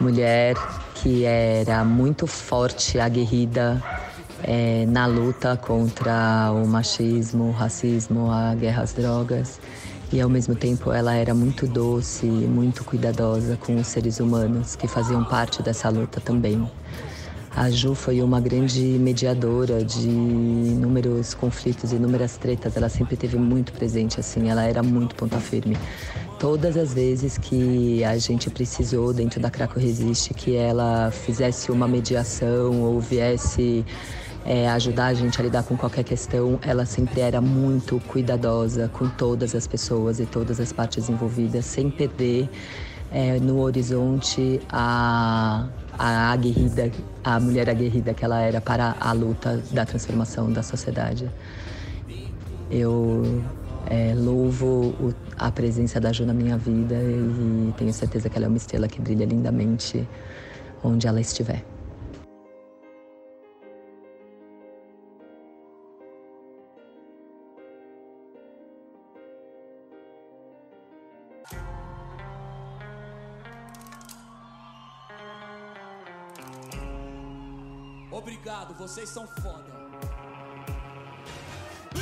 mulher 0.00 0.56
que 0.96 1.24
era 1.24 1.84
muito 1.84 2.26
forte, 2.26 2.98
aguerrida 2.98 3.80
é, 4.42 4.84
na 4.86 5.06
luta 5.06 5.56
contra 5.56 6.50
o 6.50 6.66
machismo, 6.66 7.50
o 7.50 7.52
racismo, 7.52 8.32
a 8.32 8.52
guerra 8.56 8.82
às 8.82 8.92
drogas. 8.92 9.60
E 10.12 10.20
ao 10.20 10.28
mesmo 10.28 10.54
tempo 10.54 10.92
ela 10.92 11.14
era 11.14 11.34
muito 11.34 11.66
doce, 11.66 12.26
muito 12.26 12.84
cuidadosa 12.84 13.56
com 13.56 13.76
os 13.76 13.86
seres 13.88 14.20
humanos 14.20 14.76
que 14.76 14.86
faziam 14.86 15.24
parte 15.24 15.62
dessa 15.62 15.88
luta 15.88 16.20
também. 16.20 16.68
A 17.56 17.70
Ju 17.70 17.94
foi 17.94 18.20
uma 18.20 18.38
grande 18.38 18.82
mediadora 18.82 19.82
de 19.82 20.10
inúmeros 20.10 21.32
conflitos, 21.32 21.90
inúmeras 21.90 22.36
tretas. 22.36 22.76
Ela 22.76 22.90
sempre 22.90 23.16
teve 23.16 23.38
muito 23.38 23.72
presente, 23.72 24.20
assim. 24.20 24.50
Ela 24.50 24.64
era 24.64 24.82
muito 24.82 25.14
ponta 25.14 25.40
firme. 25.40 25.74
Todas 26.38 26.76
as 26.76 26.92
vezes 26.92 27.38
que 27.38 28.04
a 28.04 28.18
gente 28.18 28.50
precisou 28.50 29.10
dentro 29.10 29.40
da 29.40 29.48
Craco 29.48 29.80
Resiste 29.80 30.34
que 30.34 30.54
ela 30.54 31.10
fizesse 31.10 31.72
uma 31.72 31.88
mediação 31.88 32.82
ou 32.82 33.00
viesse 33.00 33.86
é, 34.46 34.68
ajudar 34.68 35.06
a 35.06 35.14
gente 35.14 35.40
a 35.40 35.44
lidar 35.44 35.64
com 35.64 35.76
qualquer 35.76 36.04
questão, 36.04 36.58
ela 36.62 36.86
sempre 36.86 37.20
era 37.20 37.40
muito 37.40 38.00
cuidadosa 38.06 38.88
com 38.92 39.08
todas 39.08 39.56
as 39.56 39.66
pessoas 39.66 40.20
e 40.20 40.26
todas 40.26 40.60
as 40.60 40.72
partes 40.72 41.10
envolvidas, 41.10 41.64
sem 41.64 41.90
perder 41.90 42.48
é, 43.10 43.40
no 43.40 43.58
horizonte 43.58 44.60
a, 44.70 45.66
a 45.98 46.30
aguerrida, 46.30 46.92
a 47.24 47.40
mulher 47.40 47.68
aguerrida 47.68 48.14
que 48.14 48.24
ela 48.24 48.40
era 48.40 48.60
para 48.60 48.94
a 49.00 49.12
luta 49.12 49.60
da 49.72 49.84
transformação 49.84 50.52
da 50.52 50.62
sociedade. 50.62 51.28
Eu 52.70 53.42
é, 53.90 54.14
louvo 54.14 54.94
o, 55.00 55.14
a 55.36 55.50
presença 55.50 55.98
da 56.00 56.12
Ju 56.12 56.24
na 56.24 56.34
minha 56.34 56.56
vida 56.56 56.94
e 56.94 57.74
tenho 57.76 57.92
certeza 57.92 58.28
que 58.28 58.36
ela 58.36 58.46
é 58.46 58.48
uma 58.48 58.56
estrela 58.56 58.86
que 58.86 59.00
brilha 59.00 59.24
lindamente 59.24 60.08
onde 60.84 61.08
ela 61.08 61.20
estiver. 61.20 61.75
Vocês 78.86 79.08
são 79.08 79.26
foda. 79.42 79.66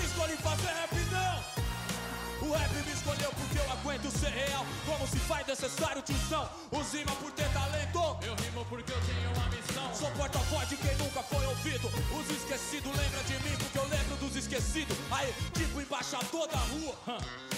Escolhi 0.04 0.36
fazer 0.36 0.66
rap 0.66 0.94
não. 1.10 2.46
O 2.46 2.52
rap 2.52 2.72
me 2.74 2.92
escolheu 2.92 3.32
porque 3.32 3.58
eu 3.58 3.72
aguento 3.72 4.10
ser 4.10 4.28
real. 4.28 4.66
Como 4.84 5.08
se 5.08 5.18
faz 5.20 5.46
necessário, 5.46 6.02
tiozão. 6.02 6.46
Os 6.70 6.92
rima 6.92 7.12
por 7.16 7.32
ter 7.32 7.48
talento. 7.54 8.18
Eu 8.22 8.34
rimo 8.34 8.66
porque 8.66 8.92
eu 8.92 9.00
tenho 9.00 9.30
uma 9.32 9.48
missão. 9.48 9.94
Sou 9.94 10.10
porta-voz 10.10 10.68
de 10.68 10.76
quem 10.76 10.94
nunca 10.96 11.22
foi 11.22 11.46
ouvido. 11.46 11.88
Os 11.88 12.36
esquecidos 12.36 12.92
lembram 12.94 13.22
de 13.24 13.32
mim 13.44 13.56
porque 13.56 13.78
eu 13.78 13.88
lembro 13.88 14.16
dos 14.16 14.36
esquecidos. 14.36 14.94
Aí, 15.10 15.32
tipo 15.54 15.80
embaixador 15.80 16.46
da 16.48 16.58
rua. 16.58 16.94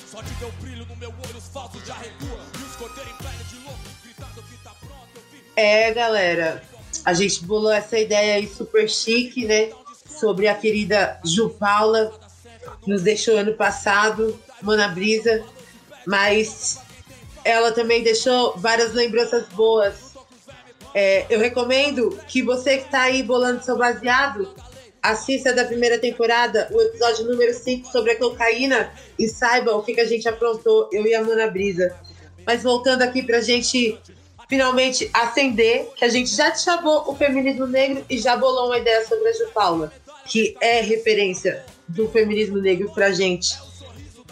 Só 0.09 0.23
te 0.23 0.31
deu 0.35 0.53
brilho 0.61 0.87
no 0.87 0.95
meu 0.95 1.11
olho, 1.11 1.37
os 1.37 1.49
falsos 1.49 1.85
já 1.85 1.97
recua. 1.97 2.39
E 2.61 2.63
os 2.63 2.77
cordeiros 2.77 3.13
em 3.13 3.17
pele 3.17 3.45
de 3.51 3.59
louco, 3.59 3.81
gritando 4.05 4.43
que 4.45 4.57
tá 4.59 4.71
pronto. 4.79 4.97
É, 5.57 5.91
galera, 5.93 6.63
a 7.05 7.13
gente 7.13 7.45
bolou 7.45 7.73
essa 7.73 7.99
ideia 7.99 8.35
aí 8.35 8.49
super 8.49 8.89
chique, 8.89 9.45
né? 9.45 9.71
Sobre 10.07 10.49
a 10.49 10.55
querida 10.55 11.21
Ju 11.25 11.51
Paula, 11.51 12.13
nos 12.87 13.03
deixou 13.03 13.37
ano 13.37 13.55
passado, 13.55 14.39
Mana 14.63 14.89
Brisa, 14.89 15.45
mas 16.07 16.79
ela 17.45 17.73
também 17.73 18.03
deixou 18.03 18.57
várias 18.57 18.93
lembranças 18.93 19.47
boas. 19.49 20.15
É, 20.95 21.27
eu 21.29 21.39
recomendo 21.39 22.19
que 22.27 22.43
você 22.43 22.79
que 22.79 22.87
está 22.87 23.03
aí 23.03 23.23
bolando 23.23 23.63
seu 23.63 23.77
baseado, 23.77 24.49
assista 25.03 25.53
da 25.53 25.65
primeira 25.65 25.99
temporada 25.99 26.69
o 26.73 26.81
episódio 26.81 27.27
número 27.27 27.55
5 27.55 27.91
sobre 27.93 28.13
a 28.13 28.19
cocaína 28.19 28.91
e 29.19 29.29
saiba 29.29 29.77
o 29.77 29.83
que, 29.83 29.95
que 29.95 30.01
a 30.01 30.07
gente 30.07 30.29
aprontou, 30.29 30.89
eu 30.93 31.07
e 31.07 31.15
a 31.15 31.23
Mana 31.23 31.49
Brisa. 31.49 31.95
Mas 32.45 32.63
voltando 32.63 33.03
aqui 33.03 33.23
pra 33.23 33.41
gente 33.41 33.99
finalmente 34.49 35.11
acender, 35.13 35.91
que 35.97 36.05
a 36.05 36.09
gente 36.09 36.35
já 36.35 36.55
chamou 36.55 37.11
o 37.11 37.17
feminismo 37.17 37.67
negro 37.67 38.05
e 38.09 38.19
já 38.19 38.37
bolou 38.37 38.67
uma 38.67 38.79
ideia 38.79 39.07
sobre 39.07 39.29
a 39.29 39.33
Ju 39.33 39.51
Paula, 39.53 39.93
que 40.25 40.57
é 40.61 40.81
referência 40.81 41.65
do 41.89 42.09
feminismo 42.09 42.59
negro 42.59 42.91
pra 42.93 43.13
gente. 43.13 43.57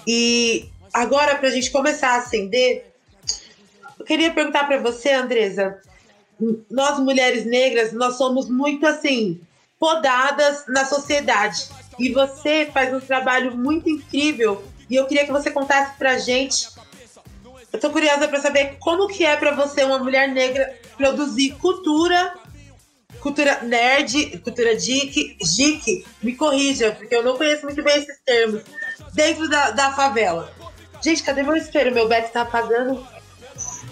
E 0.07 0.69
agora, 0.93 1.37
pra 1.37 1.51
gente 1.51 1.71
começar 1.71 2.11
a 2.11 2.19
acender, 2.19 2.87
eu 3.99 4.05
queria 4.05 4.33
perguntar 4.33 4.65
para 4.65 4.79
você, 4.79 5.13
Andresa, 5.13 5.79
nós 6.71 6.99
mulheres 6.99 7.45
negras, 7.45 7.93
nós 7.93 8.17
somos 8.17 8.49
muito 8.49 8.87
assim, 8.87 9.41
podadas 9.79 10.65
na 10.69 10.85
sociedade. 10.85 11.69
E 11.99 12.11
você 12.11 12.69
faz 12.73 12.93
um 12.93 13.01
trabalho 13.01 13.57
muito 13.57 13.89
incrível. 13.89 14.65
E 14.91 14.97
eu 14.97 15.07
queria 15.07 15.25
que 15.25 15.33
você 15.33 15.51
contasse 15.51 15.97
pra 15.97 16.19
gente 16.19 16.74
eu 17.75 17.81
tô 17.81 17.91
curiosa 17.91 18.29
para 18.29 18.41
saber 18.41 18.77
como 18.79 19.09
que 19.09 19.25
é 19.27 19.37
para 19.37 19.51
você, 19.51 19.83
uma 19.83 19.99
mulher 19.99 20.29
negra, 20.29 20.73
produzir 20.97 21.57
cultura, 21.57 22.33
cultura 23.21 23.59
nerd, 23.63 24.39
cultura 24.45 24.77
geek, 24.77 25.37
geek, 25.43 26.07
me 26.23 26.37
corrija, 26.37 26.93
porque 26.93 27.17
eu 27.17 27.25
não 27.25 27.37
conheço 27.37 27.65
muito 27.65 27.83
bem 27.83 27.97
esses 27.97 28.21
termos, 28.25 28.63
dentro 29.13 29.49
da, 29.49 29.73
da 29.73 29.93
favela. 29.93 30.53
Gente, 31.03 31.25
cadê 31.25 31.43
meu 31.43 31.57
espelho? 31.57 31.93
Meu 31.93 32.07
Beto 32.07 32.31
tá 32.31 32.43
apagando. 32.43 33.05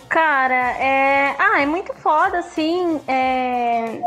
Cara, 0.08 0.78
é. 0.78 1.34
Ah, 1.36 1.60
é 1.60 1.66
muito 1.66 1.92
foda, 1.94 2.38
assim, 2.38 3.00
é... 3.08 4.00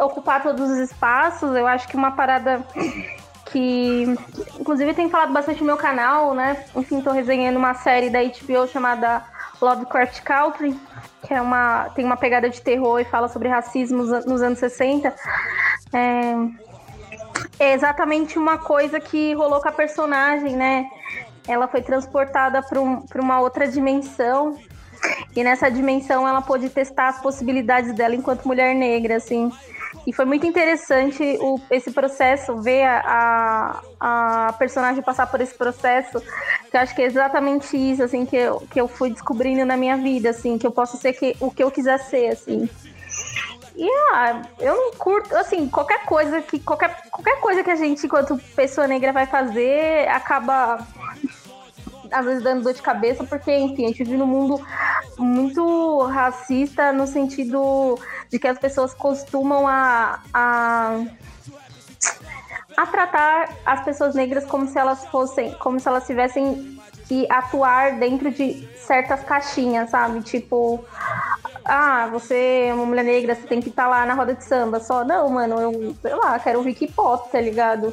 ocupar 0.00 0.42
todos 0.42 0.68
os 0.68 0.78
espaços. 0.78 1.54
Eu 1.54 1.68
acho 1.68 1.86
que 1.86 1.94
uma 1.94 2.10
parada 2.10 2.66
que 3.52 4.04
inclusive 4.58 4.94
tem 4.94 5.10
falado 5.10 5.32
bastante 5.32 5.60
no 5.60 5.66
meu 5.66 5.76
canal, 5.76 6.34
né? 6.34 6.64
Enfim, 6.74 7.02
tô 7.02 7.12
resenhando 7.12 7.58
uma 7.58 7.74
série 7.74 8.08
da 8.08 8.20
HBO 8.22 8.66
chamada 8.66 9.22
Lovecraft 9.60 10.22
Country, 10.22 10.74
que 11.26 11.34
é 11.34 11.40
uma 11.40 11.90
tem 11.94 12.04
uma 12.04 12.16
pegada 12.16 12.48
de 12.48 12.62
terror 12.62 12.98
e 12.98 13.04
fala 13.04 13.28
sobre 13.28 13.48
racismo 13.48 14.02
nos 14.02 14.42
anos 14.42 14.58
60. 14.58 15.14
É, 15.92 16.34
é 17.58 17.74
exatamente 17.74 18.38
uma 18.38 18.56
coisa 18.56 18.98
que 18.98 19.34
rolou 19.34 19.60
com 19.60 19.68
a 19.68 19.72
personagem, 19.72 20.56
né? 20.56 20.86
Ela 21.46 21.68
foi 21.68 21.82
transportada 21.82 22.62
para 22.62 22.80
um, 22.80 23.04
uma 23.16 23.40
outra 23.40 23.68
dimensão 23.68 24.56
e 25.36 25.44
nessa 25.44 25.70
dimensão 25.70 26.26
ela 26.26 26.40
pôde 26.40 26.70
testar 26.70 27.08
as 27.08 27.20
possibilidades 27.20 27.92
dela 27.92 28.14
enquanto 28.14 28.46
mulher 28.46 28.74
negra, 28.74 29.16
assim. 29.16 29.52
E 30.06 30.12
foi 30.12 30.24
muito 30.24 30.46
interessante 30.46 31.22
o, 31.40 31.60
esse 31.70 31.92
processo, 31.92 32.56
ver 32.56 32.82
a, 32.84 33.80
a, 34.00 34.46
a, 34.48 34.52
personagem 34.54 35.02
passar 35.02 35.26
por 35.28 35.40
esse 35.40 35.54
processo, 35.54 36.20
que 36.70 36.76
eu 36.76 36.80
acho 36.80 36.94
que 36.94 37.02
é 37.02 37.06
exatamente 37.06 37.76
isso, 37.76 38.02
assim, 38.02 38.26
que 38.26 38.36
eu, 38.36 38.60
que 38.70 38.80
eu 38.80 38.88
fui 38.88 39.10
descobrindo 39.10 39.64
na 39.64 39.76
minha 39.76 39.96
vida, 39.96 40.30
assim, 40.30 40.58
que 40.58 40.66
eu 40.66 40.72
posso 40.72 40.96
ser 40.96 41.12
que, 41.12 41.36
o 41.40 41.50
que 41.50 41.62
eu 41.62 41.70
quiser 41.70 41.98
ser, 41.98 42.28
assim. 42.28 42.68
E 43.76 43.88
ah, 44.12 44.42
eu 44.58 44.74
não 44.74 44.92
curto, 44.92 45.34
assim, 45.36 45.68
qualquer 45.68 46.04
coisa 46.04 46.42
que 46.42 46.58
qualquer, 46.58 46.94
qualquer 47.10 47.40
coisa 47.40 47.62
que 47.62 47.70
a 47.70 47.76
gente, 47.76 48.04
enquanto 48.04 48.38
pessoa 48.56 48.86
negra, 48.86 49.12
vai 49.12 49.26
fazer, 49.26 50.08
acaba 50.08 50.86
às 52.12 52.24
vezes 52.24 52.42
dando 52.42 52.62
dor 52.62 52.74
de 52.74 52.82
cabeça, 52.82 53.24
porque, 53.24 53.54
enfim, 53.56 53.84
a 53.84 53.88
gente 53.88 54.04
vive 54.04 54.16
num 54.16 54.26
mundo 54.26 54.64
muito 55.18 56.02
racista 56.04 56.92
no 56.92 57.06
sentido 57.06 57.98
de 58.30 58.38
que 58.38 58.48
as 58.48 58.58
pessoas 58.58 58.94
costumam 58.94 59.66
a, 59.66 60.20
a, 60.32 61.00
a 62.76 62.86
tratar 62.86 63.50
as 63.64 63.84
pessoas 63.84 64.14
negras 64.14 64.44
como 64.44 64.66
se 64.66 64.78
elas 64.78 65.06
fossem, 65.06 65.52
como 65.54 65.78
se 65.80 65.88
elas 65.88 66.06
tivessem 66.06 66.78
que 67.08 67.26
atuar 67.30 67.98
dentro 67.98 68.30
de 68.30 68.66
certas 68.78 69.22
caixinhas, 69.22 69.90
sabe? 69.90 70.22
Tipo, 70.22 70.84
ah, 71.64 72.08
você 72.10 72.68
é 72.68 72.74
uma 72.74 72.86
mulher 72.86 73.04
negra, 73.04 73.34
você 73.34 73.46
tem 73.46 73.60
que 73.60 73.68
estar 73.68 73.84
tá 73.84 73.88
lá 73.88 74.06
na 74.06 74.14
roda 74.14 74.34
de 74.34 74.44
samba 74.44 74.80
só. 74.80 75.04
Não, 75.04 75.28
mano, 75.28 75.60
eu, 75.60 75.96
sei 76.00 76.14
lá, 76.14 76.38
quero 76.38 76.58
ouvir 76.58 76.74
K-pop, 76.74 77.30
tá 77.30 77.40
ligado? 77.40 77.92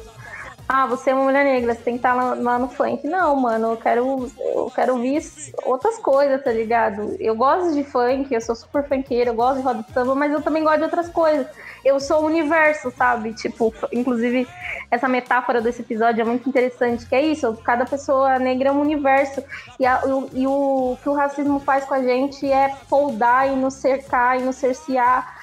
Ah, 0.72 0.86
você 0.86 1.10
é 1.10 1.14
uma 1.14 1.24
mulher 1.24 1.44
negra, 1.44 1.74
você 1.74 1.80
tem 1.80 1.94
que 1.94 1.98
estar 1.98 2.14
lá, 2.14 2.32
lá, 2.34 2.56
no 2.56 2.68
funk. 2.68 3.04
Não, 3.04 3.34
mano, 3.34 3.72
eu 3.72 3.76
quero, 3.76 4.30
eu 4.38 4.70
quero 4.72 4.94
ouvir 4.94 5.20
outras 5.64 5.98
coisas, 5.98 6.40
tá 6.44 6.52
ligado? 6.52 7.16
Eu 7.18 7.34
gosto 7.34 7.74
de 7.74 7.82
funk, 7.82 8.32
eu 8.32 8.40
sou 8.40 8.54
super 8.54 8.86
funkeira, 8.86 9.30
eu 9.30 9.34
gosto 9.34 9.56
de 9.56 9.62
roda 9.62 9.82
de 9.82 9.92
samba, 9.92 10.14
mas 10.14 10.30
eu 10.30 10.40
também 10.40 10.62
gosto 10.62 10.78
de 10.78 10.84
outras 10.84 11.08
coisas. 11.08 11.44
Eu 11.84 11.98
sou 11.98 12.22
o 12.22 12.26
universo, 12.26 12.92
sabe? 12.92 13.32
Tipo, 13.32 13.74
inclusive, 13.90 14.46
essa 14.92 15.08
metáfora 15.08 15.60
desse 15.60 15.82
episódio 15.82 16.20
é 16.20 16.24
muito 16.24 16.48
interessante, 16.48 17.04
que 17.04 17.16
é 17.16 17.22
isso, 17.26 17.52
cada 17.64 17.84
pessoa 17.84 18.38
negra 18.38 18.68
é 18.68 18.72
um 18.72 18.80
universo. 18.80 19.42
E, 19.76 19.84
a, 19.84 20.02
e, 20.06 20.42
e 20.42 20.46
o 20.46 20.96
que 21.02 21.08
o 21.08 21.14
racismo 21.14 21.58
faz 21.58 21.84
com 21.84 21.94
a 21.94 22.02
gente 22.04 22.48
é 22.48 22.76
poldar 22.88 23.48
e 23.48 23.56
nos 23.56 23.74
cercar 23.74 24.38
e 24.38 24.42
nos 24.44 24.54
cercear 24.54 25.34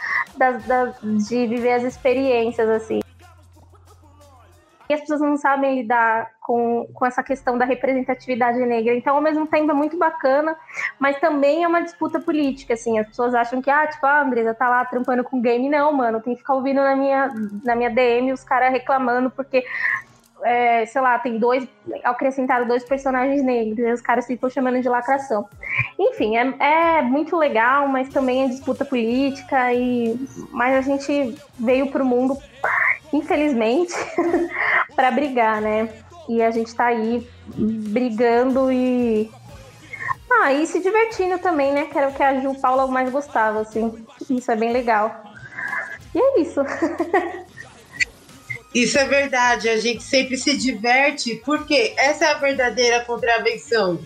de 1.03 1.47
viver 1.47 1.73
as 1.73 1.83
experiências, 1.83 2.69
assim 2.69 3.01
e 4.89 4.93
as 4.93 5.01
pessoas 5.01 5.21
não 5.21 5.37
sabem 5.37 5.81
lidar 5.81 6.31
com, 6.41 6.87
com 6.93 7.05
essa 7.05 7.21
questão 7.21 7.57
da 7.57 7.65
representatividade 7.65 8.57
negra. 8.59 8.95
Então, 8.95 9.15
ao 9.15 9.21
mesmo 9.21 9.45
tempo, 9.45 9.71
é 9.71 9.73
muito 9.73 9.97
bacana, 9.97 10.55
mas 10.99 11.19
também 11.19 11.63
é 11.63 11.67
uma 11.67 11.81
disputa 11.81 12.19
política, 12.19 12.73
assim. 12.73 12.97
As 12.99 13.07
pessoas 13.07 13.35
acham 13.35 13.61
que, 13.61 13.69
ah, 13.69 13.85
tipo, 13.87 14.05
a 14.05 14.21
Andresa 14.21 14.53
tá 14.53 14.69
lá 14.69 14.85
trampando 14.85 15.23
com 15.23 15.41
game. 15.41 15.69
Não, 15.69 15.91
mano, 15.91 16.21
tem 16.21 16.33
que 16.33 16.39
ficar 16.39 16.55
ouvindo 16.55 16.81
na 16.81 16.95
minha, 16.95 17.33
na 17.63 17.75
minha 17.75 17.89
DM 17.89 18.31
os 18.31 18.43
caras 18.43 18.71
reclamando, 18.71 19.29
porque 19.29 19.63
é, 20.43 20.85
sei 20.85 21.01
lá, 21.01 21.17
tem 21.19 21.37
dois, 21.39 21.67
acrescentaram 22.03 22.67
dois 22.67 22.83
personagens 22.83 23.43
negros, 23.43 23.79
e 23.79 23.91
os 23.91 24.01
caras 24.01 24.25
ficam 24.25 24.49
chamando 24.49 24.81
de 24.81 24.89
lacração. 24.89 25.47
Enfim, 25.97 26.37
é, 26.37 26.99
é 26.99 27.01
muito 27.01 27.35
legal, 27.35 27.87
mas 27.87 28.09
também 28.09 28.43
é 28.43 28.47
disputa 28.47 28.85
política, 28.85 29.73
e 29.73 30.15
mas 30.51 30.75
a 30.75 30.81
gente 30.81 31.35
veio 31.57 31.91
pro 31.91 32.05
mundo, 32.05 32.37
infelizmente, 33.13 33.93
para 34.95 35.11
brigar, 35.11 35.61
né? 35.61 35.89
E 36.27 36.41
a 36.41 36.51
gente 36.51 36.73
tá 36.75 36.87
aí 36.87 37.27
brigando 37.55 38.71
e. 38.71 39.29
Ah, 40.29 40.51
e 40.51 40.67
se 40.67 40.79
divertindo 40.79 41.39
também, 41.39 41.73
né? 41.73 41.85
Que 41.85 41.97
era 41.97 42.09
o 42.09 42.13
que 42.13 42.21
a 42.21 42.39
Ju 42.39 42.53
Paula 42.59 42.85
mais 42.87 43.09
gostava, 43.09 43.61
assim. 43.61 44.05
Isso 44.29 44.51
é 44.51 44.55
bem 44.55 44.73
legal. 44.73 45.23
E 46.13 46.19
é 46.19 46.41
isso. 46.41 46.61
Isso 48.75 48.99
é 48.99 49.05
verdade, 49.05 49.69
a 49.69 49.77
gente 49.77 50.03
sempre 50.03 50.37
se 50.37 50.55
diverte, 50.55 51.41
porque 51.45 51.95
essa 51.97 52.25
é 52.25 52.31
a 52.31 52.37
verdadeira 52.37 53.03
contravenção. 53.05 53.99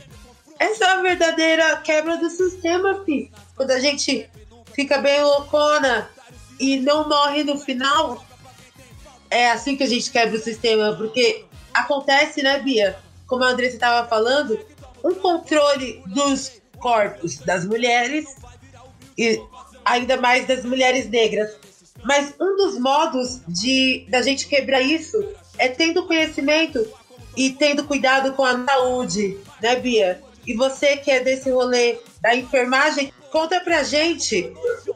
Essa 0.57 0.85
é 0.85 0.87
a 0.87 1.01
verdadeira 1.01 1.77
quebra 1.77 2.15
do 2.17 2.29
sistema, 2.29 3.03
fi. 3.03 3.29
Quando 3.55 3.71
a 3.71 3.79
gente 3.79 4.29
fica 4.73 4.99
bem 4.99 5.21
loucona 5.21 6.09
e 6.59 6.79
não 6.79 7.09
morre 7.09 7.43
no 7.43 7.59
final, 7.59 8.23
é 9.31 9.49
assim 9.49 9.75
que 9.75 9.83
a 9.83 9.87
gente 9.87 10.11
quebra 10.11 10.37
o 10.37 10.41
sistema, 10.41 10.95
porque 10.95 11.45
acontece, 11.73 12.43
né, 12.43 12.59
Bia? 12.59 12.95
Como 13.25 13.43
a 13.43 13.47
Andressa 13.47 13.75
estava 13.75 14.07
falando, 14.07 14.59
um 15.03 15.15
controle 15.15 16.03
dos 16.07 16.61
corpos 16.77 17.37
das 17.37 17.65
mulheres 17.65 18.35
e 19.17 19.41
ainda 19.83 20.17
mais 20.17 20.45
das 20.45 20.63
mulheres 20.63 21.09
negras 21.09 21.49
mas 22.03 22.33
um 22.39 22.55
dos 22.55 22.79
modos 22.79 23.41
de 23.47 24.05
da 24.09 24.21
gente 24.21 24.47
quebrar 24.47 24.81
isso 24.81 25.17
é 25.57 25.67
tendo 25.67 26.05
conhecimento 26.05 26.85
e 27.37 27.51
tendo 27.51 27.85
cuidado 27.85 28.33
com 28.33 28.43
a 28.43 28.65
saúde, 28.65 29.37
né, 29.61 29.75
Bia? 29.75 30.21
E 30.45 30.53
você 30.55 30.97
que 30.97 31.11
é 31.11 31.19
desse 31.19 31.51
rolê 31.51 31.99
da 32.19 32.35
enfermagem, 32.35 33.13
conta 33.31 33.59
pra 33.61 33.83
gente 33.83 34.51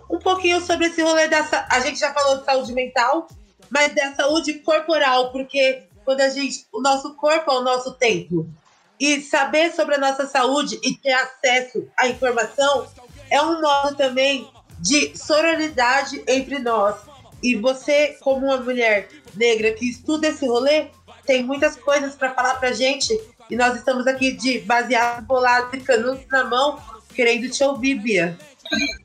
um 0.10 0.18
pouquinho 0.18 0.60
sobre 0.60 0.88
esse 0.88 1.02
rolê 1.02 1.28
da 1.28 1.48
a 1.70 1.80
gente 1.80 2.00
já 2.00 2.14
falou 2.14 2.40
de 2.40 2.46
saúde 2.46 2.74
mental, 2.74 3.28
mas 3.76 3.93
da 3.93 4.15
saúde 4.15 4.53
corporal, 4.59 5.34
porque 5.34 5.84
quando 6.05 6.21
a 6.21 6.30
gente 6.30 6.65
o 6.71 6.80
nosso 6.82 7.13
corpo 7.15 7.51
é 7.51 7.55
o 7.55 7.61
nosso 7.61 7.91
templo. 7.95 8.49
E 8.97 9.19
saber 9.21 9.73
sobre 9.73 9.95
a 9.95 9.97
nossa 9.97 10.26
saúde 10.26 10.80
e 10.82 10.95
ter 10.95 11.11
acesso 11.11 11.86
à 11.97 12.07
informação 12.07 12.88
é 13.30 13.41
um 13.41 13.59
modo 13.59 13.97
também 13.97 14.49
de 14.80 15.17
sororidade 15.17 16.23
entre 16.26 16.59
nós. 16.59 16.95
E 17.43 17.55
você, 17.55 18.17
como 18.21 18.45
uma 18.45 18.55
mulher 18.57 19.09
negra 19.36 19.73
que 19.73 19.89
estuda 19.89 20.30
esse 20.30 20.47
rolê, 20.47 20.88
tem 21.26 21.43
muitas 21.43 21.76
coisas 21.76 22.15
para 22.15 22.34
falar 22.34 22.55
pra 22.55 22.71
gente. 22.71 23.13
E 23.49 23.57
nós 23.57 23.76
estamos 23.76 24.07
aqui 24.07 24.32
de 24.32 24.59
baseado, 24.59 25.26
bolado 25.26 25.76
e 25.76 25.82
canudos 25.82 26.26
na 26.32 26.45
mão, 26.45 26.80
querendo 27.13 27.49
te 27.49 27.61
ouvir, 27.61 27.95
Bia. 27.95 28.38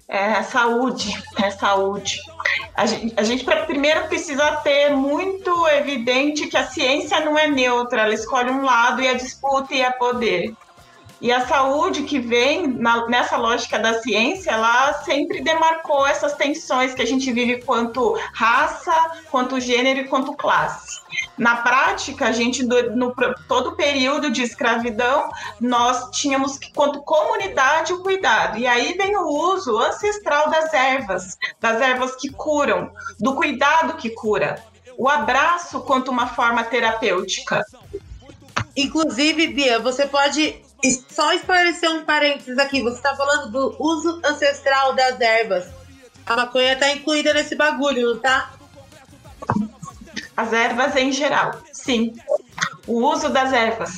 É 0.08 0.42
saúde, 0.42 1.22
é 1.38 1.50
saúde. 1.50 2.18
A 2.74 2.84
gente, 2.86 3.14
a 3.16 3.22
gente 3.22 3.44
primeiro 3.66 4.08
precisa 4.08 4.56
ter 4.56 4.90
muito 4.90 5.68
evidente 5.68 6.48
que 6.48 6.56
a 6.56 6.66
ciência 6.66 7.20
não 7.20 7.38
é 7.38 7.46
neutra, 7.46 8.02
ela 8.02 8.14
escolhe 8.14 8.50
um 8.50 8.64
lado 8.64 9.00
e 9.00 9.08
a 9.08 9.14
disputa 9.14 9.74
e 9.74 9.84
a 9.84 9.92
poder. 9.92 10.52
E 11.20 11.30
a 11.30 11.46
saúde 11.46 12.04
que 12.04 12.18
vem 12.18 12.66
na, 12.66 13.06
nessa 13.06 13.36
lógica 13.36 13.78
da 13.78 14.00
ciência, 14.00 14.52
ela 14.52 14.94
sempre 15.04 15.42
demarcou 15.42 16.06
essas 16.06 16.32
tensões 16.32 16.94
que 16.94 17.02
a 17.02 17.06
gente 17.06 17.30
vive 17.30 17.62
quanto 17.62 18.18
raça, 18.32 18.94
quanto 19.30 19.60
gênero 19.60 20.00
e 20.00 20.08
quanto 20.08 20.34
classe. 20.34 20.98
Na 21.40 21.56
prática, 21.56 22.26
a 22.26 22.32
gente, 22.32 22.62
no, 22.62 23.14
todo 23.48 23.70
o 23.70 23.74
período 23.74 24.30
de 24.30 24.42
escravidão, 24.42 25.30
nós 25.58 26.10
tínhamos, 26.10 26.58
quanto 26.74 27.00
comunidade, 27.00 27.94
o 27.94 28.02
cuidado. 28.02 28.58
E 28.58 28.66
aí 28.66 28.92
vem 28.92 29.16
o 29.16 29.26
uso 29.26 29.78
ancestral 29.78 30.50
das 30.50 30.70
ervas, 30.74 31.38
das 31.58 31.80
ervas 31.80 32.14
que 32.16 32.28
curam, 32.28 32.92
do 33.18 33.34
cuidado 33.34 33.96
que 33.96 34.10
cura. 34.10 34.62
O 34.98 35.08
abraço 35.08 35.80
quanto 35.80 36.10
uma 36.10 36.26
forma 36.26 36.62
terapêutica. 36.62 37.64
Inclusive, 38.76 39.46
Bia, 39.48 39.78
você 39.78 40.06
pode 40.06 40.60
só 41.08 41.32
esclarecer 41.32 41.90
um 41.90 42.04
parênteses 42.04 42.58
aqui. 42.58 42.82
Você 42.82 42.96
está 42.96 43.16
falando 43.16 43.50
do 43.50 43.76
uso 43.82 44.20
ancestral 44.26 44.92
das 44.92 45.18
ervas. 45.18 45.68
A 46.26 46.36
maconha 46.36 46.74
está 46.74 46.92
incluída 46.92 47.32
nesse 47.32 47.54
bagulho, 47.54 48.10
não 48.12 48.20
tá? 48.20 48.50
As 50.40 50.54
ervas 50.54 50.96
em 50.96 51.12
geral, 51.12 51.52
sim. 51.70 52.14
O 52.86 53.06
uso 53.06 53.28
das 53.28 53.52
ervas. 53.52 53.92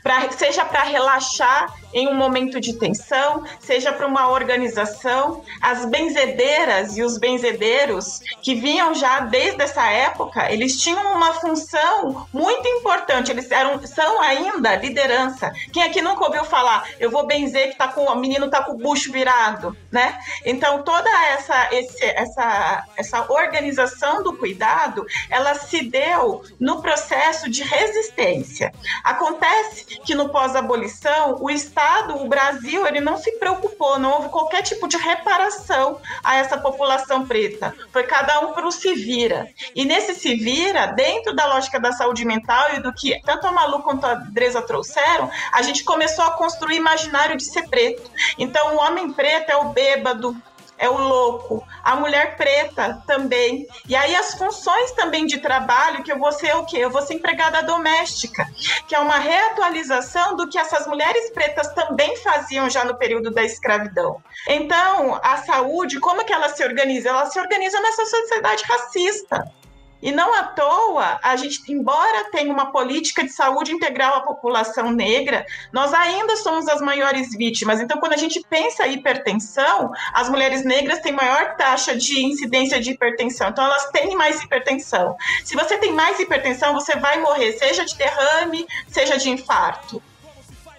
Pra, 0.00 0.30
seja 0.30 0.64
para 0.64 0.84
relaxar 0.84 1.74
em 1.92 2.08
um 2.08 2.14
momento 2.14 2.60
de 2.60 2.74
tensão, 2.74 3.44
seja 3.60 3.92
para 3.92 4.06
uma 4.06 4.30
organização. 4.30 5.42
As 5.60 5.84
benzedeiras 5.86 6.96
e 6.96 7.02
os 7.02 7.18
benzedeiros, 7.18 8.20
que 8.42 8.54
vinham 8.54 8.94
já 8.94 9.20
desde 9.20 9.62
essa 9.62 9.86
época, 9.86 10.52
eles 10.52 10.80
tinham 10.80 11.14
uma 11.14 11.32
função 11.34 12.26
muito 12.32 12.66
importante. 12.68 13.30
Eles 13.30 13.50
eram, 13.50 13.84
são 13.86 14.20
ainda 14.20 14.76
liderança. 14.76 15.52
Quem 15.72 15.82
aqui 15.82 16.02
nunca 16.02 16.24
ouviu 16.24 16.44
falar, 16.44 16.88
eu 17.00 17.10
vou 17.10 17.26
benzer 17.26 17.70
que 17.70 17.78
tá 17.78 17.88
com, 17.88 18.04
o 18.04 18.16
menino 18.16 18.50
tá 18.50 18.62
com 18.62 18.72
o 18.72 18.78
bucho 18.78 19.10
virado, 19.10 19.76
né? 19.90 20.18
Então, 20.44 20.82
toda 20.82 21.10
essa, 21.26 21.68
esse, 21.72 22.04
essa, 22.04 22.84
essa 22.96 23.32
organização 23.32 24.22
do 24.22 24.36
cuidado, 24.36 25.06
ela 25.30 25.54
se 25.54 25.82
deu 25.82 26.42
no 26.60 26.80
processo 26.82 27.50
de 27.50 27.62
resistência. 27.62 28.72
Acontece 29.02 29.84
que 30.04 30.14
no 30.14 30.28
pós-abolição, 30.28 31.36
o 31.40 31.50
Estado 31.50 31.77
Estado, 31.78 32.16
o 32.16 32.26
Brasil, 32.26 32.84
ele 32.88 33.00
não 33.00 33.16
se 33.16 33.30
preocupou, 33.38 34.00
não 34.00 34.14
houve 34.14 34.30
qualquer 34.30 34.62
tipo 34.62 34.88
de 34.88 34.96
reparação 34.96 36.00
a 36.24 36.34
essa 36.34 36.58
população 36.58 37.24
preta. 37.24 37.72
Foi 37.92 38.02
cada 38.02 38.40
um 38.40 38.52
para 38.52 38.66
o 38.66 38.72
se 38.72 38.94
vira. 38.94 39.48
E 39.76 39.84
nesse 39.84 40.12
se 40.16 40.34
vira, 40.34 40.86
dentro 40.86 41.36
da 41.36 41.46
lógica 41.46 41.78
da 41.78 41.92
saúde 41.92 42.24
mental 42.24 42.74
e 42.74 42.82
do 42.82 42.92
que 42.92 43.20
tanto 43.22 43.46
a 43.46 43.52
Malu 43.52 43.80
quanto 43.84 44.04
a 44.04 44.14
Dresa 44.14 44.60
trouxeram, 44.60 45.30
a 45.52 45.62
gente 45.62 45.84
começou 45.84 46.24
a 46.24 46.32
construir 46.32 46.74
imaginário 46.74 47.36
de 47.36 47.44
ser 47.44 47.68
preto. 47.68 48.10
Então, 48.36 48.74
o 48.74 48.78
homem 48.80 49.12
preto 49.12 49.50
é 49.50 49.56
o 49.56 49.68
bêbado, 49.68 50.36
é 50.78 50.88
o 50.88 50.96
louco, 50.96 51.66
a 51.82 51.96
mulher 51.96 52.36
preta 52.36 53.02
também. 53.06 53.66
E 53.88 53.96
aí 53.96 54.14
as 54.14 54.34
funções 54.34 54.92
também 54.92 55.26
de 55.26 55.38
trabalho, 55.38 56.02
que 56.02 56.12
eu 56.12 56.18
vou 56.18 56.32
ser 56.32 56.54
o 56.56 56.64
quê? 56.64 56.78
Eu 56.78 56.90
vou 56.90 57.02
ser 57.02 57.14
empregada 57.14 57.62
doméstica, 57.62 58.46
que 58.86 58.94
é 58.94 58.98
uma 58.98 59.18
reatualização 59.18 60.36
do 60.36 60.48
que 60.48 60.58
essas 60.58 60.86
mulheres 60.86 61.30
pretas 61.30 61.72
também 61.74 62.16
faziam 62.18 62.70
já 62.70 62.84
no 62.84 62.96
período 62.96 63.30
da 63.30 63.42
escravidão. 63.42 64.22
Então, 64.48 65.18
a 65.22 65.38
saúde, 65.38 65.98
como 65.98 66.24
que 66.24 66.32
ela 66.32 66.48
se 66.48 66.64
organiza? 66.64 67.08
Ela 67.08 67.26
se 67.26 67.38
organiza 67.38 67.80
nessa 67.80 68.04
sociedade 68.06 68.64
racista. 68.64 69.58
E 70.00 70.12
não 70.12 70.32
à 70.32 70.44
toa, 70.44 71.18
a 71.22 71.34
gente, 71.36 71.60
embora 71.72 72.30
tenha 72.30 72.52
uma 72.52 72.70
política 72.70 73.24
de 73.24 73.30
saúde 73.30 73.72
integral 73.72 74.16
à 74.16 74.20
população 74.20 74.92
negra, 74.92 75.44
nós 75.72 75.92
ainda 75.92 76.36
somos 76.36 76.68
as 76.68 76.80
maiores 76.80 77.30
vítimas. 77.36 77.80
Então, 77.80 77.98
quando 77.98 78.12
a 78.12 78.16
gente 78.16 78.40
pensa 78.48 78.86
em 78.86 78.94
hipertensão, 78.94 79.90
as 80.12 80.28
mulheres 80.28 80.64
negras 80.64 81.00
têm 81.00 81.12
maior 81.12 81.56
taxa 81.56 81.96
de 81.96 82.24
incidência 82.24 82.80
de 82.80 82.92
hipertensão. 82.92 83.48
Então, 83.48 83.64
elas 83.64 83.90
têm 83.90 84.14
mais 84.16 84.40
hipertensão. 84.42 85.16
Se 85.44 85.56
você 85.56 85.76
tem 85.78 85.92
mais 85.92 86.18
hipertensão, 86.20 86.74
você 86.74 86.94
vai 86.96 87.20
morrer, 87.20 87.52
seja 87.52 87.84
de 87.84 87.96
derrame, 87.96 88.66
seja 88.86 89.18
de 89.18 89.30
infarto. 89.30 90.00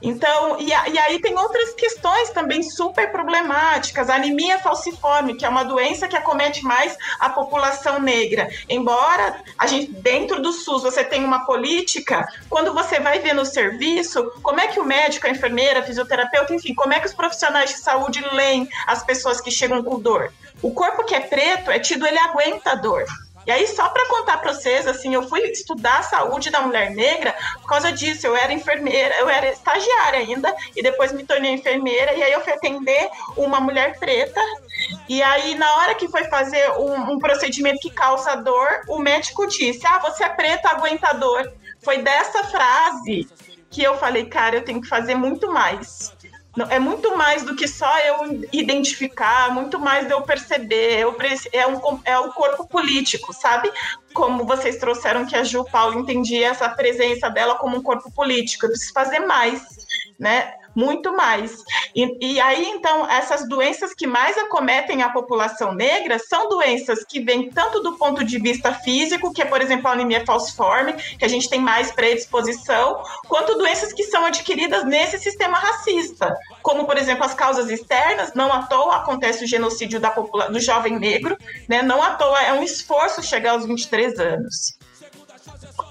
Então, 0.01 0.59
e, 0.59 0.69
e, 0.69 0.99
aí 0.99 1.19
tem 1.19 1.37
outras 1.37 1.73
questões 1.73 2.29
também 2.29 2.63
super 2.63 3.11
problemáticas. 3.11 4.09
A 4.09 4.15
anemia 4.15 4.59
falciforme, 4.59 5.35
que 5.35 5.45
é 5.45 5.49
uma 5.49 5.63
doença 5.63 6.07
que 6.07 6.15
acomete 6.15 6.63
mais 6.63 6.97
a 7.19 7.29
população 7.29 7.99
negra. 7.99 8.49
Embora 8.67 9.41
a 9.57 9.67
gente, 9.67 9.91
dentro 9.91 10.41
do 10.41 10.51
SUS, 10.51 10.83
você 10.83 11.03
tenha 11.03 11.25
uma 11.25 11.45
política, 11.45 12.27
quando 12.49 12.73
você 12.73 12.99
vai 12.99 13.19
ver 13.19 13.33
no 13.33 13.45
serviço, 13.45 14.31
como 14.41 14.59
é 14.59 14.67
que 14.67 14.79
o 14.79 14.85
médico, 14.85 15.27
a 15.27 15.29
enfermeira, 15.29 15.79
a 15.79 15.83
fisioterapeuta, 15.83 16.53
enfim, 16.53 16.73
como 16.73 16.93
é 16.93 16.99
que 16.99 17.07
os 17.07 17.13
profissionais 17.13 17.71
de 17.71 17.79
saúde 17.79 18.23
leem 18.33 18.67
as 18.87 19.03
pessoas 19.03 19.41
que 19.41 19.51
chegam 19.51 19.83
com 19.83 19.99
dor? 19.99 20.31
O 20.61 20.73
corpo 20.73 21.05
que 21.05 21.15
é 21.15 21.21
preto 21.21 21.71
é 21.71 21.79
tido, 21.79 22.05
ele 22.05 22.19
aguenta 22.19 22.71
a 22.71 22.75
dor. 22.75 23.05
E 23.45 23.51
aí, 23.51 23.67
só 23.67 23.89
para 23.89 24.07
contar 24.07 24.37
para 24.37 24.53
vocês, 24.53 24.85
assim, 24.87 25.13
eu 25.13 25.27
fui 25.27 25.41
estudar 25.41 25.99
a 25.99 26.03
saúde 26.03 26.49
da 26.49 26.61
mulher 26.61 26.91
negra 26.91 27.35
por 27.61 27.67
causa 27.67 27.91
disso. 27.91 28.27
Eu 28.27 28.35
era 28.35 28.53
enfermeira, 28.53 29.15
eu 29.15 29.29
era 29.29 29.49
estagiária 29.49 30.19
ainda, 30.19 30.55
e 30.75 30.83
depois 30.83 31.11
me 31.11 31.25
tornei 31.25 31.53
enfermeira, 31.53 32.13
e 32.13 32.23
aí 32.23 32.31
eu 32.31 32.41
fui 32.41 32.53
atender 32.53 33.09
uma 33.35 33.59
mulher 33.59 33.97
preta. 33.97 34.41
E 35.07 35.21
aí, 35.21 35.55
na 35.55 35.77
hora 35.77 35.95
que 35.95 36.07
foi 36.07 36.25
fazer 36.25 36.71
um, 36.77 37.13
um 37.13 37.19
procedimento 37.19 37.79
que 37.79 37.89
causa 37.89 38.35
dor, 38.35 38.81
o 38.87 38.99
médico 38.99 39.47
disse: 39.47 39.85
Ah, 39.87 39.99
você 39.99 40.23
é 40.23 40.29
preta, 40.29 40.69
aguenta 40.69 41.13
dor. 41.13 41.51
Foi 41.81 41.99
dessa 41.99 42.43
frase 42.43 43.27
que 43.69 43.83
eu 43.83 43.97
falei, 43.97 44.25
cara, 44.25 44.57
eu 44.57 44.65
tenho 44.65 44.81
que 44.81 44.87
fazer 44.87 45.15
muito 45.15 45.51
mais 45.51 46.11
É 46.69 46.79
muito 46.79 47.15
mais 47.15 47.43
do 47.43 47.55
que 47.55 47.67
só 47.67 47.97
eu 47.99 48.41
identificar, 48.51 49.53
muito 49.53 49.79
mais 49.79 50.07
de 50.07 50.13
eu 50.13 50.21
perceber. 50.23 50.99
Eu, 50.99 51.15
é, 51.53 51.67
um, 51.67 51.99
é 52.03 52.17
o 52.17 52.33
corpo 52.33 52.67
político, 52.67 53.31
sabe? 53.31 53.71
Como 54.13 54.45
vocês 54.45 54.77
trouxeram 54.77 55.25
que 55.25 55.35
a 55.35 55.43
Ju 55.43 55.63
Paulo 55.71 55.99
entendia 55.99 56.49
essa 56.49 56.67
presença 56.67 57.29
dela 57.29 57.55
como 57.55 57.77
um 57.77 57.83
corpo 57.83 58.11
político. 58.11 58.65
Eu 58.65 58.71
preciso 58.71 58.93
fazer 58.93 59.19
mais, 59.19 59.61
né? 60.19 60.55
Muito 60.79 61.11
mais. 61.11 61.61
E, 61.93 62.33
e, 62.33 62.39
aí, 62.39 62.65
então, 62.69 63.05
essas 63.09 63.47
doenças 63.49 63.93
que 63.93 64.07
mais 64.07 64.37
acometem 64.37 65.01
a 65.01 65.09
população 65.09 65.73
negra 65.73 66.17
são 66.17 66.47
doenças 66.47 67.03
que 67.03 67.19
vêm 67.19 67.49
tanto 67.49 67.81
do 67.81 67.97
ponto 67.97 68.23
de 68.23 68.39
vista 68.39 68.73
físico, 68.73 69.33
que 69.33 69.41
é, 69.41 69.45
por 69.45 69.61
exemplo, 69.61 69.89
a 69.89 69.91
anemia 69.91 70.25
falciforme, 70.25 70.93
que 70.93 71.25
a 71.25 71.27
gente 71.27 71.49
tem 71.49 71.59
mais 71.59 71.91
predisposição, 71.91 73.03
quanto 73.27 73.57
doenças 73.57 73.91
que 73.91 74.03
são 74.03 74.25
adquiridas 74.25 74.85
nesse 74.85 75.19
sistema 75.19 75.57
racista, 75.57 76.33
como, 76.61 76.85
por 76.85 76.97
exemplo, 76.97 77.25
as 77.25 77.33
causas 77.33 77.69
externas, 77.69 78.33
não 78.33 78.51
à 78.53 78.63
toa 78.63 78.97
acontece 78.97 79.43
o 79.43 79.47
genocídio 79.47 79.99
da 79.99 80.09
do 80.09 80.59
jovem 80.59 80.97
negro, 80.97 81.37
né? 81.67 81.81
não 81.81 82.01
à 82.01 82.11
toa 82.15 82.41
é 82.41 82.53
um 82.53 82.63
esforço 82.63 83.21
chegar 83.21 83.51
aos 83.51 83.65
23 83.65 84.19
anos. 84.19 84.79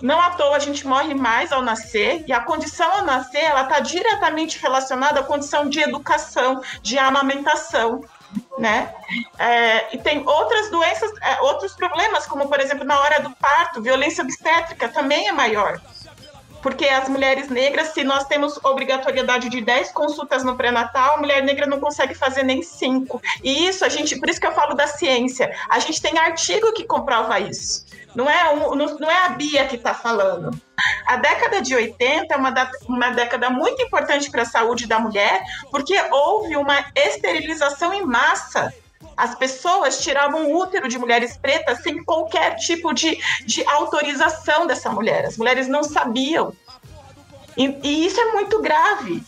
Não 0.01 0.21
à 0.21 0.31
toa 0.31 0.57
a 0.57 0.61
gente 0.61 0.87
morre 0.87 1.15
mais 1.15 1.53
ao 1.53 1.63
nascer, 1.63 2.25
e 2.27 2.33
a 2.33 2.41
condição 2.41 2.91
ao 2.93 3.05
nascer 3.05 3.43
ela 3.43 3.63
está 3.63 3.81
diretamente 3.81 4.59
relacionada 4.61 5.21
à 5.21 5.23
condição 5.23 5.69
de 5.69 5.81
educação, 5.81 6.63
de 6.83 6.99
amamentação. 6.99 8.01
Né? 8.59 8.93
É, 9.39 9.95
e 9.95 9.99
tem 9.99 10.27
outras 10.27 10.71
doenças, 10.71 11.11
é, 11.23 11.41
outros 11.41 11.73
problemas, 11.75 12.27
como 12.27 12.47
por 12.49 12.61
exemplo 12.61 12.85
na 12.85 13.01
hora 13.01 13.21
do 13.21 13.31
parto, 13.31 13.81
violência 13.81 14.23
obstétrica 14.23 14.89
também 14.89 15.29
é 15.29 15.33
maior. 15.33 15.81
Porque 16.63 16.87
as 16.87 17.09
mulheres 17.09 17.49
negras, 17.49 17.89
se 17.89 18.03
nós 18.03 18.25
temos 18.25 18.59
obrigatoriedade 18.65 19.49
de 19.49 19.61
10 19.61 19.93
consultas 19.93 20.43
no 20.43 20.57
pré-natal, 20.57 21.15
a 21.15 21.19
mulher 21.19 21.43
negra 21.43 21.67
não 21.67 21.79
consegue 21.79 22.15
fazer 22.15 22.43
nem 22.43 22.63
5. 22.63 23.23
E 23.45 23.69
isso 23.69 23.85
a 23.85 23.89
gente, 23.89 24.19
por 24.19 24.29
isso 24.29 24.41
que 24.41 24.47
eu 24.47 24.53
falo 24.53 24.75
da 24.75 24.87
ciência, 24.87 25.55
a 25.69 25.79
gente 25.79 26.03
tem 26.03 26.19
artigo 26.19 26.73
que 26.73 26.85
comprova 26.85 27.39
isso. 27.39 27.87
Não 28.15 28.29
é, 28.29 28.53
um, 28.53 28.75
não 28.75 29.11
é 29.11 29.27
a 29.27 29.29
Bia 29.31 29.67
que 29.67 29.77
está 29.77 29.95
falando. 29.95 30.51
A 31.07 31.17
década 31.17 31.61
de 31.61 31.75
80 31.75 32.35
é 32.35 32.37
uma, 32.37 32.71
uma 32.87 33.11
década 33.11 33.51
muito 33.51 33.83
importante 33.83 34.31
para 34.31 34.43
a 34.43 34.47
saúde 34.47 34.87
da 34.87 34.99
mulher, 34.99 35.43
porque 35.71 35.95
houve 36.11 36.57
uma 36.57 36.85
esterilização 36.95 37.93
em 37.93 38.05
massa 38.05 38.73
as 39.19 39.35
pessoas 39.35 39.99
tiravam 39.99 40.47
o 40.47 40.57
útero 40.57 40.89
de 40.89 40.97
mulheres 40.97 41.37
pretas 41.37 41.83
sem 41.83 42.05
qualquer 42.05 42.55
tipo 42.55 42.93
de, 42.93 43.19
de 43.45 43.67
autorização 43.67 44.65
dessa 44.65 44.91
mulher. 44.91 45.25
As 45.25 45.37
mulheres 45.37 45.67
não 45.67 45.83
sabiam. 45.83 46.53
E, 47.57 47.67
e 47.83 48.07
isso 48.07 48.21
é 48.21 48.33
muito 48.33 48.63
grave. 48.63 49.21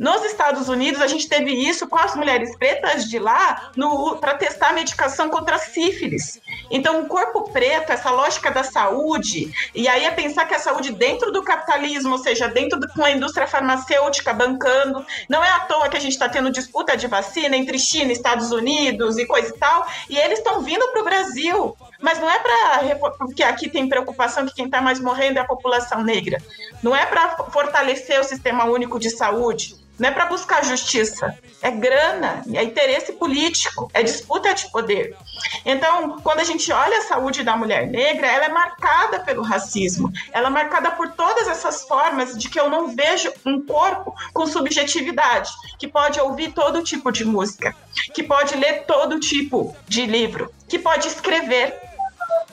Nos 0.00 0.24
Estados 0.24 0.70
Unidos, 0.70 1.02
a 1.02 1.06
gente 1.06 1.28
teve 1.28 1.52
isso 1.52 1.86
com 1.86 1.98
as 1.98 2.16
mulheres 2.16 2.56
pretas 2.56 3.04
de 3.04 3.18
lá 3.18 3.70
para 4.18 4.32
testar 4.32 4.70
a 4.70 4.72
medicação 4.72 5.28
contra 5.28 5.56
a 5.56 5.58
sífilis. 5.58 6.40
Então, 6.70 7.02
o 7.02 7.06
corpo 7.06 7.50
preto, 7.50 7.92
essa 7.92 8.10
lógica 8.10 8.50
da 8.50 8.64
saúde, 8.64 9.52
e 9.74 9.86
aí 9.86 10.06
é 10.06 10.10
pensar 10.10 10.46
que 10.46 10.54
a 10.54 10.58
saúde 10.58 10.90
dentro 10.92 11.30
do 11.30 11.42
capitalismo, 11.42 12.12
ou 12.12 12.18
seja, 12.18 12.48
dentro 12.48 12.80
da 12.80 13.10
indústria 13.10 13.46
farmacêutica 13.46 14.32
bancando, 14.32 15.04
não 15.28 15.44
é 15.44 15.50
à 15.50 15.60
toa 15.60 15.90
que 15.90 15.98
a 15.98 16.00
gente 16.00 16.12
está 16.12 16.30
tendo 16.30 16.50
disputa 16.50 16.96
de 16.96 17.06
vacina 17.06 17.54
entre 17.54 17.78
China 17.78 18.10
Estados 18.10 18.50
Unidos 18.52 19.18
e 19.18 19.26
coisa 19.26 19.54
e 19.54 19.58
tal, 19.58 19.86
e 20.08 20.16
eles 20.16 20.38
estão 20.38 20.62
vindo 20.62 20.88
para 20.92 21.02
o 21.02 21.04
Brasil. 21.04 21.76
Mas 22.00 22.18
não 22.18 22.30
é 22.30 22.38
para. 22.38 23.10
Porque 23.18 23.42
aqui 23.42 23.68
tem 23.68 23.88
preocupação 23.88 24.46
que 24.46 24.54
quem 24.54 24.66
está 24.66 24.80
mais 24.80 25.00
morrendo 25.00 25.38
é 25.38 25.42
a 25.42 25.46
população 25.46 26.02
negra. 26.02 26.38
Não 26.82 26.94
é 26.94 27.04
para 27.06 27.36
fortalecer 27.50 28.18
o 28.20 28.24
sistema 28.24 28.64
único 28.64 28.98
de 28.98 29.10
saúde 29.10 29.80
não 30.00 30.08
é 30.08 30.12
para 30.12 30.24
buscar 30.24 30.64
justiça, 30.64 31.38
é 31.60 31.70
grana, 31.70 32.42
é 32.54 32.64
interesse 32.64 33.12
político, 33.12 33.90
é 33.92 34.02
disputa 34.02 34.54
de 34.54 34.70
poder. 34.70 35.14
Então, 35.62 36.18
quando 36.22 36.40
a 36.40 36.44
gente 36.44 36.72
olha 36.72 36.98
a 36.98 37.02
saúde 37.02 37.44
da 37.44 37.54
mulher 37.54 37.86
negra, 37.86 38.26
ela 38.26 38.46
é 38.46 38.48
marcada 38.48 39.20
pelo 39.20 39.42
racismo, 39.42 40.10
ela 40.32 40.46
é 40.46 40.50
marcada 40.50 40.90
por 40.92 41.10
todas 41.10 41.46
essas 41.48 41.82
formas 41.86 42.38
de 42.38 42.48
que 42.48 42.58
eu 42.58 42.70
não 42.70 42.96
vejo 42.96 43.30
um 43.44 43.60
corpo 43.60 44.14
com 44.32 44.46
subjetividade, 44.46 45.50
que 45.78 45.86
pode 45.86 46.18
ouvir 46.18 46.52
todo 46.52 46.82
tipo 46.82 47.12
de 47.12 47.26
música, 47.26 47.76
que 48.14 48.22
pode 48.22 48.56
ler 48.56 48.84
todo 48.86 49.20
tipo 49.20 49.76
de 49.86 50.06
livro, 50.06 50.50
que 50.66 50.78
pode 50.78 51.08
escrever, 51.08 51.78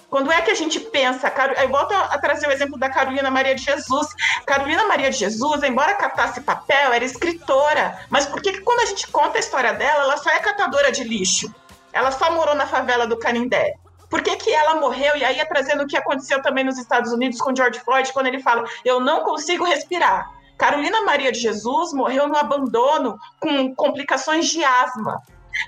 quando 0.10 0.32
é 0.32 0.42
que 0.42 0.52
a 0.52 0.56
gente 0.56 0.80
pensa? 0.80 1.32
Eu 1.62 1.70
volto 1.70 1.94
a 1.94 2.18
trazer 2.18 2.48
o 2.48 2.52
exemplo 2.52 2.78
da 2.78 2.90
Carolina 2.90 3.30
Maria 3.30 3.54
de 3.54 3.64
Jesus. 3.64 4.08
Carolina 4.46 4.88
Maria 4.88 5.10
de 5.10 5.18
Jesus, 5.18 5.64
embora 5.64 5.96
catasse 5.96 6.42
papel, 6.42 6.94
era 6.94 7.04
escritora. 7.04 8.00
Mas 8.10 8.26
por 8.26 8.42
que, 8.42 8.54
que 8.54 8.62
quando 8.62 8.82
a 8.82 8.86
gente 8.86 9.08
conta 9.08 9.38
a 9.38 9.40
história 9.40 9.74
dela, 9.74 10.04
ela 10.04 10.18
só 10.18 10.30
é 10.30 10.40
catadora 10.40 10.92
de 10.92 11.04
lixo? 11.04 11.54
Ela 11.92 12.12
só 12.12 12.32
morou 12.32 12.56
na 12.56 12.66
favela 12.66 13.06
do 13.06 13.18
Canindé. 13.18 13.76
Por 14.10 14.22
que, 14.22 14.38
que 14.38 14.54
ela 14.54 14.76
morreu? 14.76 15.18
E 15.18 15.26
aí 15.26 15.40
é 15.40 15.46
trazendo 15.46 15.84
o 15.84 15.88
que 15.88 15.98
aconteceu 15.98 16.42
também 16.42 16.64
nos 16.64 16.78
Estados 16.78 17.12
Unidos 17.12 17.42
com 17.42 17.54
George 17.54 17.80
Floyd, 17.82 18.14
quando 18.14 18.28
ele 18.28 18.40
fala: 18.40 18.64
Eu 18.86 19.02
não 19.02 19.24
consigo 19.24 19.66
respirar. 19.66 20.32
Carolina 20.58 21.02
Maria 21.02 21.32
de 21.32 21.40
Jesus 21.40 21.94
morreu 21.94 22.28
no 22.28 22.38
abandono 22.38 23.20
com 23.40 23.76
complicações 23.76 24.48
de 24.48 24.64
asma. 24.64 25.22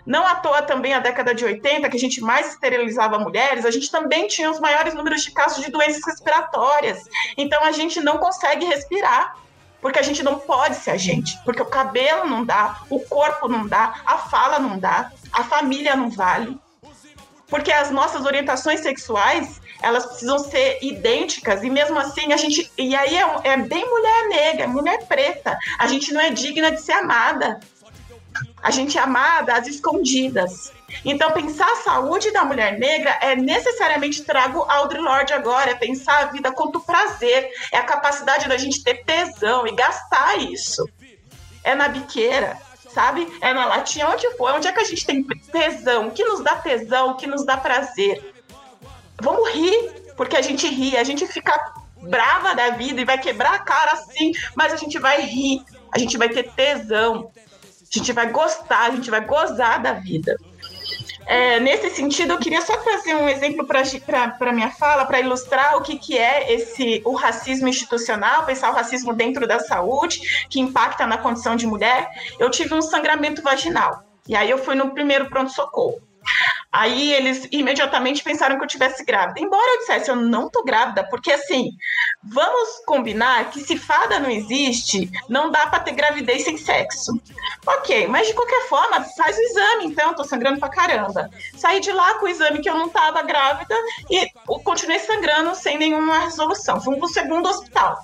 Não 0.06 0.26
à 0.26 0.36
toa 0.36 0.62
também 0.62 0.94
a 0.94 1.00
década 1.00 1.34
de 1.34 1.46
80, 1.46 1.90
que 1.90 1.98
a 1.98 2.00
gente 2.00 2.22
mais 2.22 2.54
esterilizava 2.54 3.20
mulheres, 3.20 3.66
a 3.66 3.72
gente 3.72 3.92
também 3.92 4.28
tinha 4.28 4.50
os 4.50 4.60
maiores 4.60 4.94
números 4.94 5.24
de 5.24 5.32
casos 5.32 5.64
de 5.64 5.72
doenças 5.72 6.02
respiratórias. 6.06 7.04
Então 7.38 7.64
a 7.64 7.72
gente 7.72 8.00
não 8.02 8.18
consegue 8.18 8.66
respirar 8.66 9.36
porque 9.82 10.00
a 10.00 10.02
gente 10.02 10.22
não 10.24 10.40
pode 10.40 10.76
ser 10.76 10.92
a 10.92 10.98
gente, 10.98 11.38
porque 11.44 11.62
o 11.62 11.66
cabelo 11.66 12.28
não 12.28 12.44
dá, 12.44 12.82
o 12.90 13.00
corpo 13.00 13.48
não 13.48 13.66
dá, 13.66 14.02
a 14.06 14.18
fala 14.18 14.60
não 14.60 14.78
dá, 14.78 15.12
a 15.32 15.44
família 15.44 15.96
não 15.96 16.10
vale. 16.10 16.58
Porque 17.48 17.72
as 17.72 17.90
nossas 17.90 18.26
orientações 18.26 18.82
sexuais, 18.82 19.60
elas 19.82 20.06
precisam 20.06 20.38
ser 20.38 20.78
idênticas 20.82 21.64
e 21.64 21.70
mesmo 21.70 21.98
assim 21.98 22.32
a 22.32 22.38
gente 22.38 22.72
e 22.78 22.96
aí 22.96 23.16
é, 23.16 23.26
é 23.44 23.58
bem 23.58 23.90
mulher 23.90 24.28
negra, 24.28 24.68
mulher 24.68 25.06
preta. 25.08 25.58
A 25.80 25.88
gente 25.88 26.14
não 26.14 26.22
é 26.22 26.30
digna 26.30 26.72
de 26.72 26.82
ser 26.82 26.92
amada. 26.92 27.60
A 28.62 28.72
gente 28.72 28.98
é 28.98 29.02
amada 29.02 29.54
às 29.54 29.68
escondidas. 29.68 30.72
Então, 31.06 31.32
pensar 31.32 31.72
a 31.72 31.78
saúde 31.78 32.32
da 32.32 32.44
mulher 32.44 32.78
negra 32.78 33.18
é 33.22 33.36
necessariamente 33.36 34.24
trago 34.24 34.66
Audre 34.68 35.00
Lorde 35.00 35.34
agora, 35.34 35.72
é 35.72 35.76
pensar 35.76 36.24
a 36.24 36.26
vida 36.26 36.52
quanto 36.52 36.82
prazer, 36.82 37.50
é 37.72 37.78
a 37.78 37.84
capacidade 37.84 38.48
da 38.48 38.58
gente 38.58 38.84
ter 38.84 39.04
tesão 39.04 39.68
e 39.68 39.76
gastar 39.76 40.38
isso. 40.40 40.88
É 41.64 41.76
na 41.76 41.88
biqueira, 41.88 42.58
sabe? 42.94 43.28
É 43.42 43.54
na 43.54 43.66
latinha, 43.66 44.10
onde 44.10 44.30
for, 44.36 44.54
onde 44.54 44.68
é 44.68 44.72
que 44.72 44.80
a 44.80 44.86
gente 44.86 45.06
tem 45.06 45.24
tesão, 45.24 46.08
o 46.08 46.12
que 46.12 46.24
nos 46.24 46.42
dá 46.42 46.56
tesão, 46.56 47.12
o 47.12 47.16
que 47.16 47.28
nos 47.28 47.46
dá 47.46 47.58
prazer. 47.58 48.34
Vamos 49.22 49.50
rir, 49.52 49.92
porque 50.16 50.36
a 50.36 50.42
gente 50.42 50.68
ri, 50.68 50.98
a 50.98 51.04
gente 51.04 51.28
fica 51.28 51.54
brava 52.02 52.56
da 52.56 52.72
vida 52.72 53.02
e 53.02 53.06
vai 53.06 53.18
quebrar 53.18 53.54
a 53.54 53.60
cara 53.60 53.92
assim, 53.92 54.32
mas 54.56 54.74
a 54.74 54.78
gente 54.78 54.98
vai 54.98 55.22
rir, 55.22 55.64
a 55.92 56.00
gente 56.00 56.18
vai 56.18 56.30
ter 56.30 56.52
tesão, 56.52 57.32
a 57.92 57.98
gente 57.98 58.14
vai 58.14 58.30
gostar, 58.32 58.86
a 58.86 58.92
gente 58.92 59.10
vai 59.10 59.26
gozar 59.26 59.82
da 59.82 59.94
vida. 59.94 60.38
É, 61.26 61.60
nesse 61.60 61.92
sentido, 61.92 62.34
eu 62.34 62.40
queria 62.40 62.62
só 62.62 62.76
trazer 62.78 63.16
um 63.16 63.30
exemplo 63.30 63.66
para 63.66 64.52
minha 64.52 64.72
fala, 64.72 65.06
para 65.06 65.20
ilustrar 65.20 65.78
o 65.78 65.82
que, 65.82 65.98
que 65.98 66.18
é 66.18 66.52
esse 66.52 67.04
o 67.06 67.14
racismo 67.14 67.68
institucional, 67.68 68.46
pensar 68.46 68.72
o 68.72 68.76
racismo 68.76 69.14
dentro 69.14 69.48
da 69.48 69.60
saúde, 69.60 70.48
que 70.50 70.60
impacta 70.60 71.06
na 71.06 71.20
condição 71.20 71.56
de 71.56 71.68
mulher. 71.68 72.10
Eu 72.40 72.50
tive 72.50 72.74
um 72.74 72.82
sangramento 72.82 73.44
vaginal. 73.44 74.04
E 74.28 74.36
aí 74.36 74.50
eu 74.50 74.58
fui 74.58 74.76
no 74.76 74.92
primeiro 74.92 75.30
pronto-socorro. 75.30 76.02
Aí 76.72 77.14
eles 77.14 77.48
imediatamente 77.52 78.24
pensaram 78.24 78.58
que 78.58 78.64
eu 78.64 78.68
tivesse 78.68 79.04
grávida. 79.04 79.40
Embora 79.40 79.74
eu 79.74 79.80
dissesse, 79.80 80.10
eu 80.10 80.16
não 80.16 80.50
tô 80.50 80.64
grávida, 80.64 81.04
porque 81.10 81.32
assim, 81.32 81.72
vamos 82.24 82.84
combinar 82.86 83.50
que 83.50 83.60
se 83.60 83.76
fada 83.78 84.20
não 84.20 84.30
existe, 84.30 85.10
não 85.28 85.50
dá 85.50 85.66
para 85.68 85.80
ter 85.80 85.94
gravidez 85.94 86.44
sem 86.44 86.58
sexo. 86.58 87.20
Ok, 87.66 88.08
mas 88.08 88.28
de 88.28 88.34
qualquer 88.34 88.68
forma, 88.68 89.04
faz 89.18 89.36
o 89.36 89.42
exame, 89.42 89.86
então, 89.86 90.14
tô 90.14 90.24
sangrando 90.24 90.60
pra 90.60 90.70
caramba. 90.70 91.30
Saí 91.56 91.80
de 91.80 91.92
lá 91.92 92.16
com 92.16 92.26
o 92.26 92.30
exame 92.30 92.62
que 92.62 92.70
eu 92.70 92.78
não 92.78 92.90
tava 92.90 93.24
grávida 93.24 93.76
e 94.10 94.30
continuei 94.64 95.00
sangrando 95.00 95.56
sem 95.56 95.78
nenhuma 95.78 96.20
resolução. 96.20 96.80
Fui 96.80 96.98
pro 96.98 97.08
segundo 97.08 97.50
hospital. 97.50 98.04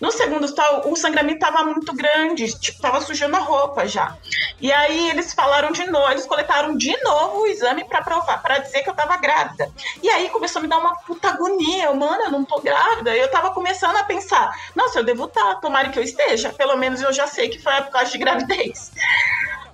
No 0.00 0.10
segundo 0.12 0.44
hospital, 0.44 0.82
o 0.86 0.96
sangramento 0.96 1.44
estava 1.44 1.64
muito 1.64 1.94
grande, 1.94 2.52
tipo, 2.58 2.80
tava 2.80 3.00
sujando 3.00 3.36
a 3.36 3.40
roupa 3.40 3.86
já. 3.86 4.16
E 4.60 4.72
aí 4.72 5.10
eles 5.10 5.32
falaram 5.32 5.72
de 5.72 5.86
novo, 5.86 6.10
eles 6.10 6.26
coletaram 6.26 6.76
de 6.76 6.94
novo 7.02 7.40
o 7.40 7.46
exame 7.46 7.84
para 7.84 8.02
provar, 8.02 8.42
para 8.42 8.58
dizer 8.58 8.82
que 8.82 8.90
eu 8.90 8.94
tava 8.94 9.16
grávida. 9.16 9.70
E 10.02 10.08
aí 10.08 10.28
começou 10.28 10.60
a 10.60 10.62
me 10.62 10.68
dar 10.68 10.78
uma 10.78 10.94
puta 10.96 11.28
agonia, 11.28 11.84
eu, 11.84 11.94
mano, 11.94 12.24
eu 12.24 12.30
não 12.30 12.44
tô 12.44 12.60
grávida. 12.60 13.16
Eu 13.16 13.30
tava 13.30 13.50
começando 13.52 13.96
a 13.96 14.04
pensar, 14.04 14.50
nossa, 14.74 14.98
eu 14.98 15.04
devo 15.04 15.24
estar, 15.24 15.54
tá, 15.54 15.54
tomara 15.56 15.88
que 15.88 15.98
eu 15.98 16.02
esteja, 16.02 16.52
pelo 16.52 16.76
menos 16.76 17.00
eu 17.00 17.12
já 17.12 17.26
sei 17.26 17.48
que 17.48 17.62
foi 17.62 17.74
por 17.82 17.90
causa 17.90 18.10
de 18.10 18.18
gravidez. 18.18 18.92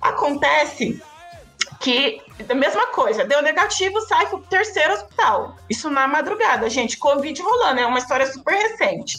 Acontece 0.01 1.01
que 1.83 2.21
a 2.49 2.55
mesma 2.55 2.87
coisa, 2.87 3.25
deu 3.25 3.41
negativo, 3.41 3.99
sai 4.01 4.25
pro 4.27 4.39
terceiro 4.39 4.93
hospital. 4.93 5.57
Isso 5.69 5.89
na 5.89 6.07
madrugada, 6.07 6.69
gente, 6.69 6.97
Covid 6.97 7.39
rolando, 7.41 7.81
é 7.81 7.85
uma 7.85 7.99
história 7.99 8.25
super 8.25 8.53
recente. 8.53 9.17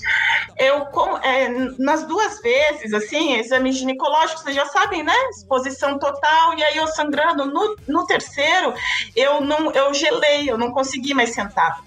Eu, 0.57 0.87
como, 0.87 1.19
é, 1.19 1.49
nas 1.79 2.05
duas 2.05 2.41
vezes, 2.41 2.95
assim, 2.95 3.35
exame 3.35 3.71
ginecológico, 3.71 4.41
vocês 4.41 4.57
já 4.57 4.65
sabem, 4.67 5.03
né? 5.03 5.15
Exposição 5.31 5.99
total, 5.99 6.59
e 6.59 6.65
aí 6.65 6.77
eu 6.79 6.87
sangrando. 6.87 7.45
No, 7.45 7.77
no 7.87 8.07
terceiro, 8.07 8.73
eu 9.15 9.43
não, 9.43 9.71
eu 9.73 9.93
gelei, 9.93 10.51
eu 10.51 10.57
não 10.57 10.73
consegui 10.73 11.13
mais 11.13 11.35
sentar. 11.35 11.85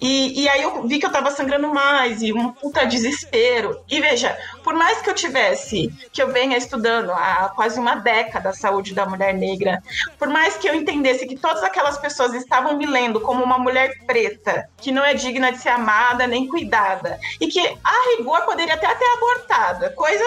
E, 0.00 0.42
e 0.42 0.48
aí 0.48 0.62
eu 0.62 0.86
vi 0.86 0.98
que 0.98 1.06
eu 1.06 1.12
tava 1.12 1.30
sangrando 1.30 1.68
mais 1.68 2.22
e 2.22 2.32
um 2.32 2.52
puta 2.52 2.86
desespero. 2.86 3.80
E 3.88 4.00
veja, 4.00 4.36
por 4.62 4.74
mais 4.74 5.00
que 5.02 5.10
eu 5.10 5.14
tivesse, 5.14 5.92
que 6.12 6.22
eu 6.22 6.32
venha 6.32 6.56
estudando 6.56 7.10
há 7.10 7.52
quase 7.54 7.78
uma 7.78 7.96
década 7.96 8.50
a 8.50 8.54
saúde 8.54 8.94
da 8.94 9.06
mulher 9.06 9.34
negra, 9.34 9.82
por 10.18 10.28
mais 10.28 10.56
que 10.56 10.68
eu 10.68 10.74
entendesse 10.74 11.26
que 11.26 11.36
todas 11.36 11.62
aquelas 11.62 11.98
pessoas 11.98 12.34
estavam 12.34 12.76
me 12.76 12.86
lendo 12.86 13.20
como 13.20 13.42
uma 13.42 13.58
mulher 13.58 13.92
preta, 14.06 14.68
que 14.78 14.92
não 14.92 15.04
é 15.04 15.14
digna 15.14 15.52
de 15.52 15.58
ser 15.58 15.70
amada 15.70 16.26
nem 16.26 16.46
cuidada, 16.46 17.18
e 17.40 17.48
que 17.48 17.60
a 17.60 18.16
rigor 18.16 18.42
poderia 18.44 18.74
até 18.74 18.94
ter 18.94 19.06
abortada, 19.16 19.90
coisa 19.90 20.24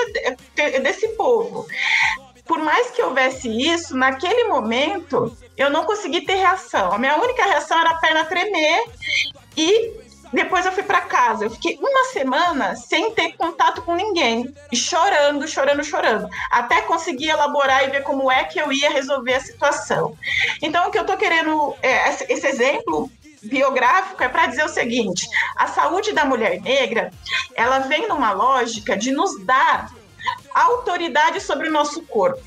desse 0.82 1.08
povo 1.10 1.66
por 2.52 2.60
mais 2.60 2.91
que 2.91 3.02
houvesse 3.02 3.47
isso, 3.47 3.95
naquele 3.95 4.43
momento 4.43 5.34
eu 5.56 5.70
não 5.70 5.86
consegui 5.86 6.20
ter 6.26 6.36
reação. 6.36 6.91
A 6.91 6.97
minha 6.97 7.16
única 7.16 7.45
reação 7.45 7.80
era 7.80 7.91
a 7.91 7.95
perna 7.95 8.26
tremer 8.26 8.84
e 9.56 9.93
depois 10.34 10.66
eu 10.66 10.74
fui 10.74 10.84
para 10.84 10.99
casa. 10.99 11.45
Eu 11.45 11.49
fiquei 11.49 11.80
uma 11.82 12.04
semana 12.12 12.76
sem 12.76 13.12
ter 13.12 13.38
contato 13.38 13.82
com 13.84 13.95
ninguém, 13.95 14.54
chorando, 14.74 15.47
chorando, 15.47 15.82
chorando, 15.82 16.28
até 16.52 16.82
conseguir 16.82 17.30
elaborar 17.30 17.86
e 17.86 17.91
ver 17.91 18.04
como 18.04 18.30
é 18.30 18.43
que 18.43 18.60
eu 18.60 18.70
ia 18.70 18.89
resolver 18.89 19.36
a 19.36 19.39
situação. 19.39 20.18
Então, 20.62 20.89
o 20.89 20.91
que 20.91 20.99
eu 20.99 21.06
tô 21.06 21.16
querendo, 21.16 21.74
é, 21.82 22.10
esse 22.10 22.47
exemplo 22.47 23.10
biográfico 23.43 24.22
é 24.22 24.28
para 24.28 24.47
dizer 24.47 24.66
o 24.66 24.70
seguinte: 24.70 25.26
a 25.56 25.68
saúde 25.68 26.12
da 26.12 26.26
mulher 26.26 26.60
negra, 26.60 27.14
ela 27.56 27.80
vem 27.80 28.10
numa 28.10 28.34
lógica 28.34 28.97
de 28.97 29.10
nos 29.10 29.41
dar 29.45 30.01
autoridade 30.53 31.41
sobre 31.41 31.69
o 31.69 31.72
nosso 31.72 32.01
corpo. 32.03 32.41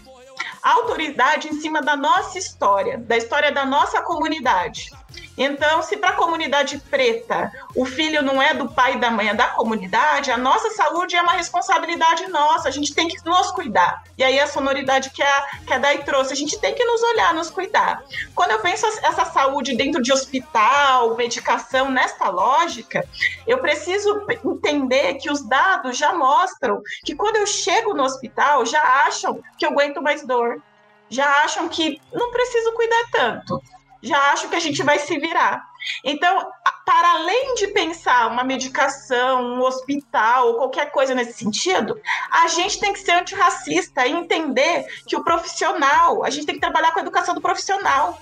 Autoridade 0.62 1.48
em 1.48 1.60
cima 1.60 1.82
da 1.82 1.96
nossa 1.96 2.38
história, 2.38 2.98
da 2.98 3.16
história 3.16 3.52
da 3.52 3.64
nossa 3.64 4.02
comunidade. 4.02 4.90
Então, 5.36 5.82
se 5.82 5.96
para 5.96 6.10
a 6.10 6.16
comunidade 6.16 6.78
preta 6.90 7.50
o 7.74 7.84
filho 7.84 8.22
não 8.22 8.40
é 8.40 8.54
do 8.54 8.68
pai 8.68 8.94
e 8.94 9.00
da 9.00 9.10
mãe, 9.10 9.28
é 9.28 9.34
da 9.34 9.48
comunidade, 9.48 10.30
a 10.30 10.36
nossa 10.36 10.70
saúde 10.70 11.16
é 11.16 11.22
uma 11.22 11.32
responsabilidade 11.32 12.28
nossa, 12.28 12.68
a 12.68 12.70
gente 12.70 12.94
tem 12.94 13.08
que 13.08 13.16
nos 13.24 13.50
cuidar. 13.50 14.04
E 14.16 14.22
aí 14.22 14.38
a 14.38 14.46
sonoridade 14.46 15.10
que 15.10 15.22
a, 15.22 15.46
que 15.66 15.72
a 15.72 15.78
Dai 15.78 16.04
trouxe, 16.04 16.32
a 16.32 16.36
gente 16.36 16.58
tem 16.58 16.74
que 16.74 16.84
nos 16.84 17.02
olhar, 17.02 17.34
nos 17.34 17.50
cuidar. 17.50 18.04
Quando 18.34 18.52
eu 18.52 18.60
penso 18.60 18.86
essa 18.86 19.24
saúde 19.24 19.76
dentro 19.76 20.00
de 20.00 20.12
hospital, 20.12 21.16
medicação, 21.16 21.90
nesta 21.90 22.28
lógica, 22.28 23.06
eu 23.46 23.58
preciso 23.58 24.24
entender 24.44 25.14
que 25.14 25.30
os 25.30 25.42
dados 25.42 25.96
já 25.98 26.12
mostram 26.12 26.80
que 27.04 27.14
quando 27.14 27.36
eu 27.36 27.46
chego 27.46 27.92
no 27.92 28.04
hospital, 28.04 28.64
já 28.64 28.82
acham 29.06 29.42
que 29.58 29.66
eu 29.66 29.70
aguento 29.70 30.00
mais 30.00 30.24
dor, 30.24 30.62
já 31.08 31.26
acham 31.42 31.68
que 31.68 32.00
não 32.12 32.30
preciso 32.30 32.72
cuidar 32.72 33.04
tanto 33.10 33.60
já 34.04 34.18
acho 34.32 34.48
que 34.48 34.56
a 34.56 34.60
gente 34.60 34.82
vai 34.82 34.98
se 34.98 35.18
virar. 35.18 35.66
Então, 36.02 36.46
para 36.84 37.12
além 37.14 37.54
de 37.56 37.68
pensar 37.68 38.30
uma 38.30 38.44
medicação, 38.44 39.56
um 39.56 39.62
hospital 39.62 40.48
ou 40.48 40.54
qualquer 40.56 40.90
coisa 40.90 41.14
nesse 41.14 41.32
sentido, 41.34 42.00
a 42.30 42.48
gente 42.48 42.78
tem 42.78 42.92
que 42.92 43.00
ser 43.00 43.12
antirracista 43.12 44.06
e 44.06 44.12
entender 44.12 44.86
que 45.06 45.16
o 45.16 45.24
profissional, 45.24 46.24
a 46.24 46.30
gente 46.30 46.46
tem 46.46 46.54
que 46.54 46.60
trabalhar 46.60 46.92
com 46.92 47.00
a 47.00 47.02
educação 47.02 47.34
do 47.34 47.40
profissional. 47.40 48.18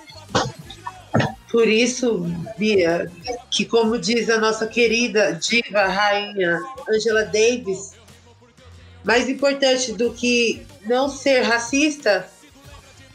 Por 1.51 1.69
isso, 1.69 2.25
Bia, 2.57 3.13
que 3.51 3.67
como 3.67 3.99
diz 3.99 4.31
a 4.31 4.39
nossa 4.39 4.67
querida 4.67 5.35
diva 5.35 5.85
rainha 5.85 6.59
Angela 6.89 7.25
Davis, 7.25 7.93
mais 9.05 9.29
importante 9.29 9.93
do 9.93 10.15
que 10.15 10.67
não 10.87 11.09
ser 11.09 11.43
racista 11.43 12.27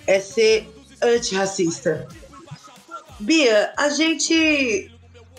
é 0.06 0.20
ser 0.20 0.70
antirracista. 1.02 2.08
Bia, 3.20 3.74
a 3.76 3.90
gente. 3.90 4.92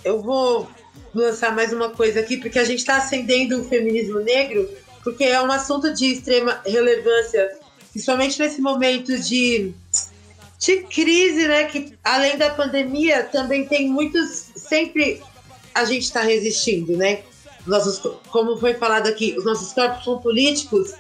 Eu 0.04 0.20
vou 0.20 0.68
lançar 1.14 1.54
mais 1.54 1.72
uma 1.72 1.90
coisa 1.90 2.20
aqui, 2.20 2.36
porque 2.36 2.58
a 2.58 2.64
gente 2.64 2.80
está 2.80 2.96
acendendo 2.96 3.60
o 3.60 3.64
feminismo 3.64 4.18
negro, 4.20 4.68
porque 5.02 5.24
é 5.24 5.40
um 5.40 5.50
assunto 5.50 5.92
de 5.92 6.06
extrema 6.06 6.60
relevância, 6.66 7.56
principalmente 7.92 8.38
nesse 8.38 8.60
momento 8.60 9.16
de, 9.18 9.72
de 10.58 10.76
crise, 10.82 11.46
né? 11.46 11.64
Que 11.64 11.96
além 12.02 12.36
da 12.36 12.50
pandemia, 12.50 13.24
também 13.24 13.66
tem 13.66 13.88
muitos. 13.88 14.50
Sempre 14.56 15.22
a 15.74 15.84
gente 15.84 16.02
está 16.02 16.22
resistindo, 16.22 16.96
né? 16.96 17.22
Nossos, 17.64 18.00
como 18.30 18.56
foi 18.58 18.74
falado 18.74 19.06
aqui, 19.06 19.34
os 19.38 19.44
nossos 19.44 19.72
corpos 19.72 20.04
são 20.04 20.18
políticos 20.18 20.94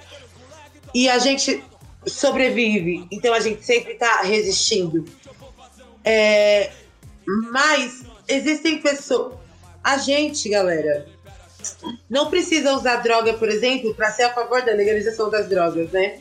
e 0.94 1.08
a 1.08 1.18
gente 1.18 1.64
sobrevive, 2.06 3.06
então 3.10 3.34
a 3.34 3.40
gente 3.40 3.64
sempre 3.64 3.94
está 3.94 4.22
resistindo. 4.22 5.04
É, 6.10 6.70
mas 7.52 8.02
existem 8.26 8.80
pessoas. 8.80 9.34
A 9.84 9.98
gente, 9.98 10.48
galera, 10.48 11.06
não 12.08 12.30
precisa 12.30 12.72
usar 12.72 12.96
droga, 12.96 13.34
por 13.34 13.50
exemplo, 13.50 13.94
para 13.94 14.10
ser 14.10 14.22
a 14.22 14.32
favor 14.32 14.62
da 14.62 14.72
legalização 14.72 15.28
das 15.28 15.46
drogas, 15.50 15.92
né? 15.92 16.20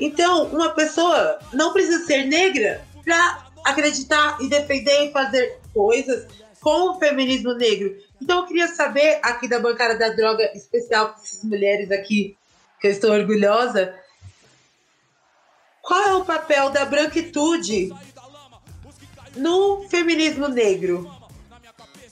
Então, 0.00 0.46
uma 0.46 0.70
pessoa 0.70 1.38
não 1.52 1.74
precisa 1.74 2.06
ser 2.06 2.24
negra 2.24 2.82
para 3.04 3.44
acreditar 3.66 4.38
e 4.40 4.48
defender 4.48 5.08
e 5.08 5.12
fazer 5.12 5.58
coisas 5.74 6.26
com 6.58 6.92
o 6.92 6.98
feminismo 6.98 7.52
negro. 7.52 7.94
Então, 8.22 8.38
eu 8.38 8.46
queria 8.46 8.68
saber 8.68 9.18
aqui 9.22 9.46
da 9.46 9.58
bancada 9.58 9.98
da 9.98 10.08
droga 10.08 10.50
especial 10.54 11.10
para 11.10 11.22
essas 11.22 11.44
mulheres 11.44 11.90
aqui, 11.90 12.38
que 12.80 12.86
eu 12.86 12.90
estou 12.90 13.12
orgulhosa, 13.12 13.94
qual 15.82 16.02
é 16.02 16.14
o 16.14 16.24
papel 16.24 16.70
da 16.70 16.86
branquitude 16.86 17.90
no 19.36 19.86
feminismo 19.88 20.48
negro. 20.48 21.10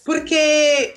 Porque 0.04 0.94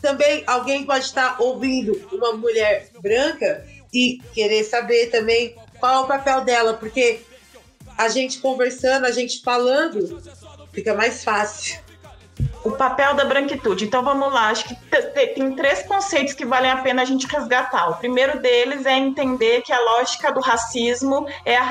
também 0.00 0.44
alguém 0.46 0.84
pode 0.84 1.04
estar 1.04 1.40
ouvindo 1.40 1.92
uma 2.12 2.32
mulher 2.32 2.88
branca 3.00 3.66
e 3.92 4.20
querer 4.32 4.64
saber 4.64 5.10
também 5.10 5.56
qual 5.78 6.02
é 6.02 6.04
o 6.04 6.06
papel 6.06 6.42
dela, 6.42 6.74
porque 6.74 7.20
a 7.98 8.08
gente 8.08 8.38
conversando, 8.38 9.04
a 9.04 9.10
gente 9.10 9.42
falando, 9.42 10.22
fica 10.72 10.94
mais 10.94 11.22
fácil 11.24 11.81
o 12.64 12.70
papel 12.70 13.14
da 13.14 13.24
branquitude. 13.24 13.84
Então 13.84 14.02
vamos 14.02 14.32
lá, 14.32 14.48
acho 14.48 14.64
que 14.64 14.74
tem 15.34 15.54
três 15.54 15.82
conceitos 15.82 16.32
que 16.32 16.44
valem 16.44 16.70
a 16.70 16.76
pena 16.76 17.02
a 17.02 17.04
gente 17.04 17.26
resgatar. 17.26 17.90
O 17.90 17.96
primeiro 17.96 18.40
deles 18.40 18.86
é 18.86 18.96
entender 18.96 19.62
que 19.62 19.72
a 19.72 19.80
lógica 19.80 20.32
do 20.32 20.40
racismo 20.40 21.26
é 21.44 21.56
a 21.56 21.62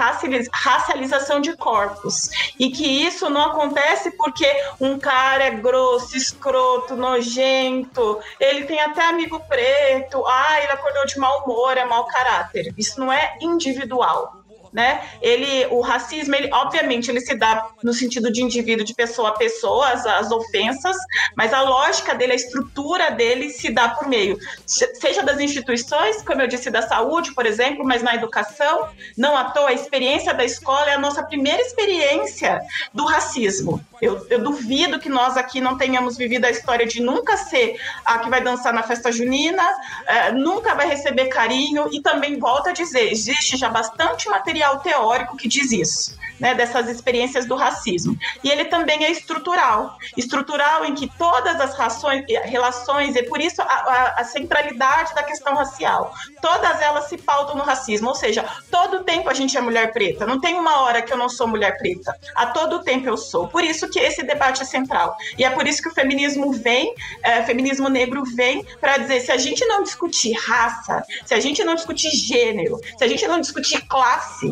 racialização 0.51 1.39
de 1.39 1.55
corpos 1.55 2.29
e 2.59 2.69
que 2.69 2.85
isso 2.85 3.29
não 3.29 3.41
acontece 3.41 4.11
porque 4.11 4.47
um 4.79 4.99
cara 4.99 5.45
é 5.45 5.51
grosso, 5.51 6.15
escroto, 6.17 6.95
nojento, 6.95 8.19
ele 8.39 8.65
tem 8.65 8.79
até 8.79 9.05
amigo 9.05 9.39
preto, 9.47 10.25
ah, 10.25 10.61
ele 10.61 10.71
acordou 10.71 11.05
de 11.05 11.17
mau 11.17 11.43
humor, 11.43 11.77
é 11.77 11.85
mau 11.85 12.05
caráter. 12.05 12.73
Isso 12.77 12.99
não 12.99 13.11
é 13.11 13.37
individual 13.41 14.40
né? 14.71 15.01
Ele, 15.21 15.65
o 15.67 15.81
racismo, 15.81 16.33
ele, 16.35 16.49
obviamente, 16.53 17.09
ele 17.09 17.19
se 17.19 17.35
dá 17.35 17.67
no 17.83 17.93
sentido 17.93 18.31
de 18.31 18.41
indivíduo, 18.41 18.85
de 18.85 18.93
pessoa 18.93 19.29
a 19.29 19.33
pessoa, 19.33 19.89
as, 19.89 20.05
as 20.05 20.31
ofensas, 20.31 20.95
mas 21.35 21.53
a 21.53 21.61
lógica 21.61 22.15
dele, 22.15 22.33
a 22.33 22.35
estrutura 22.35 23.11
dele 23.11 23.49
se 23.49 23.71
dá 23.71 23.89
por 23.89 24.07
meio, 24.07 24.37
seja 24.65 25.23
das 25.23 25.39
instituições, 25.39 26.21
como 26.21 26.41
eu 26.41 26.47
disse, 26.47 26.69
da 26.69 26.81
saúde, 26.81 27.33
por 27.33 27.45
exemplo, 27.45 27.83
mas 27.83 28.01
na 28.01 28.15
educação, 28.15 28.87
não 29.17 29.35
à 29.35 29.45
toa, 29.45 29.69
a 29.69 29.73
experiência 29.73 30.33
da 30.33 30.45
escola 30.45 30.89
é 30.89 30.93
a 30.93 30.99
nossa 30.99 31.23
primeira 31.23 31.61
experiência 31.61 32.61
do 32.93 33.05
racismo. 33.05 33.81
Eu, 34.01 34.25
eu 34.29 34.39
duvido 34.39 34.99
que 34.99 35.09
nós 35.09 35.37
aqui 35.37 35.61
não 35.61 35.77
tenhamos 35.77 36.17
vivido 36.17 36.45
a 36.45 36.49
história 36.49 36.87
de 36.87 37.01
nunca 37.01 37.37
ser 37.37 37.79
a 38.03 38.19
que 38.19 38.29
vai 38.29 38.41
dançar 38.41 38.73
na 38.73 38.81
festa 38.81 39.11
junina, 39.11 39.63
uh, 39.63 40.33
nunca 40.33 40.73
vai 40.73 40.87
receber 40.87 41.27
carinho, 41.27 41.87
e 41.91 42.01
também, 42.01 42.39
volto 42.39 42.69
a 42.69 42.71
dizer, 42.71 43.11
existe 43.11 43.57
já 43.57 43.69
bastante 43.69 44.27
material 44.27 44.60
material 44.61 44.79
teórico 44.79 45.35
que 45.35 45.47
diz 45.47 45.71
isso, 45.71 46.15
né, 46.39 46.53
dessas 46.53 46.87
experiências 46.87 47.45
do 47.45 47.55
racismo. 47.55 48.17
E 48.43 48.49
ele 48.49 48.65
também 48.65 49.03
é 49.03 49.11
estrutural, 49.11 49.97
estrutural 50.15 50.85
em 50.85 50.93
que 50.93 51.11
todas 51.17 51.59
as 51.59 51.75
rações, 51.75 52.25
relações, 52.45 53.15
e 53.15 53.23
por 53.23 53.41
isso 53.41 53.61
a, 53.61 53.65
a, 53.65 54.21
a 54.21 54.23
centralidade 54.23 55.13
da 55.15 55.23
questão 55.23 55.55
racial, 55.55 56.13
todas 56.41 56.81
elas 56.81 57.05
se 57.09 57.17
pautam 57.17 57.55
no 57.55 57.63
racismo, 57.63 58.09
ou 58.09 58.15
seja, 58.15 58.45
todo 58.69 59.03
tempo 59.03 59.29
a 59.29 59.33
gente 59.33 59.57
é 59.57 59.61
mulher 59.61 59.91
preta, 59.91 60.25
não 60.25 60.39
tem 60.39 60.55
uma 60.55 60.81
hora 60.81 61.01
que 61.01 61.11
eu 61.11 61.17
não 61.17 61.29
sou 61.29 61.47
mulher 61.47 61.77
preta, 61.77 62.15
a 62.35 62.47
todo 62.47 62.83
tempo 62.83 63.07
eu 63.07 63.17
sou. 63.17 63.47
Por 63.47 63.63
isso 63.63 63.89
que 63.89 63.99
esse 63.99 64.23
debate 64.23 64.61
é 64.61 64.65
central. 64.65 65.15
E 65.37 65.43
é 65.43 65.49
por 65.49 65.67
isso 65.67 65.81
que 65.81 65.89
o 65.89 65.93
feminismo 65.93 66.53
vem, 66.53 66.93
é, 67.23 67.43
feminismo 67.43 67.89
negro 67.89 68.23
vem 68.35 68.63
para 68.79 68.97
dizer, 68.97 69.21
se 69.21 69.31
a 69.31 69.37
gente 69.37 69.65
não 69.65 69.83
discutir 69.83 70.33
raça, 70.33 71.03
se 71.25 71.33
a 71.33 71.39
gente 71.39 71.63
não 71.63 71.75
discutir 71.75 72.11
gênero, 72.11 72.79
se 72.97 73.03
a 73.03 73.07
gente 73.07 73.27
não 73.27 73.39
discutir 73.39 73.81
classe, 73.87 74.50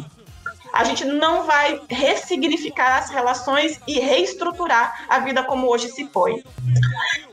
a 0.73 0.83
gente 0.83 1.05
não 1.05 1.43
vai 1.43 1.81
ressignificar 1.89 2.97
as 2.97 3.09
relações 3.09 3.79
e 3.87 3.99
reestruturar 3.99 5.05
a 5.09 5.19
vida 5.19 5.43
como 5.43 5.67
hoje 5.67 5.89
se 5.89 6.05
põe. 6.05 6.43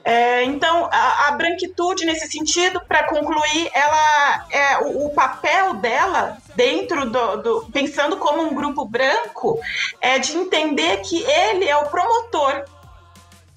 É, 0.05 0.45
então, 0.45 0.89
a, 0.93 1.29
a, 1.29 1.33
branquitude, 1.33 2.05
nesse 2.05 2.31
sentido, 2.31 2.81
para 2.87 3.05
concluir, 3.09 3.71
ela 3.75 4.47
é 4.51 4.79
o, 4.85 5.07
o, 5.07 5.11
papel 5.11 5.75
dela 5.75 6.39
dentro 6.55 7.11
do, 7.11 7.37
do, 7.37 7.67
pensando 7.73 8.17
como 8.17 8.43
um 8.43 8.55
grupo 8.55 8.85
branco, 8.85 9.59
é 10.01 10.19
de 10.19 10.37
entender 10.37 10.99
que 10.99 11.23
ele 11.25 11.65
é 11.65 11.77
o 11.77 11.87
promotor 11.87 12.65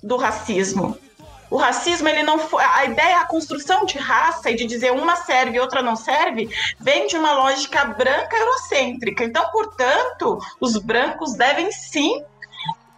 do 0.02 0.18
racismo. 0.18 0.98
O 1.50 1.58
racismo, 1.58 2.08
ele 2.08 2.24
não 2.24 2.38
foi. 2.38 2.64
A 2.64 2.86
ideia, 2.86 3.20
a 3.20 3.26
construção 3.26 3.86
de 3.86 3.98
raça 3.98 4.52
e 4.52 4.56
de 4.56 4.66
dizer 4.66 4.92
uma 4.92 5.16
serve 5.16 5.58
e 5.58 5.60
outra 5.60 5.82
não 5.82 5.96
serve, 5.96 6.50
vem 6.80 7.08
de 7.08 7.18
uma 7.18 7.34
lógica 7.34 7.86
branca 7.86 8.38
eurocêntrica. 8.38 9.24
Então, 9.24 9.50
portanto, 9.52 10.38
os 10.60 10.78
brancos 10.78 11.34
devem 11.34 11.72
sim 11.72 12.24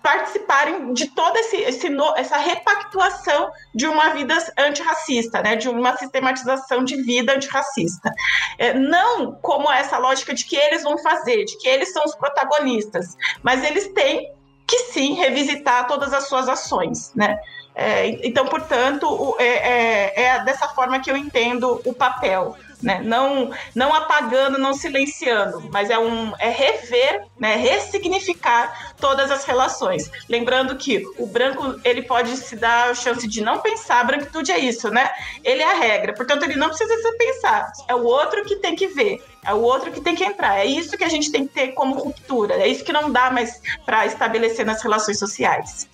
participarem 0.02 0.94
de 0.94 1.08
toda 1.08 1.40
esse, 1.40 1.58
esse 1.58 1.88
essa 2.16 2.38
repactuação 2.38 3.52
de 3.74 3.88
uma 3.88 4.10
vida 4.10 4.36
antirracista, 4.58 5.42
né, 5.42 5.56
de 5.56 5.70
uma 5.70 5.96
sistematização 5.96 6.84
de 6.84 7.02
vida 7.04 7.34
antirracista. 7.34 8.12
É, 8.58 8.74
não 8.74 9.36
como 9.36 9.72
essa 9.72 9.98
lógica 9.98 10.34
de 10.34 10.46
que 10.46 10.56
eles 10.56 10.84
vão 10.84 10.98
fazer, 10.98 11.46
de 11.46 11.58
que 11.58 11.68
eles 11.68 11.94
são 11.94 12.04
os 12.04 12.16
protagonistas, 12.16 13.16
mas 13.44 13.64
eles 13.64 13.90
têm 13.90 14.34
que 14.68 14.80
sim 14.92 15.14
revisitar 15.14 15.86
todas 15.88 16.14
as 16.14 16.28
suas 16.28 16.48
ações, 16.48 17.14
né? 17.14 17.38
É, 17.74 18.08
então, 18.28 18.46
portanto, 18.48 19.36
é, 19.40 19.46
é, 19.46 20.24
é, 20.24 20.44
dessa 20.44 20.68
forma 20.70 21.00
que 21.00 21.10
eu 21.10 21.18
entendo 21.18 21.82
o 21.86 21.94
papel. 21.94 22.56
Né? 22.82 23.00
Não, 23.04 23.52
não 23.76 23.94
apagando, 23.94 24.58
não 24.58 24.74
silenciando, 24.74 25.70
mas 25.72 25.92
é 25.92 26.00
um 26.00 26.34
é 26.40 26.50
rever, 26.50 27.26
né? 27.40 27.56
ressignificar 27.56 28.94
todas 29.00 29.30
as 29.30 29.46
relações. 29.46 30.10
Lembrando 30.28 30.76
que 30.76 31.04
o 31.20 31.28
branco 31.28 31.80
ele 31.84 32.02
pode 32.02 32.36
se 32.38 32.56
dar 32.56 32.90
a 32.90 32.96
chance 32.96 33.28
de 33.28 33.40
não 33.42 33.60
pensar, 33.60 34.00
a 34.00 34.04
branquitude 34.04 34.52
é 34.52 34.58
isso, 34.58 34.90
né? 34.90 35.12
Ele 35.44 35.62
é 35.62 35.72
a 35.72 35.76
regra, 35.76 36.14
portanto 36.14 36.42
ele 36.42 36.56
não 36.56 36.70
precisa 36.70 36.96
se 36.98 37.18
pensar. 37.18 37.72
É 37.88 37.94
o 37.94 38.04
outro 38.04 38.44
que 38.46 38.56
tem 38.56 38.76
que 38.76 38.88
ver, 38.88 39.24
é 39.46 39.54
o 39.54 39.62
outro 39.62 39.92
que 39.92 40.02
tem 40.02 40.16
que 40.16 40.24
entrar. 40.24 40.58
É 40.58 40.66
isso 40.66 40.98
que 40.98 41.04
a 41.04 41.10
gente 41.10 41.32
tem 41.32 41.46
que 41.46 41.54
ter 41.54 41.68
como 41.74 41.94
ruptura. 41.94 42.56
É 42.56 42.68
isso 42.68 42.84
que 42.84 42.92
não 42.92 43.12
dá 43.12 43.30
mais 43.30 43.62
para 43.86 44.08
estabelecer 44.08 44.66
nas 44.66 44.82
relações 44.82 45.20
sociais. 45.20 45.88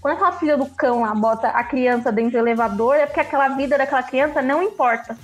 Quando 0.00 0.14
aquela 0.14 0.32
filha 0.32 0.56
do 0.56 0.66
cão 0.66 1.02
lá 1.02 1.14
bota 1.14 1.48
a 1.48 1.64
criança 1.64 2.10
dentro 2.10 2.32
do 2.32 2.38
elevador, 2.38 2.96
é 2.96 3.06
porque 3.06 3.20
aquela 3.20 3.48
vida 3.48 3.78
daquela 3.78 4.02
criança 4.02 4.42
não 4.42 4.62
importa. 4.62 5.16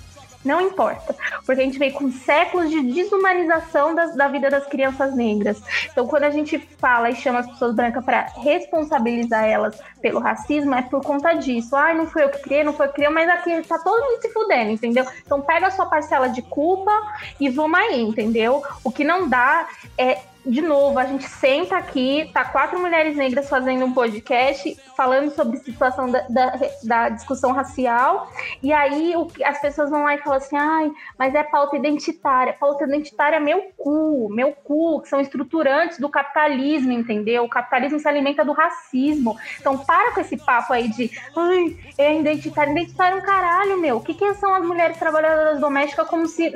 Não 0.44 0.60
importa. 0.60 1.14
Porque 1.44 1.60
a 1.60 1.64
gente 1.64 1.78
veio 1.78 1.92
com 1.92 2.10
séculos 2.12 2.70
de 2.70 2.80
desumanização 2.80 3.94
das, 3.94 4.14
da 4.14 4.28
vida 4.28 4.48
das 4.48 4.66
crianças 4.66 5.14
negras. 5.14 5.60
Então, 5.90 6.06
quando 6.06 6.24
a 6.24 6.30
gente 6.30 6.58
fala 6.78 7.10
e 7.10 7.16
chama 7.16 7.40
as 7.40 7.46
pessoas 7.46 7.74
brancas 7.74 8.04
para 8.04 8.26
responsabilizar 8.36 9.44
elas 9.44 9.78
pelo 10.00 10.20
racismo, 10.20 10.74
é 10.74 10.82
por 10.82 11.02
conta 11.02 11.32
disso. 11.34 11.74
Ai, 11.74 11.94
não 11.94 12.06
foi 12.06 12.24
eu 12.24 12.28
que 12.28 12.38
criei, 12.38 12.62
não 12.62 12.72
foi 12.72 12.86
eu 12.86 12.90
que 12.90 12.96
criei, 12.96 13.10
mas 13.10 13.28
aqui 13.28 13.60
tá 13.62 13.78
todo 13.78 14.02
mundo 14.02 14.22
se 14.22 14.32
fudendo, 14.32 14.70
entendeu? 14.70 15.04
Então, 15.26 15.40
pega 15.40 15.66
a 15.66 15.70
sua 15.70 15.86
parcela 15.86 16.28
de 16.28 16.40
culpa 16.42 16.92
e 17.40 17.48
vamos 17.48 17.78
aí, 17.78 18.00
entendeu? 18.00 18.62
O 18.84 18.92
que 18.92 19.02
não 19.02 19.28
dá 19.28 19.68
é 19.98 20.18
de 20.48 20.62
novo, 20.62 20.98
a 20.98 21.04
gente 21.04 21.24
senta 21.24 21.76
aqui, 21.76 22.30
tá 22.32 22.44
quatro 22.44 22.78
mulheres 22.78 23.16
negras 23.16 23.48
fazendo 23.48 23.84
um 23.84 23.92
podcast 23.92 24.76
falando 24.96 25.30
sobre 25.30 25.58
situação 25.58 26.10
da, 26.10 26.26
da, 26.28 26.58
da 26.82 27.08
discussão 27.10 27.52
racial, 27.52 28.28
e 28.62 28.72
aí 28.72 29.14
o, 29.14 29.28
as 29.44 29.60
pessoas 29.60 29.90
vão 29.90 30.02
lá 30.02 30.14
e 30.14 30.18
falam 30.18 30.38
assim, 30.38 30.56
ai, 30.56 30.90
mas 31.16 31.34
é 31.34 31.42
pauta 31.44 31.76
identitária. 31.76 32.52
Pauta 32.54 32.84
identitária 32.84 33.36
é 33.36 33.40
meu 33.40 33.70
cu, 33.76 34.28
meu 34.30 34.52
cu, 34.52 35.00
que 35.02 35.08
são 35.08 35.20
estruturantes 35.20 35.98
do 35.98 36.08
capitalismo, 36.08 36.92
entendeu? 36.92 37.44
O 37.44 37.48
capitalismo 37.48 38.00
se 38.00 38.08
alimenta 38.08 38.44
do 38.44 38.52
racismo. 38.52 39.36
Então 39.60 39.78
para 39.78 40.12
com 40.12 40.20
esse 40.20 40.36
papo 40.36 40.72
aí 40.72 40.88
de, 40.88 41.10
ai, 41.36 41.76
é 41.96 42.18
identitário. 42.18 42.72
Identitário 42.72 43.18
é 43.18 43.20
um 43.20 43.24
caralho, 43.24 43.80
meu. 43.80 43.98
O 43.98 44.00
que, 44.00 44.14
que 44.14 44.34
são 44.34 44.52
as 44.54 44.64
mulheres 44.64 44.96
trabalhadoras 44.98 45.60
domésticas 45.60 46.08
como 46.08 46.26
se, 46.26 46.50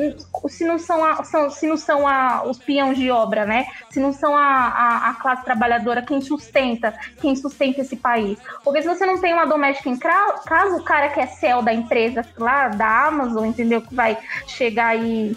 se 0.48 0.64
não 0.64 0.78
são, 0.78 1.04
a, 1.04 1.22
são 1.24 1.50
se 1.50 1.66
não 1.66 1.76
são 1.76 2.08
a, 2.08 2.42
os 2.44 2.58
peões 2.58 2.98
de 2.98 3.10
obra, 3.10 3.44
né? 3.44 3.66
Se 3.90 4.00
não 4.00 4.12
são 4.12 4.36
a, 4.36 4.42
a, 4.42 5.10
a, 5.10 5.14
classe 5.14 5.44
trabalhadora 5.44 6.02
quem 6.02 6.20
sustenta, 6.20 6.94
quem 7.20 7.34
sustenta 7.36 7.80
esse 7.80 7.96
país. 7.96 8.38
Porque 8.64 8.82
se 8.82 8.88
você 8.88 9.04
não 9.04 9.20
tem 9.20 9.32
uma 9.32 9.46
doméstica 9.46 9.88
em 9.88 9.96
casa, 9.96 10.76
o 10.76 10.82
cara 10.82 11.08
que 11.08 11.20
é 11.20 11.26
céu 11.26 11.62
da 11.62 11.72
empresa 11.72 12.24
lá, 12.36 12.68
da 12.68 13.06
Amazon, 13.06 13.46
entendeu? 13.46 13.82
Que 13.82 13.94
vai 13.94 14.18
chegar 14.46 14.96
e, 14.96 15.36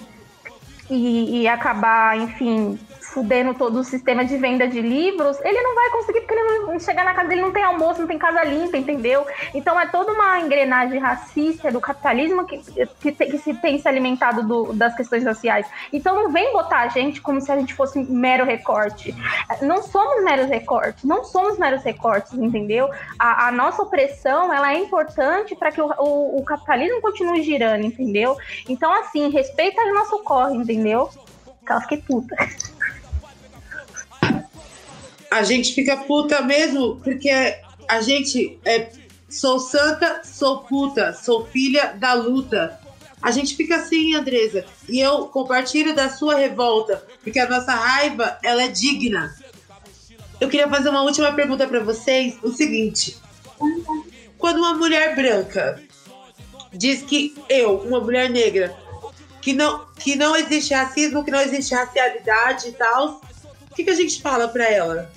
e, 0.90 1.42
e 1.42 1.48
acabar, 1.48 2.18
enfim, 2.18 2.80
fudendo 3.16 3.54
todo 3.54 3.80
o 3.80 3.84
sistema 3.84 4.26
de 4.26 4.36
venda 4.36 4.68
de 4.68 4.82
livros, 4.82 5.40
ele 5.40 5.62
não 5.62 5.74
vai 5.74 5.90
conseguir, 5.90 6.20
porque 6.20 6.34
ele 6.34 6.60
não 6.60 6.78
chegar 6.78 7.06
na 7.06 7.14
casa 7.14 7.30
dele 7.30 7.42
não 7.42 7.54
tem 7.54 7.64
almoço, 7.64 8.02
não 8.02 8.08
tem 8.08 8.18
casa 8.18 8.44
limpa, 8.44 8.76
entendeu? 8.76 9.26
Então 9.54 9.80
é 9.80 9.88
toda 9.88 10.12
uma 10.12 10.42
engrenagem 10.42 11.00
racista 11.00 11.72
do 11.72 11.80
capitalismo 11.80 12.46
que, 12.46 12.58
que, 13.00 13.12
que 13.14 13.38
se 13.38 13.54
tem 13.54 13.80
se 13.80 13.88
alimentado 13.88 14.44
do, 14.44 14.74
das 14.74 14.94
questões 14.96 15.24
raciais. 15.24 15.66
Então 15.94 16.14
não 16.14 16.30
vem 16.30 16.52
botar 16.52 16.80
a 16.80 16.88
gente 16.90 17.22
como 17.22 17.40
se 17.40 17.50
a 17.50 17.58
gente 17.58 17.74
fosse 17.74 18.04
mero 18.04 18.44
recorte. 18.44 19.16
Não 19.62 19.82
somos 19.82 20.22
meros 20.26 20.50
recortes, 20.50 21.06
não 21.06 21.24
somos 21.24 21.58
meros 21.58 21.84
recortes, 21.84 22.34
entendeu? 22.34 22.90
A, 23.18 23.48
a 23.48 23.52
nossa 23.52 23.82
opressão 23.82 24.54
ela 24.54 24.74
é 24.74 24.80
importante 24.80 25.56
para 25.56 25.72
que 25.72 25.80
o, 25.80 25.88
o, 26.00 26.40
o 26.40 26.44
capitalismo 26.44 27.00
continue 27.00 27.42
girando, 27.44 27.86
entendeu? 27.86 28.36
Então, 28.68 28.92
assim, 28.92 29.30
respeita 29.30 29.82
o 29.82 29.94
nosso 29.94 30.20
corre, 30.20 30.58
entendeu? 30.58 31.10
Ela 31.66 31.80
fiquei 31.80 32.02
puta 32.02 32.36
a 35.32 35.44
gente 35.44 35.74
fica 35.74 35.98
puta 35.98 36.42
mesmo, 36.42 36.98
porque 36.98 37.30
a 37.88 38.02
gente 38.02 38.60
é. 38.66 38.90
Sou 39.28 39.60
santa, 39.60 40.22
sou 40.24 40.60
puta, 40.60 41.12
sou 41.12 41.46
filha 41.48 41.94
da 41.98 42.14
luta. 42.14 42.80
A 43.22 43.32
gente 43.32 43.56
fica 43.56 43.78
assim, 43.78 44.16
Andresa. 44.16 44.64
E 44.88 45.00
eu 45.00 45.26
compartilho 45.26 45.96
da 45.96 46.10
sua 46.10 46.36
revolta, 46.36 47.04
porque 47.24 47.40
a 47.40 47.50
nossa 47.50 47.74
raiva, 47.74 48.38
ela 48.44 48.64
é 48.64 48.68
digna. 48.68 49.36
Eu 50.40 50.48
queria 50.48 50.70
fazer 50.70 50.90
uma 50.90 51.02
última 51.02 51.32
pergunta 51.34 51.68
para 51.68 51.80
vocês, 51.80 52.38
o 52.44 52.52
seguinte: 52.52 53.18
quando 54.38 54.58
uma 54.58 54.76
mulher 54.76 55.16
branca 55.16 55.82
diz 56.72 57.02
que 57.02 57.36
eu, 57.50 57.78
uma 57.80 58.00
mulher 58.00 58.30
negra, 58.30 58.78
que 59.42 59.54
não 59.54 59.86
que 60.00 60.16
não 60.16 60.36
existe 60.36 60.74
racismo, 60.74 61.24
que 61.24 61.32
não 61.32 61.40
existe 61.40 61.74
racialidade 61.74 62.70
e 62.70 62.72
tal, 62.74 63.22
o 63.76 63.78
que, 63.78 63.84
que 63.84 63.90
a 63.90 63.96
gente 63.96 64.22
fala 64.22 64.48
para 64.48 64.64
ela? 64.72 65.12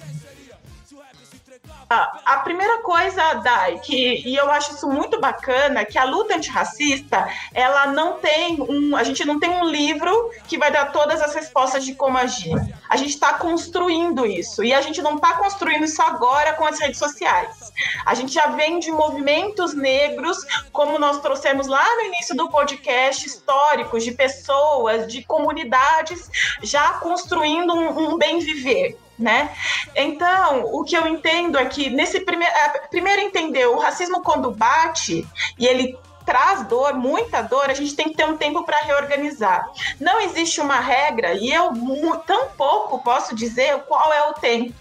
A 1.89 2.41
primeira 2.41 2.83
coisa, 2.83 3.35
Dai, 3.35 3.79
que, 3.79 4.21
e 4.27 4.35
eu 4.35 4.51
acho 4.51 4.75
isso 4.75 4.89
muito 4.89 5.21
bacana, 5.21 5.85
que 5.85 5.97
a 5.97 6.03
luta 6.03 6.35
antirracista, 6.35 7.27
ela 7.55 7.87
não 7.87 8.19
tem 8.19 8.61
um. 8.61 8.97
A 8.97 9.05
gente 9.05 9.25
não 9.25 9.39
tem 9.39 9.49
um 9.49 9.65
livro 9.65 10.31
que 10.49 10.59
vai 10.59 10.73
dar 10.73 10.93
todas 10.93 11.23
as 11.23 11.35
respostas 11.35 11.85
de 11.85 11.95
como 11.95 12.19
agir. 12.19 12.57
A 12.89 12.97
gente 12.97 13.11
está 13.11 13.35
construindo 13.35 14.27
isso. 14.27 14.65
E 14.65 14.75
a 14.75 14.83
gente 14.83 15.01
não 15.01 15.15
está 15.15 15.35
construindo 15.35 15.85
isso 15.85 16.03
agora 16.03 16.53
com 16.55 16.67
as 16.67 16.81
redes 16.81 16.99
sociais. 16.99 17.58
A 18.05 18.14
gente 18.14 18.33
já 18.33 18.49
vem 18.49 18.79
de 18.79 18.91
movimentos 18.91 19.74
negros, 19.74 20.39
como 20.72 20.99
nós 20.99 21.20
trouxemos 21.20 21.66
lá 21.66 21.85
no 21.97 22.03
início 22.03 22.37
do 22.37 22.49
podcast, 22.51 23.26
históricos 23.26 24.05
de 24.05 24.12
pessoas, 24.12 25.11
de 25.11 25.22
comunidades, 25.24 26.31
já 26.62 26.95
construindo 26.95 27.74
um, 27.74 28.12
um 28.12 28.18
bem 28.18 28.39
viver 28.39 28.97
né? 29.18 29.51
Então, 29.97 30.62
o 30.72 30.85
que 30.85 30.97
eu 30.97 31.07
entendo 31.09 31.59
é 31.59 31.66
que 31.66 31.91
nesse 31.91 32.20
primeiro, 32.20 32.55
é, 32.55 32.87
primeiro 32.87 33.20
entender 33.20 33.66
o 33.66 33.79
racismo 33.79 34.22
quando 34.22 34.53
bate 34.53 35.26
e 35.59 35.66
ele 35.66 35.99
traz 36.24 36.62
dor, 36.68 36.93
muita 36.93 37.41
dor, 37.41 37.70
a 37.70 37.74
gente 37.74 37.97
tem 37.97 38.11
que 38.11 38.16
ter 38.16 38.26
um 38.26 38.37
tempo 38.37 38.62
para 38.62 38.83
reorganizar. 38.83 39.66
Não 39.99 40.20
existe 40.20 40.61
uma 40.61 40.79
regra 40.79 41.33
e 41.33 41.51
eu 41.51 41.72
tão 42.26 42.51
pouco 42.51 43.03
posso 43.03 43.35
dizer 43.35 43.79
qual 43.89 44.12
é 44.12 44.22
o 44.29 44.35
tempo, 44.35 44.74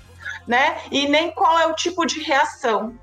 né? 0.47 0.77
E 0.91 1.07
nem 1.07 1.31
qual 1.31 1.59
é 1.59 1.67
o 1.67 1.75
tipo 1.75 2.05
de 2.05 2.21
reação. 2.21 2.97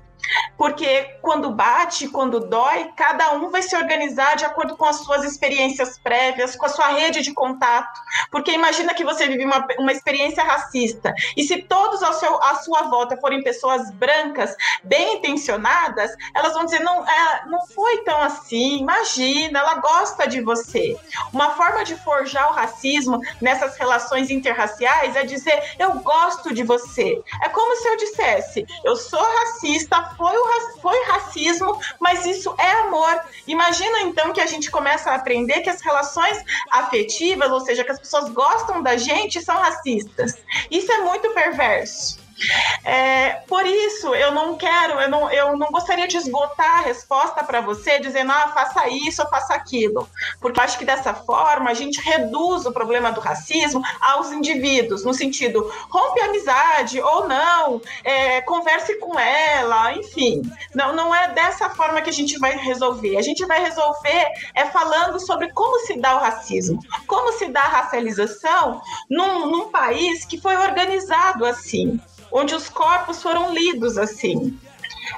Porque 0.57 1.17
quando 1.21 1.51
bate, 1.51 2.07
quando 2.07 2.47
dói, 2.47 2.91
cada 2.95 3.33
um 3.33 3.49
vai 3.49 3.61
se 3.61 3.75
organizar 3.75 4.35
de 4.35 4.45
acordo 4.45 4.77
com 4.77 4.85
as 4.85 4.97
suas 4.97 5.23
experiências 5.23 5.97
prévias, 5.99 6.55
com 6.55 6.65
a 6.65 6.69
sua 6.69 6.87
rede 6.87 7.21
de 7.21 7.33
contato. 7.33 7.99
Porque 8.31 8.51
imagina 8.51 8.93
que 8.93 9.03
você 9.03 9.27
vive 9.27 9.45
uma, 9.45 9.65
uma 9.79 9.91
experiência 9.91 10.43
racista. 10.43 11.13
E 11.35 11.43
se 11.43 11.61
todos 11.63 12.01
ao 12.03 12.13
seu, 12.13 12.41
à 12.43 12.55
sua 12.55 12.83
volta 12.83 13.17
forem 13.17 13.43
pessoas 13.43 13.91
brancas, 13.91 14.55
bem 14.83 15.17
intencionadas, 15.17 16.11
elas 16.33 16.53
vão 16.53 16.65
dizer: 16.65 16.79
não, 16.79 17.07
é, 17.07 17.45
não 17.47 17.65
foi 17.67 18.03
tão 18.03 18.21
assim, 18.21 18.79
imagina, 18.79 19.59
ela 19.59 19.75
gosta 19.75 20.27
de 20.27 20.41
você. 20.41 20.97
Uma 21.33 21.51
forma 21.51 21.83
de 21.83 21.95
forjar 21.97 22.51
o 22.51 22.53
racismo 22.53 23.19
nessas 23.41 23.77
relações 23.77 24.29
interraciais 24.29 25.15
é 25.15 25.23
dizer: 25.23 25.75
eu 25.77 25.93
gosto 25.99 26.53
de 26.53 26.63
você. 26.63 27.21
É 27.43 27.49
como 27.49 27.75
se 27.75 27.87
eu 27.87 27.97
dissesse: 27.97 28.65
eu 28.83 28.95
sou 28.95 29.21
racista 29.21 30.14
foi, 30.17 30.35
o, 30.35 30.79
foi 30.81 31.03
racismo, 31.05 31.79
mas 31.99 32.25
isso 32.25 32.53
é 32.57 32.71
amor. 32.87 33.21
Imagina 33.47 34.01
então 34.01 34.33
que 34.33 34.41
a 34.41 34.45
gente 34.45 34.71
começa 34.71 35.11
a 35.11 35.15
aprender 35.15 35.61
que 35.61 35.69
as 35.69 35.81
relações 35.81 36.43
afetivas, 36.71 37.51
ou 37.51 37.59
seja, 37.61 37.83
que 37.83 37.91
as 37.91 37.99
pessoas 37.99 38.29
gostam 38.29 38.81
da 38.81 38.97
gente, 38.97 39.41
são 39.41 39.57
racistas. 39.57 40.35
Isso 40.69 40.91
é 40.91 40.97
muito 40.99 41.31
perverso. 41.33 42.24
É, 42.83 43.41
por 43.47 43.65
isso, 43.65 44.13
eu 44.13 44.31
não 44.31 44.57
quero, 44.57 44.99
eu 44.99 45.09
não, 45.09 45.31
eu 45.31 45.57
não 45.57 45.67
gostaria 45.67 46.07
de 46.07 46.17
esgotar 46.17 46.79
a 46.79 46.81
resposta 46.81 47.43
para 47.43 47.61
você 47.61 47.99
dizendo, 47.99 48.31
ah, 48.31 48.51
faça 48.53 48.87
isso 48.89 49.21
ou 49.21 49.29
faça 49.29 49.53
aquilo. 49.53 50.07
Porque 50.39 50.59
eu 50.59 50.63
acho 50.63 50.77
que 50.77 50.85
dessa 50.85 51.13
forma 51.13 51.69
a 51.69 51.73
gente 51.73 51.99
reduz 52.01 52.65
o 52.65 52.71
problema 52.71 53.11
do 53.11 53.21
racismo 53.21 53.81
aos 54.01 54.31
indivíduos, 54.31 55.03
no 55.03 55.13
sentido, 55.13 55.71
rompe 55.89 56.21
amizade 56.21 56.99
ou 57.01 57.27
não, 57.27 57.81
é, 58.03 58.41
converse 58.41 58.99
com 58.99 59.17
ela, 59.17 59.93
enfim. 59.93 60.41
Não, 60.73 60.93
não 60.93 61.15
é 61.15 61.29
dessa 61.29 61.69
forma 61.69 62.01
que 62.01 62.09
a 62.09 62.13
gente 62.13 62.37
vai 62.37 62.57
resolver. 62.57 63.17
A 63.17 63.21
gente 63.21 63.45
vai 63.45 63.61
resolver 63.61 64.27
é 64.53 64.65
falando 64.65 65.19
sobre 65.19 65.51
como 65.51 65.79
se 65.85 65.99
dá 65.99 66.15
o 66.15 66.19
racismo, 66.19 66.79
como 67.07 67.31
se 67.33 67.47
dá 67.47 67.61
a 67.61 67.67
racialização 67.67 68.81
num, 69.09 69.49
num 69.49 69.71
país 69.71 70.25
que 70.25 70.39
foi 70.39 70.55
organizado 70.55 71.45
assim 71.45 71.99
onde 72.37 72.53
os 72.53 72.67
corpos 72.67 73.23
foram 73.23 73.53
lidos 73.53 73.97
assim 73.97 74.59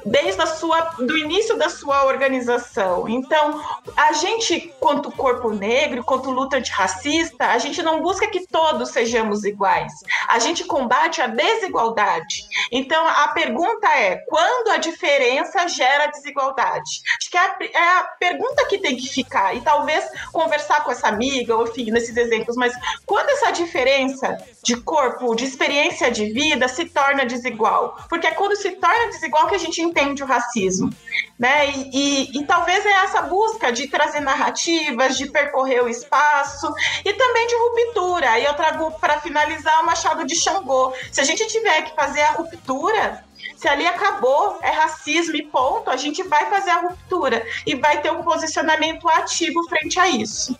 desde 0.05 0.41
a 0.41 0.45
sua, 0.45 0.79
do 0.97 1.17
início 1.17 1.57
da 1.57 1.69
sua 1.69 2.05
organização. 2.05 3.07
Então, 3.07 3.61
a 3.95 4.13
gente, 4.13 4.73
quanto 4.79 5.11
corpo 5.11 5.51
negro, 5.51 6.03
quanto 6.03 6.31
luta 6.31 6.57
antirracista, 6.57 7.47
a 7.47 7.57
gente 7.57 7.81
não 7.81 8.01
busca 8.01 8.27
que 8.27 8.47
todos 8.47 8.89
sejamos 8.89 9.43
iguais. 9.43 9.93
A 10.27 10.39
gente 10.39 10.63
combate 10.65 11.21
a 11.21 11.27
desigualdade. 11.27 12.43
Então, 12.71 13.07
a 13.07 13.29
pergunta 13.29 13.87
é: 13.87 14.17
quando 14.27 14.69
a 14.69 14.77
diferença 14.77 15.67
gera 15.67 16.07
desigualdade? 16.07 17.01
Acho 17.19 17.29
que 17.29 17.37
é 17.37 17.39
a, 17.39 17.57
é 17.73 17.99
a 17.99 18.03
pergunta 18.19 18.65
que 18.67 18.77
tem 18.77 18.95
que 18.95 19.07
ficar. 19.07 19.55
E 19.55 19.61
talvez 19.61 20.05
conversar 20.31 20.83
com 20.83 20.91
essa 20.91 21.07
amiga, 21.07 21.55
ou 21.55 21.67
enfim, 21.67 21.91
nesses 21.91 22.15
exemplos, 22.15 22.55
mas 22.55 22.73
quando 23.05 23.29
essa 23.29 23.51
diferença 23.51 24.37
de 24.63 24.75
corpo, 24.77 25.35
de 25.35 25.45
experiência 25.45 26.11
de 26.11 26.31
vida 26.31 26.67
se 26.67 26.85
torna 26.85 27.25
desigual? 27.25 27.97
Porque 28.09 28.27
é 28.27 28.31
quando 28.31 28.55
se 28.55 28.71
torna 28.71 29.07
desigual 29.07 29.47
que 29.47 29.55
a 29.55 29.59
gente 29.59 29.76
entende 29.81 30.23
o 30.23 30.25
racismo. 30.25 30.89
Né? 31.37 31.69
E, 31.69 31.89
e, 31.93 32.39
e, 32.39 32.45
talvez 32.45 32.85
é 32.85 32.91
essa 33.03 33.21
busca 33.21 33.71
de 33.71 33.87
trazer 33.87 34.19
narrativas, 34.19 35.17
de 35.17 35.29
percorrer 35.29 35.83
o 35.83 35.89
espaço 35.89 36.73
e 37.05 37.13
também 37.13 37.47
de 37.47 37.55
ruptura. 37.55 38.31
Aí 38.31 38.45
eu 38.45 38.53
trago 38.53 38.91
para 38.99 39.19
finalizar 39.19 39.81
o 39.81 39.85
Machado 39.85 40.25
de 40.25 40.35
Xangô. 40.35 40.93
Se 41.11 41.21
a 41.21 41.23
gente 41.23 41.45
tiver 41.47 41.83
que 41.83 41.95
fazer 41.95 42.21
a 42.21 42.31
ruptura, 42.31 43.23
se 43.55 43.67
ali 43.67 43.85
acabou, 43.85 44.59
é 44.61 44.71
racismo 44.71 45.35
e 45.35 45.43
ponto, 45.43 45.89
a 45.89 45.97
gente 45.97 46.23
vai 46.23 46.49
fazer 46.49 46.71
a 46.71 46.81
ruptura 46.81 47.45
e 47.65 47.75
vai 47.75 48.01
ter 48.01 48.11
um 48.11 48.23
posicionamento 48.23 49.07
ativo 49.09 49.67
frente 49.69 49.99
a 49.99 50.07
isso. 50.09 50.57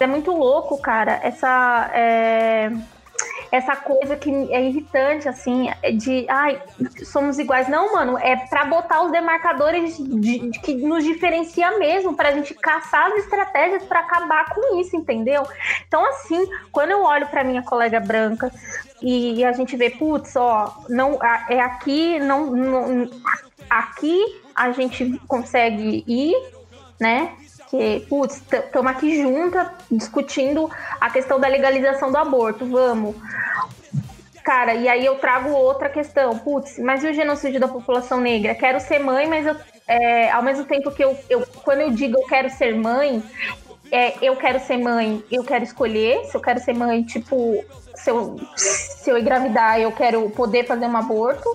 É 0.00 0.06
muito 0.06 0.30
louco, 0.30 0.78
cara, 0.78 1.20
essa. 1.22 1.90
É 1.92 2.70
essa 3.50 3.74
coisa 3.76 4.16
que 4.16 4.30
é 4.52 4.62
irritante, 4.62 5.28
assim, 5.28 5.68
de 5.96 6.26
ai, 6.28 6.60
somos 7.04 7.38
iguais. 7.38 7.68
Não, 7.68 7.94
mano, 7.94 8.18
é 8.18 8.36
para 8.36 8.64
botar 8.64 9.02
os 9.02 9.12
demarcadores 9.12 9.96
de, 9.96 10.50
de, 10.50 10.60
que 10.60 10.74
nos 10.74 11.04
diferencia 11.04 11.78
mesmo, 11.78 12.14
pra 12.14 12.32
gente 12.32 12.54
caçar 12.54 13.12
as 13.12 13.24
estratégias 13.24 13.82
para 13.84 14.00
acabar 14.00 14.54
com 14.54 14.80
isso, 14.80 14.96
entendeu? 14.96 15.46
Então, 15.86 16.04
assim, 16.10 16.46
quando 16.70 16.90
eu 16.90 17.02
olho 17.02 17.26
para 17.28 17.44
minha 17.44 17.62
colega 17.62 18.00
branca 18.00 18.52
e, 19.00 19.40
e 19.40 19.44
a 19.44 19.52
gente 19.52 19.76
vê, 19.76 19.90
putz, 19.90 20.36
ó, 20.36 20.82
não, 20.88 21.18
é 21.48 21.60
aqui, 21.60 22.18
não, 22.18 22.46
não 22.46 23.10
aqui 23.68 24.20
a 24.54 24.72
gente 24.72 25.18
consegue 25.26 26.04
ir, 26.06 26.34
né? 27.00 27.32
Que, 27.70 28.00
putz, 28.08 28.42
estamos 28.52 28.90
aqui 28.90 29.20
juntas 29.22 29.68
discutindo 29.90 30.70
a 31.00 31.10
questão 31.10 31.38
da 31.38 31.48
legalização 31.48 32.10
do 32.10 32.16
aborto, 32.16 32.66
vamos. 32.66 33.14
Cara, 34.42 34.74
e 34.74 34.88
aí 34.88 35.04
eu 35.04 35.16
trago 35.16 35.50
outra 35.50 35.90
questão, 35.90 36.38
putz, 36.38 36.78
mas 36.78 37.04
e 37.04 37.08
o 37.08 37.12
genocídio 37.12 37.60
da 37.60 37.68
população 37.68 38.20
negra? 38.20 38.54
Quero 38.54 38.80
ser 38.80 38.98
mãe, 38.98 39.26
mas 39.26 39.46
eu, 39.46 39.54
é, 39.86 40.30
ao 40.30 40.42
mesmo 40.42 40.64
tempo 40.64 40.90
que 40.90 41.04
eu, 41.04 41.18
eu, 41.28 41.46
quando 41.62 41.80
eu 41.80 41.90
digo 41.90 42.18
eu 42.18 42.26
quero 42.26 42.48
ser 42.48 42.74
mãe, 42.74 43.22
é, 43.90 44.14
eu 44.22 44.36
quero 44.36 44.60
ser 44.60 44.76
mãe, 44.76 45.22
eu 45.30 45.42
quero 45.44 45.64
escolher, 45.64 46.24
se 46.26 46.36
eu 46.36 46.40
quero 46.40 46.60
ser 46.60 46.74
mãe, 46.74 47.02
tipo, 47.02 47.64
se 47.94 48.10
eu, 48.10 48.38
se 48.56 49.10
eu 49.10 49.18
engravidar, 49.18 49.80
eu 49.80 49.92
quero 49.92 50.28
poder 50.30 50.66
fazer 50.66 50.86
um 50.86 50.96
aborto, 50.96 51.48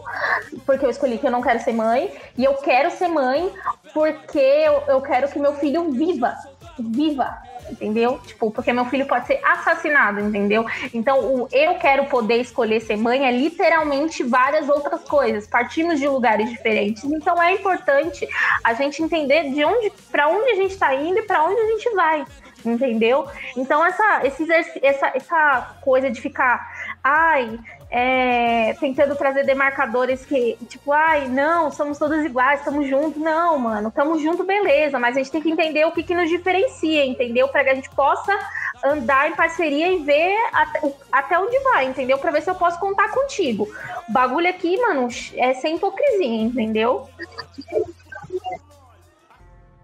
porque 0.65 0.85
eu 0.85 0.89
escolhi 0.89 1.17
que 1.17 1.27
eu 1.27 1.31
não 1.31 1.41
quero 1.41 1.59
ser 1.59 1.73
mãe, 1.73 2.11
e 2.37 2.43
eu 2.43 2.53
quero 2.55 2.91
ser 2.91 3.07
mãe 3.07 3.51
porque 3.93 4.39
eu, 4.39 4.83
eu 4.87 5.01
quero 5.01 5.27
que 5.29 5.39
meu 5.39 5.53
filho 5.55 5.91
viva, 5.91 6.35
viva, 6.79 7.37
entendeu? 7.73 8.19
Tipo, 8.25 8.51
porque 8.51 8.71
meu 8.71 8.85
filho 8.85 9.05
pode 9.05 9.27
ser 9.27 9.39
assassinado, 9.43 10.19
entendeu? 10.19 10.65
Então, 10.93 11.19
o 11.19 11.47
eu 11.51 11.75
quero 11.75 12.05
poder 12.05 12.37
escolher 12.37 12.79
ser 12.79 12.97
mãe 12.97 13.25
é 13.25 13.31
literalmente 13.31 14.23
várias 14.23 14.69
outras 14.69 15.03
coisas. 15.03 15.47
Partimos 15.47 15.99
de 15.99 16.07
lugares 16.07 16.49
diferentes. 16.49 17.03
Então, 17.03 17.41
é 17.41 17.53
importante 17.53 18.27
a 18.63 18.73
gente 18.73 19.01
entender 19.01 19.51
de 19.51 19.63
onde, 19.65 19.91
para 20.11 20.27
onde 20.27 20.51
a 20.51 20.55
gente 20.55 20.71
está 20.71 20.93
indo 20.93 21.19
e 21.19 21.23
para 21.23 21.43
onde 21.43 21.59
a 21.59 21.67
gente 21.67 21.89
vai 21.95 22.25
entendeu? 22.65 23.27
Então 23.57 23.85
essa, 23.85 24.21
esse, 24.25 24.47
essa, 24.81 25.11
essa 25.13 25.75
coisa 25.81 26.09
de 26.09 26.21
ficar, 26.21 26.95
ai, 27.03 27.59
é, 27.95 28.73
tentando 28.79 29.15
trazer 29.15 29.45
demarcadores 29.45 30.25
que, 30.25 30.57
tipo, 30.67 30.91
ai, 30.91 31.27
não, 31.27 31.71
somos 31.71 31.99
todos 31.99 32.25
iguais, 32.25 32.57
estamos 32.57 32.89
juntos. 32.89 33.21
Não, 33.21 33.59
mano, 33.59 33.89
estamos 33.89 34.19
juntos, 34.19 34.43
beleza, 34.47 34.97
mas 34.97 35.15
a 35.15 35.19
gente 35.19 35.31
tem 35.31 35.41
que 35.43 35.51
entender 35.51 35.85
o 35.85 35.91
que, 35.91 36.01
que 36.01 36.15
nos 36.15 36.27
diferencia, 36.27 37.05
entendeu? 37.05 37.47
Para 37.49 37.63
que 37.63 37.69
a 37.69 37.75
gente 37.75 37.91
possa 37.91 38.35
andar 38.83 39.29
em 39.29 39.35
parceria 39.35 39.91
e 39.91 39.99
ver 39.99 40.35
até, 40.51 40.93
até 41.11 41.39
onde 41.39 41.59
vai, 41.59 41.85
entendeu? 41.85 42.17
Para 42.17 42.31
ver 42.31 42.41
se 42.41 42.49
eu 42.49 42.55
posso 42.55 42.79
contar 42.79 43.11
contigo. 43.11 43.71
O 44.09 44.11
bagulho 44.11 44.49
aqui, 44.49 44.75
mano, 44.81 45.07
é 45.35 45.53
sem 45.53 45.75
hipocrisia, 45.75 46.41
entendeu? 46.41 47.07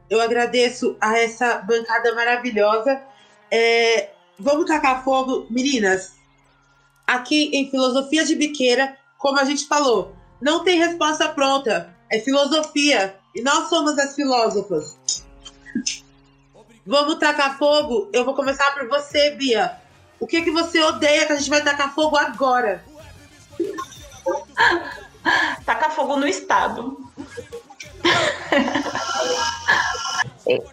Eu 0.09 0.19
agradeço 0.19 0.97
a 0.99 1.15
essa 1.19 1.59
bancada 1.59 2.15
maravilhosa. 2.15 2.99
É, 3.51 4.09
vamos 4.39 4.65
tacar 4.65 5.03
fogo, 5.03 5.45
meninas. 5.47 6.18
Aqui 7.09 7.49
em 7.55 7.71
Filosofia 7.71 8.23
de 8.23 8.35
Biqueira, 8.35 8.95
como 9.17 9.39
a 9.39 9.43
gente 9.43 9.67
falou, 9.67 10.13
não 10.39 10.63
tem 10.63 10.77
resposta 10.77 11.27
pronta. 11.27 11.91
É 12.07 12.19
filosofia. 12.19 13.17
E 13.33 13.41
nós 13.41 13.67
somos 13.67 13.97
as 13.97 14.13
filósofas. 14.13 14.95
Vamos 16.85 17.15
tacar 17.17 17.57
fogo? 17.57 18.11
Eu 18.13 18.23
vou 18.23 18.35
começar 18.35 18.75
por 18.75 18.87
você, 18.87 19.31
Bia. 19.31 19.75
O 20.19 20.27
que, 20.27 20.43
que 20.43 20.51
você 20.51 20.79
odeia 20.83 21.25
que 21.25 21.33
a 21.33 21.35
gente 21.35 21.49
vai 21.49 21.63
tacar 21.63 21.95
fogo 21.95 22.15
agora? 22.15 22.85
Tacar 25.65 25.89
fogo 25.95 26.15
no 26.15 26.27
Estado. 26.27 26.95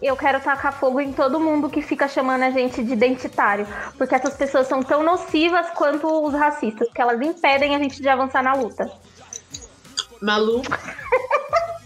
Eu 0.01 0.15
quero 0.15 0.39
tacar 0.39 0.73
fogo 0.73 0.99
em 0.99 1.13
todo 1.13 1.39
mundo 1.39 1.69
que 1.69 1.81
fica 1.81 2.07
chamando 2.07 2.41
a 2.43 2.49
gente 2.49 2.83
de 2.83 2.93
identitário, 2.93 3.67
porque 3.97 4.15
essas 4.15 4.35
pessoas 4.35 4.67
são 4.67 4.81
tão 4.81 5.03
nocivas 5.03 5.67
quanto 5.75 6.07
os 6.25 6.33
racistas, 6.33 6.87
que 6.93 7.01
elas 7.01 7.21
impedem 7.21 7.75
a 7.75 7.79
gente 7.79 8.01
de 8.01 8.09
avançar 8.09 8.41
na 8.41 8.53
luta. 8.53 8.91
Malu? 10.21 10.61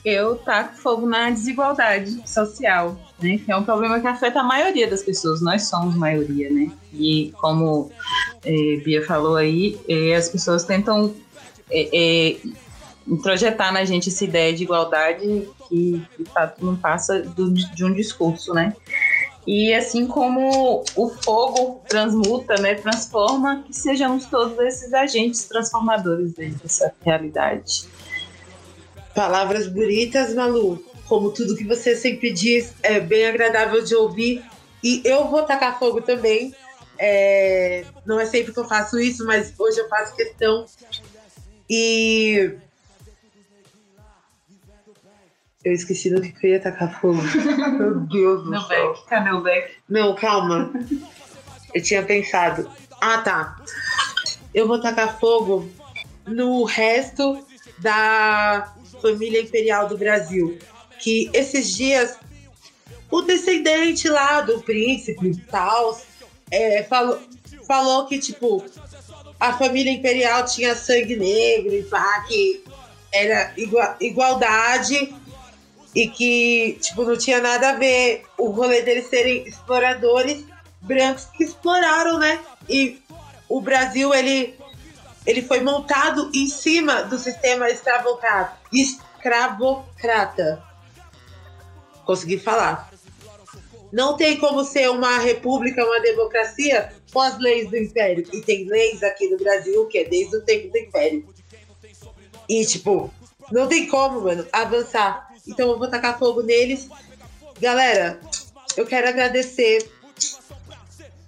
Eu 0.04 0.36
taco 0.38 0.76
fogo 0.78 1.06
na 1.06 1.30
desigualdade 1.30 2.28
social, 2.28 2.98
né? 3.22 3.38
Que 3.38 3.52
é 3.52 3.56
um 3.56 3.64
problema 3.64 4.00
que 4.00 4.08
afeta 4.08 4.39
a 4.39 4.44
maioria 4.44 4.89
das 4.89 5.04
pessoas. 5.04 5.42
Nós 5.42 5.68
somos 5.68 5.96
maioria, 5.96 6.50
né? 6.50 6.72
E 6.92 7.32
como 7.39 7.92
é, 8.44 8.82
Bia 8.84 9.06
falou 9.06 9.36
aí, 9.36 9.80
é, 9.88 10.16
as 10.16 10.28
pessoas 10.28 10.64
tentam 10.64 11.14
é, 11.70 12.36
introjetar 13.12 13.74
na 13.74 13.84
gente 13.84 14.07
essa 14.07 14.24
ideia 14.24 14.53
de 14.53 14.64
igualdade 14.64 15.49
que 15.68 16.01
de 16.18 16.26
fato 16.34 16.66
não 16.66 16.78
passa 16.78 17.22
do, 17.22 17.51
de 17.53 17.84
um 17.84 17.93
discurso, 17.93 18.53
né? 18.53 18.74
E 19.45 19.74
assim 19.74 20.07
como 20.07 20.84
o 20.95 21.09
fogo 21.09 21.82
transmuta, 21.89 22.55
né, 22.62 22.76
transforma, 22.76 23.64
que 23.64 23.74
sejamos 23.74 24.26
todos 24.26 24.57
esses 24.59 24.93
agentes 24.93 25.43
transformadores 25.45 26.34
dessa 26.34 26.93
realidade. 27.03 27.86
Palavras 29.14 29.68
bonitas, 29.68 30.34
Malu. 30.34 30.82
Como 31.07 31.32
tudo 31.32 31.57
que 31.57 31.66
você 31.66 31.95
sempre 31.95 32.32
diz, 32.32 32.74
é 32.82 32.99
bem 32.99 33.26
agradável 33.26 33.83
de 33.83 33.93
ouvir. 33.96 34.46
E 34.82 35.01
eu 35.04 35.28
vou 35.28 35.43
tacar 35.43 35.78
fogo 35.78 36.01
também. 36.01 36.55
É... 36.97 37.83
Não 38.05 38.20
é 38.20 38.25
sempre 38.25 38.54
que 38.54 38.59
eu 38.59 38.66
faço 38.66 39.00
isso, 39.00 39.25
mas 39.25 39.54
hoje 39.58 39.79
eu 39.79 39.89
faço 39.89 40.16
questão. 40.16 40.66
E 41.70 42.55
eu 45.63 45.74
esqueci 45.74 46.09
do 46.09 46.21
que 46.21 46.36
eu 46.46 46.51
ia 46.51 46.59
tacar 46.59 47.00
fogo. 47.00 47.21
Meu 47.78 48.00
Deus 48.01 48.43
do 48.43 48.67
céu. 48.67 48.93
Beck. 48.93 49.05
Cadê 49.08 49.32
o 49.32 49.42
Beck? 49.42 49.74
Não, 49.88 50.16
calma. 50.16 50.71
Eu 51.74 51.82
tinha 51.82 52.04
pensado. 52.04 52.70
Ah, 53.00 53.20
tá. 53.20 53.58
Eu 54.54 54.67
vou 54.67 54.82
tacar 54.82 55.20
fogo 55.20 55.70
no 56.25 56.63
resto 56.63 57.46
da 57.79 58.74
família 59.01 59.42
imperial 59.42 59.88
do 59.88 59.97
Brasil. 59.97 60.58
Que 61.00 61.29
esses 61.33 61.75
dias 61.75 62.17
o 63.12 63.21
descendente 63.21 64.08
lá 64.08 64.42
do 64.42 64.62
príncipe 64.62 65.36
tal 65.50 66.00
é, 66.50 66.83
falou, 66.83 67.20
falou 67.67 68.05
que, 68.05 68.17
tipo, 68.17 68.63
a 69.38 69.54
família 69.54 69.92
imperial 69.92 70.46
tinha 70.46 70.74
sangue 70.75 71.17
negro 71.17 71.74
e 71.74 71.83
pá, 71.83 72.21
que 72.28 72.63
era 73.12 73.54
igual, 73.58 73.97
igualdade 74.00 75.13
e 75.93 76.08
que, 76.08 76.78
tipo, 76.82 77.04
não 77.04 77.18
tinha 77.18 77.42
nada 77.42 77.70
a 77.70 77.74
ver 77.74 78.24
o 78.38 78.50
rolê 78.50 78.82
deles 78.82 79.08
serem 79.08 79.47
exploradores 79.47 80.46
brancos 80.82 81.26
que 81.26 81.43
exploraram, 81.43 82.18
né? 82.18 82.39
E 82.68 83.01
o 83.47 83.59
Brasil, 83.62 84.13
ele, 84.13 84.55
ele 85.26 85.42
foi 85.42 85.59
montado 85.62 86.32
em 86.34 86.47
cima 86.47 87.04
do 87.04 87.20
sistema 87.20 87.70
escravocrata. 87.70 88.58
escravocrata. 88.72 90.63
Consegui 92.05 92.39
falar. 92.39 92.89
Não 93.92 94.16
tem 94.16 94.38
como 94.38 94.63
ser 94.63 94.89
uma 94.89 95.18
república, 95.20 95.86
uma 95.86 96.00
democracia 96.00 96.93
com 97.12 97.20
as 97.20 97.38
leis 97.39 97.70
do 97.70 97.78
império. 97.78 98.26
E 98.32 98.42
tem 98.42 98.66
leis 98.66 99.04
aqui 99.04 99.28
no 99.28 99.38
Brasil 99.38 99.86
que 99.88 99.97
é 99.97 100.05
desde 100.05 100.38
o 100.38 100.42
tempo 100.42 100.72
do 100.72 100.78
império. 100.78 101.28
E, 102.47 102.66
tipo, 102.66 103.13
não 103.51 103.68
tem 103.68 103.88
como, 103.88 104.22
mano, 104.22 104.46
avançar. 104.51 105.30
Então 105.47 105.70
eu 105.70 105.80
vou 105.80 105.89
tacar 105.89 106.18
fogo 106.18 106.42
neles. 106.42 106.88
Galera, 107.59 108.20
eu 108.78 108.86
quero 108.86 109.08
agradecer 109.08 109.89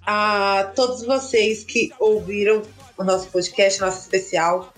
a 0.06 0.72
todos 0.76 1.04
vocês 1.04 1.64
que 1.64 1.92
ouviram 2.00 2.64
o 2.98 3.04
nosso 3.04 3.28
podcast, 3.30 3.80
nosso 3.82 4.02
especial. 4.02 4.74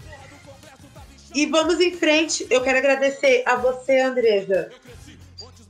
E 1.34 1.46
vamos 1.46 1.80
em 1.80 1.92
frente. 1.96 2.48
Eu 2.50 2.62
quero 2.62 2.78
agradecer 2.78 3.44
a 3.46 3.56
você, 3.56 4.00
Andresa, 4.00 4.72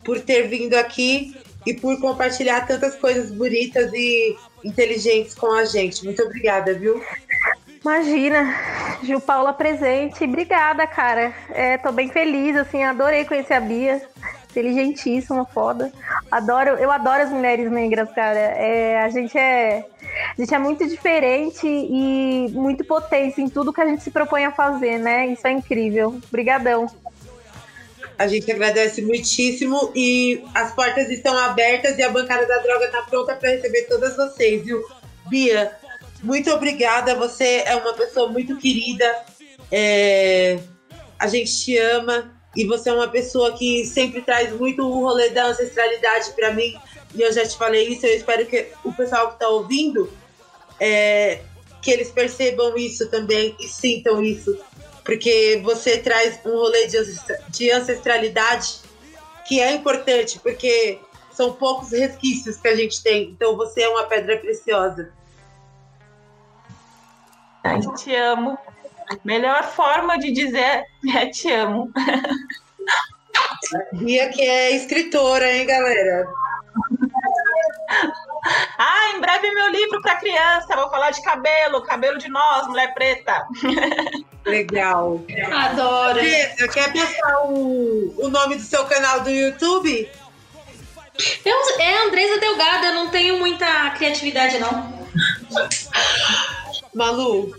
por 0.03 0.19
ter 0.21 0.47
vindo 0.47 0.75
aqui 0.75 1.35
e 1.65 1.73
por 1.73 1.99
compartilhar 1.99 2.67
tantas 2.67 2.95
coisas 2.95 3.31
bonitas 3.31 3.91
e 3.93 4.37
inteligentes 4.63 5.33
com 5.33 5.51
a 5.51 5.65
gente. 5.65 6.03
Muito 6.05 6.21
obrigada, 6.21 6.73
viu? 6.73 7.03
Imagina, 7.85 8.99
Gil 9.03 9.21
Paula 9.21 9.53
presente. 9.53 10.23
Obrigada, 10.23 10.87
cara. 10.87 11.31
É, 11.51 11.77
tô 11.77 11.91
bem 11.91 12.09
feliz, 12.09 12.57
assim, 12.57 12.83
adorei 12.83 13.25
conhecer 13.25 13.53
a 13.53 13.59
Bia. 13.59 14.01
Inteligentíssima, 14.49 15.45
foda. 15.45 15.93
Adoro, 16.31 16.71
eu 16.71 16.91
adoro 16.91 17.21
as 17.21 17.29
mulheres 17.29 17.69
negras, 17.69 18.09
cara. 18.11 18.39
É, 18.39 19.03
a 19.03 19.09
gente 19.09 19.37
é. 19.37 19.85
A 20.35 20.41
gente 20.41 20.55
é 20.55 20.57
muito 20.57 20.87
diferente 20.87 21.67
e 21.67 22.49
muito 22.53 22.83
potente 22.83 23.39
em 23.39 23.47
tudo 23.47 23.71
que 23.71 23.81
a 23.81 23.85
gente 23.85 24.01
se 24.01 24.09
propõe 24.09 24.45
a 24.45 24.51
fazer, 24.51 24.97
né? 24.97 25.27
Isso 25.27 25.45
é 25.45 25.51
incrível. 25.51 26.19
Obrigadão. 26.27 26.87
A 28.17 28.25
gente 28.25 28.51
agradece 28.51 29.03
muitíssimo 29.03 29.91
e 29.93 30.43
as 30.55 30.73
portas 30.73 31.07
estão 31.11 31.37
abertas 31.37 31.99
e 31.99 32.01
a 32.01 32.09
bancada 32.09 32.47
da 32.47 32.57
droga 32.57 32.85
está 32.85 33.03
pronta 33.03 33.35
para 33.35 33.51
receber 33.51 33.83
todas 33.83 34.15
vocês, 34.15 34.63
viu? 34.63 34.81
Bia, 35.27 35.71
muito 36.23 36.49
obrigada. 36.51 37.15
Você 37.15 37.63
é 37.65 37.75
uma 37.75 37.93
pessoa 37.93 38.29
muito 38.29 38.57
querida. 38.57 39.05
É... 39.71 40.59
A 41.17 41.27
gente 41.27 41.57
te 41.63 41.77
ama 41.77 42.33
e 42.55 42.65
você 42.65 42.89
é 42.89 42.93
uma 42.93 43.07
pessoa 43.07 43.53
que 43.53 43.85
sempre 43.85 44.21
traz 44.21 44.51
muito 44.53 44.83
o 44.83 45.01
rolê 45.01 45.29
da 45.29 45.47
ancestralidade 45.47 46.31
para 46.31 46.53
mim. 46.53 46.75
E 47.13 47.21
eu 47.21 47.31
já 47.31 47.45
te 47.45 47.57
falei 47.57 47.87
isso. 47.87 48.05
Eu 48.05 48.15
espero 48.15 48.45
que 48.45 48.67
o 48.83 48.93
pessoal 48.93 49.29
que 49.29 49.33
está 49.35 49.47
ouvindo 49.47 50.11
é... 50.79 51.41
que 51.81 51.91
eles 51.91 52.11
percebam 52.11 52.77
isso 52.77 53.09
também 53.09 53.55
e 53.59 53.67
sintam 53.67 54.21
isso 54.23 54.57
porque 55.05 55.61
você 55.63 55.99
traz 55.99 56.39
um 56.43 56.49
rolê 56.49 56.87
de 57.49 57.71
ancestralidade 57.71 58.79
que 59.47 59.61
é 59.61 59.73
importante, 59.73 60.39
porque 60.39 60.97
são 61.31 61.53
poucos 61.53 61.91
resquícios 61.91 62.57
que 62.57 62.67
a 62.67 62.75
gente 62.75 63.01
tem. 63.03 63.29
Então 63.29 63.55
você 63.55 63.83
é 63.83 63.89
uma 63.89 64.03
pedra 64.05 64.35
preciosa. 64.37 65.13
Ai, 67.65 67.81
te 67.97 68.15
amo. 68.15 68.57
Melhor 69.23 69.63
forma 69.63 70.17
de 70.19 70.31
dizer 70.31 70.85
é 71.15 71.25
te 71.27 71.51
amo. 71.51 71.91
Bia 73.93 74.29
que 74.29 74.41
é 74.41 74.75
escritora, 74.75 75.51
hein, 75.51 75.65
galera? 75.65 76.27
Ah, 78.77 79.13
em 79.15 79.19
breve 79.19 79.51
meu 79.51 79.69
livro 79.71 79.99
para 80.01 80.17
criança. 80.17 80.75
Vou 80.75 80.89
falar 80.91 81.09
de 81.09 81.21
cabelo, 81.23 81.81
cabelo 81.81 82.19
de 82.19 82.29
nós, 82.29 82.67
mulher 82.67 82.93
preta. 82.93 83.47
Legal. 84.45 85.23
Adoro. 85.51 86.19
Quer, 86.19 86.67
quer 86.69 86.93
passar 86.93 87.45
o, 87.45 88.13
o 88.19 88.29
nome 88.29 88.57
do 88.57 88.61
seu 88.61 88.85
canal 88.85 89.21
do 89.21 89.31
YouTube? 89.31 90.07
Eu, 91.43 91.79
é 91.79 92.03
Andresa 92.03 92.39
Delgado, 92.39 92.85
eu 92.85 92.93
não 92.93 93.09
tenho 93.09 93.39
muita 93.39 93.89
criatividade, 93.91 94.59
não. 94.59 94.93
Malu, 96.95 97.53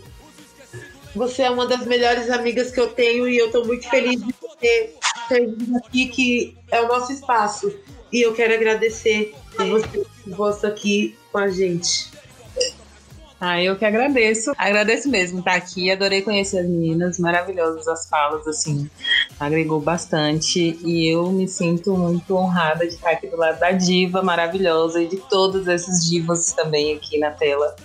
você 1.15 1.43
é 1.43 1.49
uma 1.49 1.67
das 1.67 1.85
melhores 1.85 2.29
amigas 2.29 2.71
que 2.71 2.79
eu 2.79 2.89
tenho 2.89 3.29
e 3.29 3.37
eu 3.37 3.51
tô 3.51 3.63
muito 3.63 3.87
feliz 3.87 4.19
de 4.19 4.33
você 4.41 4.95
ter 5.29 5.45
vindo 5.45 5.77
aqui, 5.77 6.07
que 6.07 6.57
é 6.71 6.81
o 6.81 6.87
nosso 6.87 7.11
espaço. 7.11 7.71
E 8.11 8.21
eu 8.21 8.33
quero 8.33 8.53
agradecer 8.53 9.35
você, 9.57 10.05
você 10.25 10.67
aqui 10.67 11.17
com 11.31 11.37
a 11.37 11.49
gente. 11.49 12.09
Ah, 13.39 13.61
eu 13.61 13.75
que 13.75 13.85
agradeço. 13.85 14.51
Agradeço 14.57 15.07
mesmo 15.07 15.39
estar 15.39 15.53
aqui. 15.53 15.91
Adorei 15.91 16.23
conhecer 16.23 16.59
as 16.59 16.65
meninas, 16.65 17.19
maravilhosas 17.19 17.87
as 17.87 18.09
falas, 18.09 18.47
assim, 18.47 18.89
agregou 19.39 19.79
bastante. 19.79 20.79
E 20.83 21.13
eu 21.13 21.31
me 21.31 21.47
sinto 21.47 21.95
muito 21.95 22.35
honrada 22.35 22.87
de 22.87 22.95
estar 22.95 23.11
aqui 23.11 23.27
do 23.27 23.37
lado 23.37 23.59
da 23.59 23.71
diva 23.71 24.23
maravilhosa 24.23 25.03
e 25.03 25.07
de 25.07 25.17
todos 25.17 25.67
esses 25.67 26.09
divas 26.09 26.51
também 26.53 26.95
aqui 26.95 27.19
na 27.19 27.29
tela. 27.29 27.75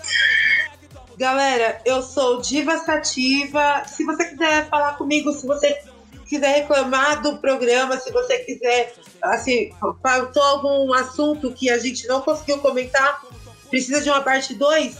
Galera, 1.16 1.80
eu 1.84 2.02
sou 2.02 2.40
Diva 2.40 2.78
Sativa. 2.78 3.84
Se 3.86 4.04
você 4.04 4.24
quiser 4.24 4.68
falar 4.68 4.96
comigo, 4.96 5.32
se 5.32 5.46
você 5.46 5.78
quiser 6.26 6.60
reclamar 6.60 7.20
do 7.20 7.38
programa, 7.38 7.98
se 7.98 8.10
você 8.10 8.38
quiser, 8.38 8.94
assim, 9.20 9.70
faltou 10.02 10.42
algum 10.42 10.92
assunto 10.94 11.52
que 11.52 11.68
a 11.68 11.78
gente 11.78 12.06
não 12.06 12.22
conseguiu 12.22 12.58
comentar, 12.58 13.22
precisa 13.68 14.00
de 14.00 14.08
uma 14.08 14.22
parte 14.22 14.54
2, 14.54 14.96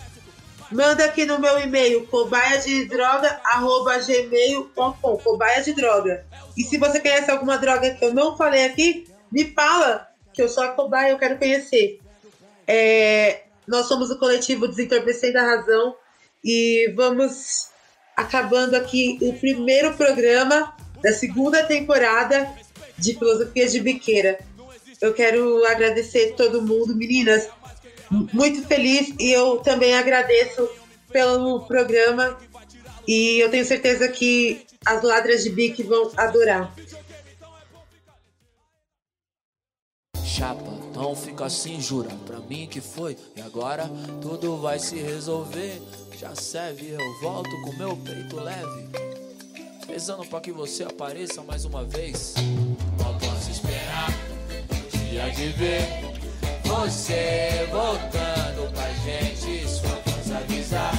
manda 0.70 1.04
aqui 1.04 1.24
no 1.24 1.38
meu 1.38 1.58
e-mail, 1.58 2.06
cobaia 2.06 2.58
de 2.58 2.84
droga, 2.84 3.40
arroba 3.44 3.98
gmail.com, 3.98 5.16
cobaia 5.18 5.62
de 5.62 5.72
droga. 5.72 6.26
E 6.56 6.62
se 6.62 6.76
você 6.76 7.00
conhece 7.00 7.30
alguma 7.30 7.56
droga 7.56 7.94
que 7.94 8.04
eu 8.04 8.12
não 8.12 8.36
falei 8.36 8.66
aqui, 8.66 9.06
me 9.30 9.46
fala, 9.52 10.08
que 10.34 10.42
eu 10.42 10.48
sou 10.48 10.62
a 10.62 10.68
cobaia, 10.68 11.12
eu 11.12 11.18
quero 11.18 11.38
conhecer. 11.38 11.98
É, 12.66 13.44
nós 13.66 13.86
somos 13.86 14.10
o 14.10 14.18
coletivo 14.18 14.68
Desentorpecendo 14.68 15.38
a 15.38 15.42
Razão 15.42 15.96
e 16.44 16.92
vamos 16.94 17.68
acabando 18.16 18.74
aqui 18.74 19.18
o 19.20 19.32
primeiro 19.34 19.94
programa 19.94 20.76
da 21.02 21.12
segunda 21.12 21.64
temporada 21.64 22.50
de 22.98 23.14
Filosofia 23.14 23.68
de 23.68 23.80
Biqueira. 23.80 24.38
Eu 25.00 25.12
quero 25.12 25.64
agradecer 25.66 26.34
todo 26.36 26.62
mundo, 26.62 26.94
meninas, 26.94 27.48
muito 28.32 28.66
feliz 28.66 29.12
e 29.18 29.32
eu 29.32 29.56
também 29.58 29.94
agradeço 29.94 30.68
pelo 31.10 31.60
programa 31.66 32.38
e 33.06 33.40
eu 33.40 33.50
tenho 33.50 33.64
certeza 33.64 34.08
que 34.08 34.64
as 34.84 35.02
ladras 35.02 35.42
de 35.42 35.50
Bic 35.50 35.82
vão 35.82 36.12
adorar. 36.16 36.74
Chapa, 40.24 40.72
não 40.94 41.14
fica 41.14 41.44
assim, 41.44 41.80
jura 41.80 42.10
pra 42.26 42.40
mim 42.40 42.66
que 42.66 42.80
foi 42.80 43.16
e 43.36 43.40
agora 43.40 43.90
tudo 44.20 44.56
vai 44.56 44.78
se 44.78 44.96
resolver. 44.96 45.80
Já 46.22 46.36
serve, 46.36 46.90
eu 46.90 47.20
volto 47.20 47.50
com 47.62 47.72
meu 47.72 47.96
peito 47.96 48.36
leve. 48.36 48.88
Rezando 49.88 50.24
pra 50.24 50.40
que 50.40 50.52
você 50.52 50.84
apareça 50.84 51.42
mais 51.42 51.64
uma 51.64 51.82
vez. 51.82 52.34
Não 52.96 53.18
posso 53.18 53.50
esperar 53.50 54.08
dia 55.10 55.28
de 55.30 55.48
ver 55.48 55.82
você 56.62 57.66
voltando 57.72 58.72
pra 58.72 58.88
gente. 59.04 59.68
Sua 59.68 59.90
voz 60.06 60.30
avisar, 60.30 60.94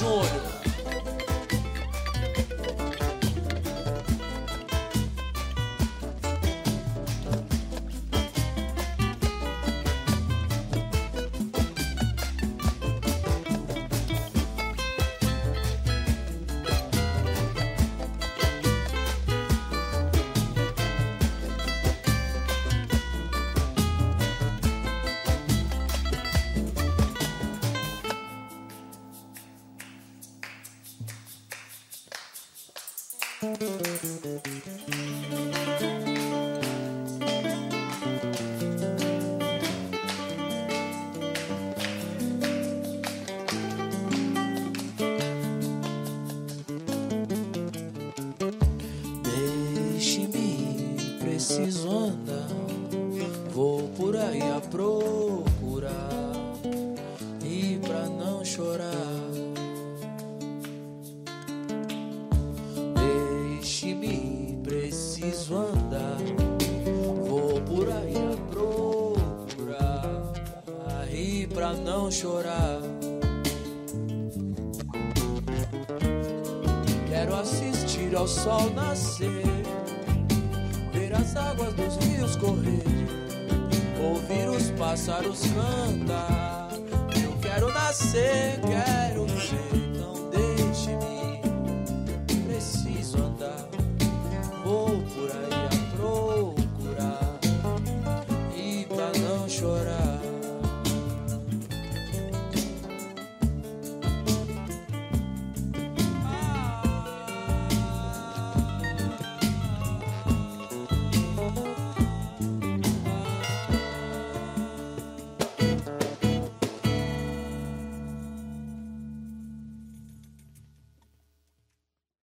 Júnior. 0.00 0.49